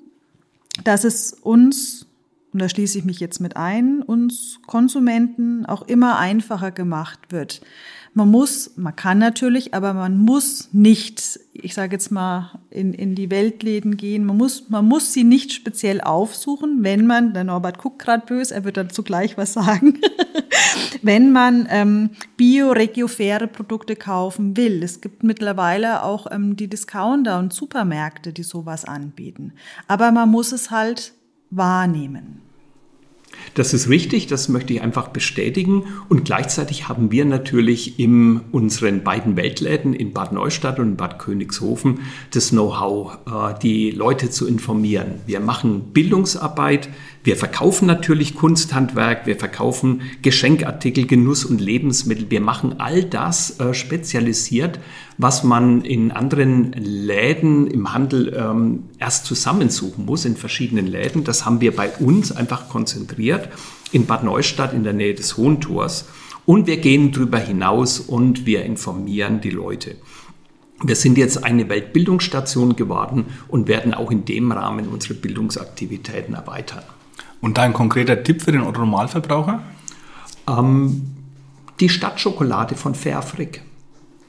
dass 0.83 1.03
es 1.03 1.33
uns, 1.33 2.07
und 2.53 2.61
da 2.61 2.69
schließe 2.69 2.97
ich 2.97 3.05
mich 3.05 3.19
jetzt 3.19 3.39
mit 3.39 3.57
ein, 3.57 4.01
uns 4.01 4.59
Konsumenten 4.67 5.65
auch 5.65 5.83
immer 5.83 6.17
einfacher 6.17 6.71
gemacht 6.71 7.19
wird, 7.29 7.61
man 8.13 8.29
muss, 8.29 8.73
man 8.75 8.93
kann 8.93 9.19
natürlich, 9.19 9.73
aber 9.73 9.93
man 9.93 10.17
muss 10.17 10.67
nicht, 10.73 11.39
ich 11.53 11.73
sage 11.73 11.93
jetzt 11.93 12.11
mal, 12.11 12.59
in, 12.69 12.93
in 12.93 13.15
die 13.15 13.31
Weltläden 13.31 13.95
gehen. 13.95 14.25
Man 14.25 14.35
muss, 14.35 14.69
man 14.69 14.85
muss 14.85 15.13
sie 15.13 15.23
nicht 15.23 15.53
speziell 15.53 16.01
aufsuchen, 16.01 16.83
wenn 16.83 17.07
man, 17.07 17.33
der 17.33 17.45
Norbert 17.45 17.77
guckt 17.77 17.99
gerade 17.99 18.25
böse, 18.25 18.53
er 18.53 18.65
wird 18.65 18.75
dazu 18.75 19.03
gleich 19.03 19.37
was 19.37 19.53
sagen, 19.53 19.99
wenn 21.01 21.31
man 21.31 21.67
ähm, 21.69 22.11
bio, 22.37 22.71
regio, 22.71 23.07
faire 23.07 23.47
Produkte 23.47 23.95
kaufen 23.95 24.55
will. 24.57 24.83
Es 24.83 25.01
gibt 25.01 25.23
mittlerweile 25.23 26.03
auch 26.03 26.27
ähm, 26.31 26.55
die 26.55 26.67
Discounter 26.67 27.39
und 27.39 27.53
Supermärkte, 27.53 28.33
die 28.33 28.43
sowas 28.43 28.85
anbieten. 28.85 29.53
Aber 29.87 30.11
man 30.11 30.29
muss 30.29 30.51
es 30.51 30.71
halt 30.71 31.13
wahrnehmen. 31.49 32.41
Das 33.55 33.73
ist 33.73 33.89
richtig, 33.89 34.27
das 34.27 34.49
möchte 34.49 34.73
ich 34.73 34.81
einfach 34.81 35.09
bestätigen. 35.09 35.83
Und 36.09 36.25
gleichzeitig 36.25 36.87
haben 36.87 37.11
wir 37.11 37.25
natürlich 37.25 37.99
in 37.99 38.41
unseren 38.51 39.03
beiden 39.03 39.35
Weltläden 39.35 39.93
in 39.93 40.13
Bad 40.13 40.31
Neustadt 40.31 40.79
und 40.79 40.95
Bad 40.95 41.19
Königshofen 41.19 41.99
das 42.31 42.49
Know-how, 42.49 43.17
äh, 43.25 43.59
die 43.61 43.91
Leute 43.91 44.29
zu 44.29 44.47
informieren. 44.47 45.15
Wir 45.25 45.39
machen 45.39 45.91
Bildungsarbeit, 45.91 46.89
wir 47.23 47.37
verkaufen 47.37 47.85
natürlich 47.85 48.33
Kunsthandwerk, 48.33 49.27
wir 49.27 49.35
verkaufen 49.35 50.01
Geschenkartikel, 50.23 51.05
Genuss 51.05 51.45
und 51.45 51.61
Lebensmittel. 51.61 52.31
Wir 52.31 52.41
machen 52.41 52.79
all 52.79 53.03
das 53.03 53.59
äh, 53.59 53.75
spezialisiert, 53.75 54.79
was 55.19 55.43
man 55.43 55.81
in 55.83 56.11
anderen 56.11 56.71
Läden 56.73 57.67
im 57.67 57.93
Handel 57.93 58.35
ähm, 58.35 58.83
erst 58.97 59.27
zusammensuchen 59.27 60.05
muss, 60.05 60.25
in 60.25 60.35
verschiedenen 60.35 60.87
Läden. 60.87 61.23
Das 61.23 61.45
haben 61.45 61.61
wir 61.61 61.75
bei 61.75 61.91
uns 61.97 62.31
einfach 62.31 62.69
konzentriert 62.69 63.49
in 63.91 64.07
Bad 64.07 64.23
Neustadt 64.23 64.73
in 64.73 64.83
der 64.83 64.93
Nähe 64.93 65.13
des 65.13 65.37
Hohen 65.37 65.61
Tors. 65.61 66.05
Und 66.47 66.65
wir 66.65 66.77
gehen 66.77 67.11
darüber 67.11 67.37
hinaus 67.37 67.99
und 67.99 68.47
wir 68.47 68.63
informieren 68.63 69.41
die 69.41 69.51
Leute. 69.51 69.95
Wir 70.83 70.95
sind 70.95 71.19
jetzt 71.19 71.43
eine 71.43 71.69
Weltbildungsstation 71.69 72.75
geworden 72.75 73.25
und 73.47 73.67
werden 73.67 73.93
auch 73.93 74.09
in 74.09 74.25
dem 74.25 74.51
Rahmen 74.51 74.87
unsere 74.87 75.13
Bildungsaktivitäten 75.13 76.33
erweitern. 76.33 76.81
Und 77.41 77.57
da 77.57 77.63
ein 77.63 77.73
konkreter 77.73 78.23
Tipp 78.23 78.43
für 78.43 78.51
den 78.51 78.61
Otto-Normalverbraucher? 78.61 79.61
Ähm, 80.47 81.15
die 81.79 81.89
Stadtschokolade 81.89 82.75
von 82.75 82.95
Fairfrick. 82.95 83.63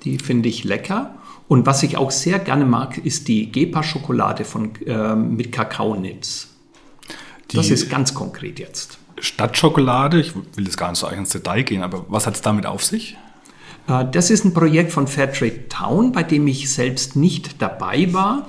Die 0.04 0.18
finde 0.18 0.48
ich 0.48 0.64
lecker. 0.64 1.14
Und 1.46 1.66
was 1.66 1.82
ich 1.82 1.96
auch 1.98 2.10
sehr 2.10 2.38
gerne 2.38 2.64
mag, 2.64 2.98
ist 2.98 3.28
die 3.28 3.52
Gepa-Schokolade 3.52 4.44
äh, 4.86 5.14
mit 5.14 5.52
Kakaonips. 5.52 6.48
Das 7.52 7.68
ist 7.68 7.90
ganz 7.90 8.14
konkret 8.14 8.58
jetzt. 8.58 8.98
Stadtschokolade, 9.18 10.20
ich 10.20 10.34
will 10.34 10.64
jetzt 10.64 10.78
gar 10.78 10.90
nicht 10.90 10.98
so 10.98 11.06
ins 11.08 11.28
Detail 11.28 11.62
gehen, 11.62 11.82
aber 11.82 12.06
was 12.08 12.26
hat 12.26 12.34
es 12.34 12.40
damit 12.40 12.64
auf 12.64 12.82
sich? 12.82 13.16
Äh, 13.86 14.06
das 14.10 14.30
ist 14.30 14.44
ein 14.44 14.54
Projekt 14.54 14.92
von 14.92 15.06
Fairtrade 15.06 15.68
Town, 15.68 16.12
bei 16.12 16.22
dem 16.22 16.46
ich 16.46 16.72
selbst 16.72 17.16
nicht 17.16 17.60
dabei 17.60 18.12
war. 18.12 18.48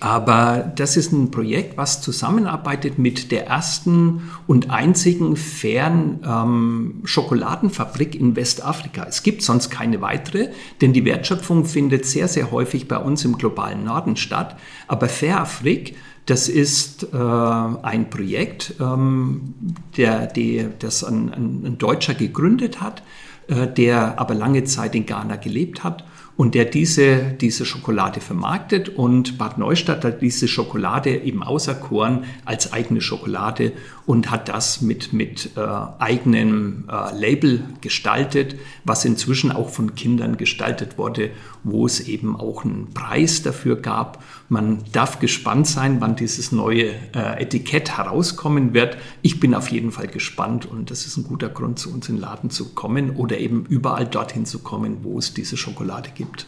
Aber 0.00 0.72
das 0.76 0.96
ist 0.96 1.12
ein 1.12 1.32
Projekt, 1.32 1.76
was 1.76 2.00
zusammenarbeitet 2.00 2.98
mit 2.98 3.32
der 3.32 3.48
ersten 3.48 4.30
und 4.46 4.70
einzigen 4.70 5.34
fairen 5.34 6.20
ähm, 6.24 7.00
Schokoladenfabrik 7.04 8.14
in 8.14 8.36
Westafrika. 8.36 9.06
Es 9.08 9.24
gibt 9.24 9.42
sonst 9.42 9.70
keine 9.70 10.00
weitere, 10.00 10.50
denn 10.80 10.92
die 10.92 11.04
Wertschöpfung 11.04 11.64
findet 11.64 12.06
sehr, 12.06 12.28
sehr 12.28 12.52
häufig 12.52 12.86
bei 12.86 12.98
uns 12.98 13.24
im 13.24 13.38
globalen 13.38 13.82
Norden 13.82 14.14
statt. 14.16 14.56
Aber 14.86 15.08
Fairafrik, 15.08 15.96
das 16.26 16.48
ist 16.48 17.08
äh, 17.12 17.16
ein 17.16 18.08
Projekt, 18.08 18.74
ähm, 18.78 19.54
der, 19.96 20.26
der, 20.26 20.68
das 20.78 21.02
ein, 21.02 21.32
ein, 21.32 21.62
ein 21.64 21.78
Deutscher 21.78 22.14
gegründet 22.14 22.80
hat, 22.80 23.02
äh, 23.48 23.66
der 23.66 24.20
aber 24.20 24.34
lange 24.34 24.62
Zeit 24.62 24.94
in 24.94 25.06
Ghana 25.06 25.36
gelebt 25.36 25.82
hat 25.82 26.04
und 26.38 26.54
der 26.54 26.66
diese, 26.66 27.32
diese 27.32 27.66
Schokolade 27.66 28.20
vermarktet. 28.20 28.88
Und 28.88 29.38
Bad 29.38 29.58
Neustadt 29.58 30.04
hat 30.04 30.22
diese 30.22 30.46
Schokolade 30.46 31.10
eben 31.16 31.42
auserkoren 31.42 32.26
als 32.44 32.72
eigene 32.72 33.00
Schokolade 33.00 33.72
und 34.06 34.30
hat 34.30 34.48
das 34.48 34.80
mit, 34.80 35.12
mit 35.12 35.50
äh, 35.56 35.60
eigenem 35.98 36.84
äh, 36.88 37.18
Label 37.18 37.64
gestaltet, 37.80 38.54
was 38.84 39.04
inzwischen 39.04 39.50
auch 39.50 39.68
von 39.68 39.96
Kindern 39.96 40.36
gestaltet 40.36 40.96
wurde, 40.96 41.30
wo 41.64 41.86
es 41.86 42.06
eben 42.06 42.36
auch 42.36 42.64
einen 42.64 42.94
Preis 42.94 43.42
dafür 43.42 43.74
gab. 43.74 44.22
Man 44.50 44.78
darf 44.92 45.18
gespannt 45.18 45.66
sein, 45.66 46.00
wann 46.00 46.16
dieses 46.16 46.52
neue 46.52 46.94
äh, 47.14 47.42
Etikett 47.42 47.98
herauskommen 47.98 48.72
wird. 48.72 48.96
Ich 49.20 49.40
bin 49.40 49.54
auf 49.54 49.70
jeden 49.70 49.92
Fall 49.92 50.08
gespannt 50.08 50.64
und 50.64 50.90
das 50.90 51.04
ist 51.04 51.18
ein 51.18 51.24
guter 51.24 51.50
Grund, 51.50 51.78
zu 51.78 51.92
uns 51.92 52.08
in 52.08 52.16
den 52.16 52.22
Laden 52.22 52.48
zu 52.48 52.70
kommen 52.74 53.10
oder 53.10 53.38
eben 53.38 53.66
überall 53.66 54.06
dorthin 54.06 54.46
zu 54.46 54.60
kommen, 54.60 54.98
wo 55.02 55.18
es 55.18 55.34
diese 55.34 55.58
Schokolade 55.58 56.10
gibt? 56.14 56.46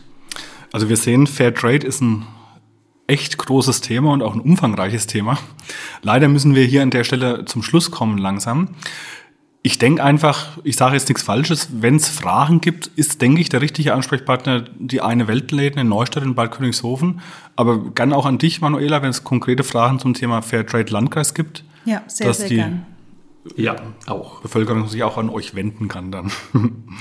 Also 0.73 0.89
wir 0.89 0.97
sehen, 0.97 1.27
Fair 1.27 1.55
Trade 1.55 1.87
ist 1.87 2.01
ein 2.01 2.27
echt 3.07 3.37
großes 3.37 3.81
Thema 3.81 4.13
und 4.13 4.23
auch 4.23 4.35
ein 4.35 4.41
umfangreiches 4.41 5.07
Thema. 5.07 5.39
Leider 6.03 6.29
müssen 6.29 6.55
wir 6.55 6.65
hier 6.65 6.83
an 6.83 6.91
der 6.91 7.05
Stelle 7.05 7.45
zum 7.45 7.63
Schluss 7.63 7.91
kommen 7.91 8.17
langsam. 8.17 8.69
Ich 9.63 9.79
denke 9.79 10.03
einfach, 10.03 10.59
ich 10.65 10.77
sage 10.77 10.95
jetzt 10.95 11.09
nichts 11.09 11.23
Falsches, 11.23 11.69
wenn 11.71 11.97
es 11.97 12.09
Fragen 12.09 12.63
gibt, 12.63 12.87
ist, 12.87 13.21
denke 13.21 13.43
ich, 13.43 13.51
der 13.51 13.61
richtige 13.61 13.93
Ansprechpartner 13.93 14.65
die 14.79 15.03
eine 15.03 15.29
Weltläden 15.29 15.79
in 15.79 15.89
Neustadt 15.89 16.23
in 16.23 16.35
Bad 16.35 16.53
Königshofen. 16.53 17.21
Aber 17.57 17.91
gern 17.91 18.15
auch 18.15 18.25
an 18.25 18.39
dich, 18.39 18.63
Manuela, 18.63 19.03
wenn 19.03 19.11
es 19.11 19.23
konkrete 19.23 19.63
Fragen 19.63 19.99
zum 19.99 20.15
Thema 20.15 20.41
Fairtrade 20.41 20.91
Landkreis 20.91 21.35
gibt. 21.35 21.63
Ja, 21.85 22.03
sehr, 22.07 22.33
sehr 22.33 22.49
gern. 22.49 22.87
Ja, 23.57 23.77
auch. 24.07 24.41
Bevölkerung 24.41 24.87
sich 24.89 25.03
auch 25.03 25.19
an 25.19 25.29
euch 25.29 25.55
wenden 25.55 25.89
kann 25.89 26.11
dann. 26.11 26.31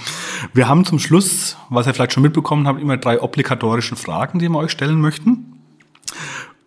Wir 0.54 0.68
haben 0.68 0.86
zum 0.86 1.00
Schluss, 1.00 1.58
was 1.70 1.88
ihr 1.88 1.94
vielleicht 1.94 2.14
schon 2.14 2.24
mitbekommen 2.24 2.68
habt, 2.68 2.82
immer 2.82 2.98
drei 2.98 3.22
obligatorische 3.22 3.96
Fragen, 3.96 4.40
die 4.40 4.50
wir 4.50 4.58
euch 4.58 4.72
stellen 4.72 5.02
möchten. 5.02 5.60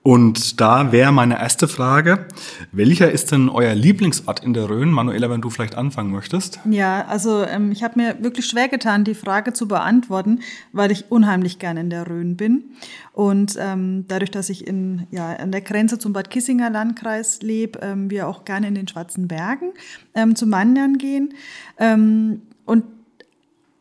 Und 0.03 0.61
da 0.61 0.91
wäre 0.91 1.13
meine 1.13 1.39
erste 1.39 1.69
Frage, 1.69 2.27
welcher 2.73 3.13
ist 3.13 3.31
denn 3.31 3.49
euer 3.49 3.73
Lieblingsort 3.73 4.43
in 4.43 4.53
der 4.53 4.69
Rhön? 4.69 4.91
Manuela, 4.91 5.31
wenn 5.31 5.41
du 5.41 5.49
vielleicht 5.49 5.77
anfangen 5.77 6.11
möchtest. 6.11 6.59
Ja, 6.65 7.05
also 7.07 7.45
ähm, 7.45 7.71
ich 7.71 7.85
habe 7.85 8.01
mir 8.01 8.17
wirklich 8.21 8.47
schwer 8.47 8.69
getan, 8.69 9.05
die 9.05 9.15
Frage 9.15 9.53
zu 9.53 9.69
beantworten, 9.69 10.41
weil 10.73 10.91
ich 10.91 11.05
unheimlich 11.11 11.61
gerne 11.61 11.83
in 11.83 11.91
der 11.91 12.09
Rhön 12.09 12.37
bin. 12.37 12.65
Und 13.13 13.57
ähm, 13.61 14.07
dadurch, 14.09 14.33
dass 14.33 14.49
ich 14.49 14.67
in, 14.67 15.07
ja, 15.13 15.37
an 15.37 15.53
der 15.53 15.61
Grenze 15.61 16.01
zum 16.01 16.13
Bad 16.13 16.31
Kissinger 16.31 16.69
Landkreis 16.69 17.41
lebe, 17.41 17.79
ähm, 17.81 18.11
wir 18.11 18.27
auch 18.27 18.45
gerne 18.45 18.67
in 18.67 18.75
den 18.75 18.89
Schwarzen 18.89 19.29
Bergen 19.29 19.73
ähm, 20.15 20.35
zum 20.35 20.51
Wandern 20.51 20.99
gehen. 20.99 21.35
Ähm, 21.79 22.43
und 22.67 22.85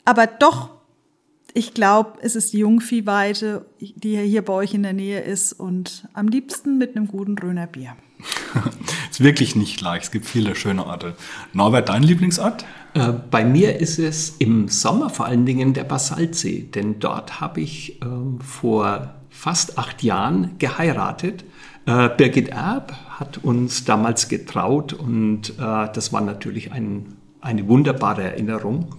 aber 0.06 0.28
doch 0.28 0.81
ich 1.54 1.74
glaube, 1.74 2.20
es 2.22 2.36
ist 2.36 2.54
die 2.54 2.60
Jungviehweide, 2.60 3.66
die 3.80 4.18
hier 4.18 4.44
bei 4.44 4.54
euch 4.54 4.74
in 4.74 4.84
der 4.84 4.94
Nähe 4.94 5.20
ist 5.22 5.54
und 5.54 6.08
am 6.14 6.28
liebsten 6.28 6.78
mit 6.78 6.96
einem 6.96 7.08
guten 7.08 7.38
Röner 7.38 7.68
Bier. 7.68 7.96
ist 9.10 9.24
wirklich 9.24 9.56
nicht 9.56 9.82
leicht. 9.82 10.06
Es 10.06 10.12
gibt 10.12 10.26
viele 10.26 10.56
schöne 10.56 10.86
Orte. 10.86 11.16
Norbert, 11.54 11.90
dein 11.90 12.04
Lieblingsort? 12.04 12.66
Äh, 12.94 13.14
bei 13.30 13.44
mir 13.44 13.80
ist 13.80 14.00
es 14.00 14.36
im 14.40 14.68
Sommer 14.68 15.10
vor 15.10 15.26
allen 15.26 15.46
Dingen 15.46 15.74
der 15.74 15.84
Basaltsee, 15.84 16.64
denn 16.64 17.00
dort 17.00 17.42
habe 17.42 17.62
ich 17.62 18.02
äh, 18.02 18.06
vor 18.44 19.16
fast 19.30 19.78
acht 19.78 20.04
Jahren 20.04 20.58
geheiratet 20.60 21.46
Äh, 21.88 22.10
Birgit 22.16 22.50
Erb 22.50 22.94
hat 23.20 23.40
uns 23.44 23.86
damals 23.86 24.30
getraut 24.30 24.94
und 24.94 25.50
äh, 25.50 25.54
das 25.58 26.14
war 26.14 26.22
natürlich 26.22 26.72
ein, 26.72 27.18
eine 27.42 27.68
wunderbare 27.68 28.22
Erinnerung. 28.22 28.94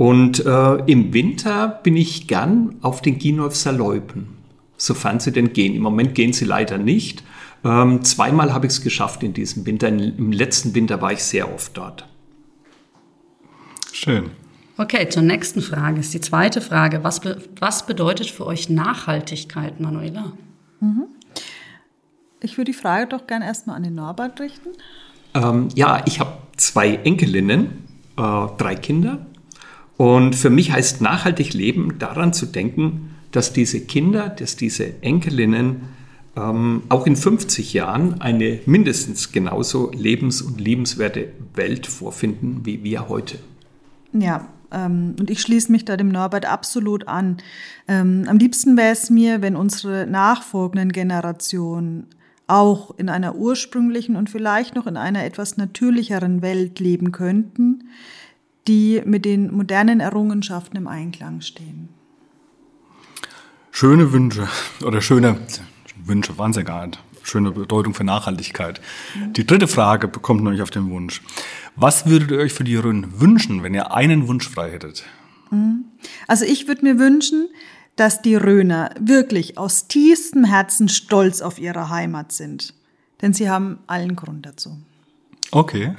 Und 0.00 0.46
äh, 0.46 0.76
im 0.86 1.12
Winter 1.12 1.68
bin 1.82 1.94
ich 1.94 2.26
gern 2.26 2.76
auf 2.80 3.02
den 3.02 3.18
Ginolfser 3.18 3.70
Loipen, 3.70 4.28
sofern 4.78 5.20
sie 5.20 5.30
denn 5.30 5.52
gehen. 5.52 5.74
Im 5.74 5.82
Moment 5.82 6.14
gehen 6.14 6.32
sie 6.32 6.46
leider 6.46 6.78
nicht. 6.78 7.22
Ähm, 7.64 8.02
zweimal 8.02 8.54
habe 8.54 8.64
ich 8.64 8.72
es 8.72 8.80
geschafft 8.80 9.22
in 9.22 9.34
diesem 9.34 9.66
Winter. 9.66 9.88
Im 9.88 10.32
letzten 10.32 10.74
Winter 10.74 11.02
war 11.02 11.12
ich 11.12 11.22
sehr 11.22 11.52
oft 11.52 11.76
dort. 11.76 12.08
Schön. 13.92 14.30
Okay, 14.78 15.06
zur 15.10 15.20
nächsten 15.20 15.60
Frage 15.60 16.00
ist 16.00 16.14
die 16.14 16.22
zweite 16.22 16.62
Frage. 16.62 17.04
Was, 17.04 17.20
be 17.20 17.36
was 17.58 17.84
bedeutet 17.84 18.30
für 18.30 18.46
euch 18.46 18.70
Nachhaltigkeit, 18.70 19.80
Manuela? 19.80 20.32
Mhm. 20.80 21.08
Ich 22.40 22.56
würde 22.56 22.72
die 22.72 22.78
Frage 22.78 23.06
doch 23.06 23.26
gerne 23.26 23.44
erstmal 23.44 23.76
an 23.76 23.82
den 23.82 23.96
Norbert 23.96 24.40
richten. 24.40 24.70
Ähm, 25.34 25.68
ja, 25.74 26.02
ich 26.06 26.20
habe 26.20 26.38
zwei 26.56 26.94
Enkelinnen, 26.94 27.84
äh, 28.16 28.46
drei 28.56 28.76
Kinder. 28.76 29.26
Und 30.00 30.34
für 30.34 30.48
mich 30.48 30.72
heißt 30.72 31.02
nachhaltig 31.02 31.52
leben 31.52 31.98
daran 31.98 32.32
zu 32.32 32.46
denken, 32.46 33.10
dass 33.32 33.52
diese 33.52 33.80
Kinder, 33.80 34.30
dass 34.30 34.56
diese 34.56 35.02
Enkelinnen 35.02 35.82
ähm, 36.34 36.84
auch 36.88 37.06
in 37.06 37.16
50 37.16 37.74
Jahren 37.74 38.18
eine 38.18 38.60
mindestens 38.64 39.30
genauso 39.30 39.90
lebens- 39.90 40.40
und 40.40 40.58
liebenswerte 40.58 41.28
Welt 41.54 41.86
vorfinden 41.86 42.62
wie 42.64 42.82
wir 42.82 43.10
heute. 43.10 43.40
Ja, 44.14 44.48
ähm, 44.72 45.16
und 45.20 45.28
ich 45.28 45.42
schließe 45.42 45.70
mich 45.70 45.84
da 45.84 45.98
dem 45.98 46.08
Norbert 46.08 46.46
absolut 46.46 47.06
an. 47.06 47.36
Ähm, 47.86 48.24
am 48.26 48.38
liebsten 48.38 48.78
wäre 48.78 48.92
es 48.92 49.10
mir, 49.10 49.42
wenn 49.42 49.54
unsere 49.54 50.06
nachfolgenden 50.06 50.92
Generationen 50.92 52.06
auch 52.46 52.96
in 52.96 53.10
einer 53.10 53.34
ursprünglichen 53.34 54.16
und 54.16 54.30
vielleicht 54.30 54.76
noch 54.76 54.86
in 54.86 54.96
einer 54.96 55.26
etwas 55.26 55.58
natürlicheren 55.58 56.40
Welt 56.40 56.80
leben 56.80 57.12
könnten, 57.12 57.84
die 58.66 59.02
mit 59.04 59.24
den 59.24 59.52
modernen 59.52 60.00
Errungenschaften 60.00 60.76
im 60.76 60.86
Einklang 60.86 61.40
stehen. 61.40 61.88
Schöne 63.70 64.12
Wünsche 64.12 64.48
oder 64.84 65.00
schöne 65.00 65.36
Wünsche 66.04 66.36
waren 66.38 66.50
es 66.50 66.56
ja 66.56 66.62
gar 66.62 66.86
nicht. 66.86 67.00
Schöne 67.22 67.52
Bedeutung 67.52 67.94
für 67.94 68.04
Nachhaltigkeit. 68.04 68.80
Die 69.36 69.46
dritte 69.46 69.68
Frage 69.68 70.08
bekommt 70.08 70.42
nämlich 70.42 70.62
auf 70.62 70.70
den 70.70 70.90
Wunsch. 70.90 71.22
Was 71.76 72.06
würdet 72.06 72.30
ihr 72.30 72.38
euch 72.38 72.52
für 72.52 72.64
die 72.64 72.76
Rhön 72.76 73.20
wünschen, 73.20 73.62
wenn 73.62 73.74
ihr 73.74 73.92
einen 73.92 74.26
Wunsch 74.26 74.48
frei 74.48 74.70
hättet? 74.70 75.04
Mhm. 75.50 75.84
Also 76.26 76.44
ich 76.44 76.66
würde 76.66 76.84
mir 76.84 76.98
wünschen, 76.98 77.48
dass 77.96 78.22
die 78.22 78.36
Röner 78.36 78.90
wirklich 78.98 79.58
aus 79.58 79.86
tiefstem 79.86 80.44
Herzen 80.44 80.88
stolz 80.88 81.42
auf 81.42 81.58
ihre 81.58 81.90
Heimat 81.90 82.32
sind. 82.32 82.74
Denn 83.20 83.34
sie 83.34 83.50
haben 83.50 83.78
allen 83.86 84.16
Grund 84.16 84.46
dazu. 84.46 84.78
Okay. 85.50 85.94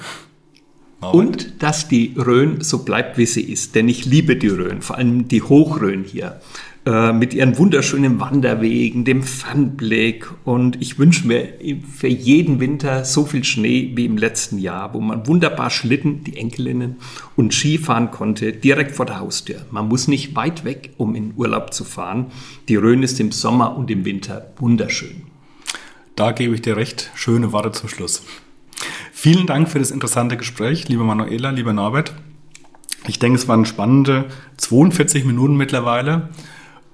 Und 1.10 1.64
dass 1.64 1.88
die 1.88 2.14
Rhön 2.16 2.62
so 2.62 2.84
bleibt, 2.84 3.18
wie 3.18 3.26
sie 3.26 3.42
ist. 3.42 3.74
Denn 3.76 3.90
ich 3.90 4.06
liebe 4.06 4.36
die 4.36 4.50
Rhön, 4.50 4.82
vor 4.82 4.98
allem 4.98 5.28
die 5.28 5.42
Hochrhön 5.42 6.04
hier. 6.04 6.40
Äh, 6.84 7.14
mit 7.14 7.36
ihren 7.36 7.60
wunderschönen 7.60 8.20
Wanderwegen, 8.20 9.06
dem 9.06 9.22
Fernblick. 9.22 10.28
Und 10.46 10.82
ich 10.82 10.98
wünsche 10.98 11.28
mir 11.28 11.50
für 11.96 12.08
jeden 12.08 12.60
Winter 12.60 13.06
so 13.06 13.26
viel 13.26 13.44
Schnee 13.44 13.92
wie 13.94 14.06
im 14.06 14.18
letzten 14.18 14.58
Jahr, 14.58 14.94
wo 14.96 15.00
man 15.00 15.28
wunderbar 15.28 15.70
Schlitten, 15.70 16.24
die 16.24 16.38
Enkelinnen, 16.38 16.96
und 17.36 17.54
Ski 17.54 17.78
fahren 17.78 18.10
konnte, 18.10 18.52
direkt 18.52 18.96
vor 18.96 19.06
der 19.06 19.20
Haustür. 19.20 19.66
Man 19.70 19.90
muss 19.90 20.08
nicht 20.08 20.36
weit 20.36 20.66
weg, 20.66 20.94
um 20.98 21.14
in 21.14 21.34
Urlaub 21.36 21.72
zu 21.72 21.84
fahren. 21.84 22.28
Die 22.68 22.78
Rhön 22.78 23.04
ist 23.04 23.20
im 23.20 23.32
Sommer 23.32 23.78
und 23.78 23.92
im 23.92 24.04
Winter 24.04 24.52
wunderschön. 24.58 25.22
Da 26.16 26.32
gebe 26.32 26.56
ich 26.56 26.64
dir 26.64 26.78
recht. 26.78 27.12
Schöne 27.14 27.52
Worte 27.52 27.74
zum 27.74 27.90
Schluss. 27.90 28.24
Vielen 29.22 29.46
Dank 29.46 29.70
für 29.70 29.78
das 29.78 29.92
interessante 29.92 30.36
Gespräch, 30.36 30.90
liebe 30.90 31.04
Manuela, 31.04 31.52
lieber 31.52 31.74
Norbert. 31.74 32.12
Ich 33.06 33.20
denke, 33.20 33.38
es 33.38 33.48
waren 33.48 33.66
spannende 33.66 34.26
42 34.58 35.26
Minuten 35.26 35.56
mittlerweile. 35.56 36.30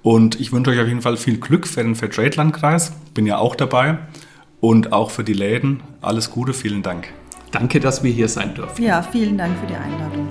Und 0.01 0.37
ich 0.37 0.51
wünsche 0.51 0.71
euch 0.71 0.81
auf 0.81 0.89
jeden 0.89 1.01
Fall 1.01 1.15
viel 1.15 1.39
Glück 1.39 1.65
für 1.65 1.83
den 1.83 1.95
Fairtrade-Landkreis. 1.95 2.91
Bin 3.13 3.27
ja 3.27 3.37
auch 3.37 3.55
dabei. 3.55 3.99
Und 4.59 4.91
auch 4.91 5.09
für 5.09 5.23
die 5.23 5.31
Läden. 5.31 5.79
Alles 6.01 6.29
Gute, 6.29 6.53
vielen 6.53 6.83
Dank. 6.83 7.07
Danke, 7.51 7.79
dass 7.79 8.03
wir 8.03 8.11
hier 8.11 8.27
sein 8.27 8.53
dürfen. 8.53 8.83
Ja, 8.83 9.01
vielen 9.01 9.37
Dank 9.37 9.57
für 9.57 9.67
die 9.67 9.75
Einladung. 9.75 10.27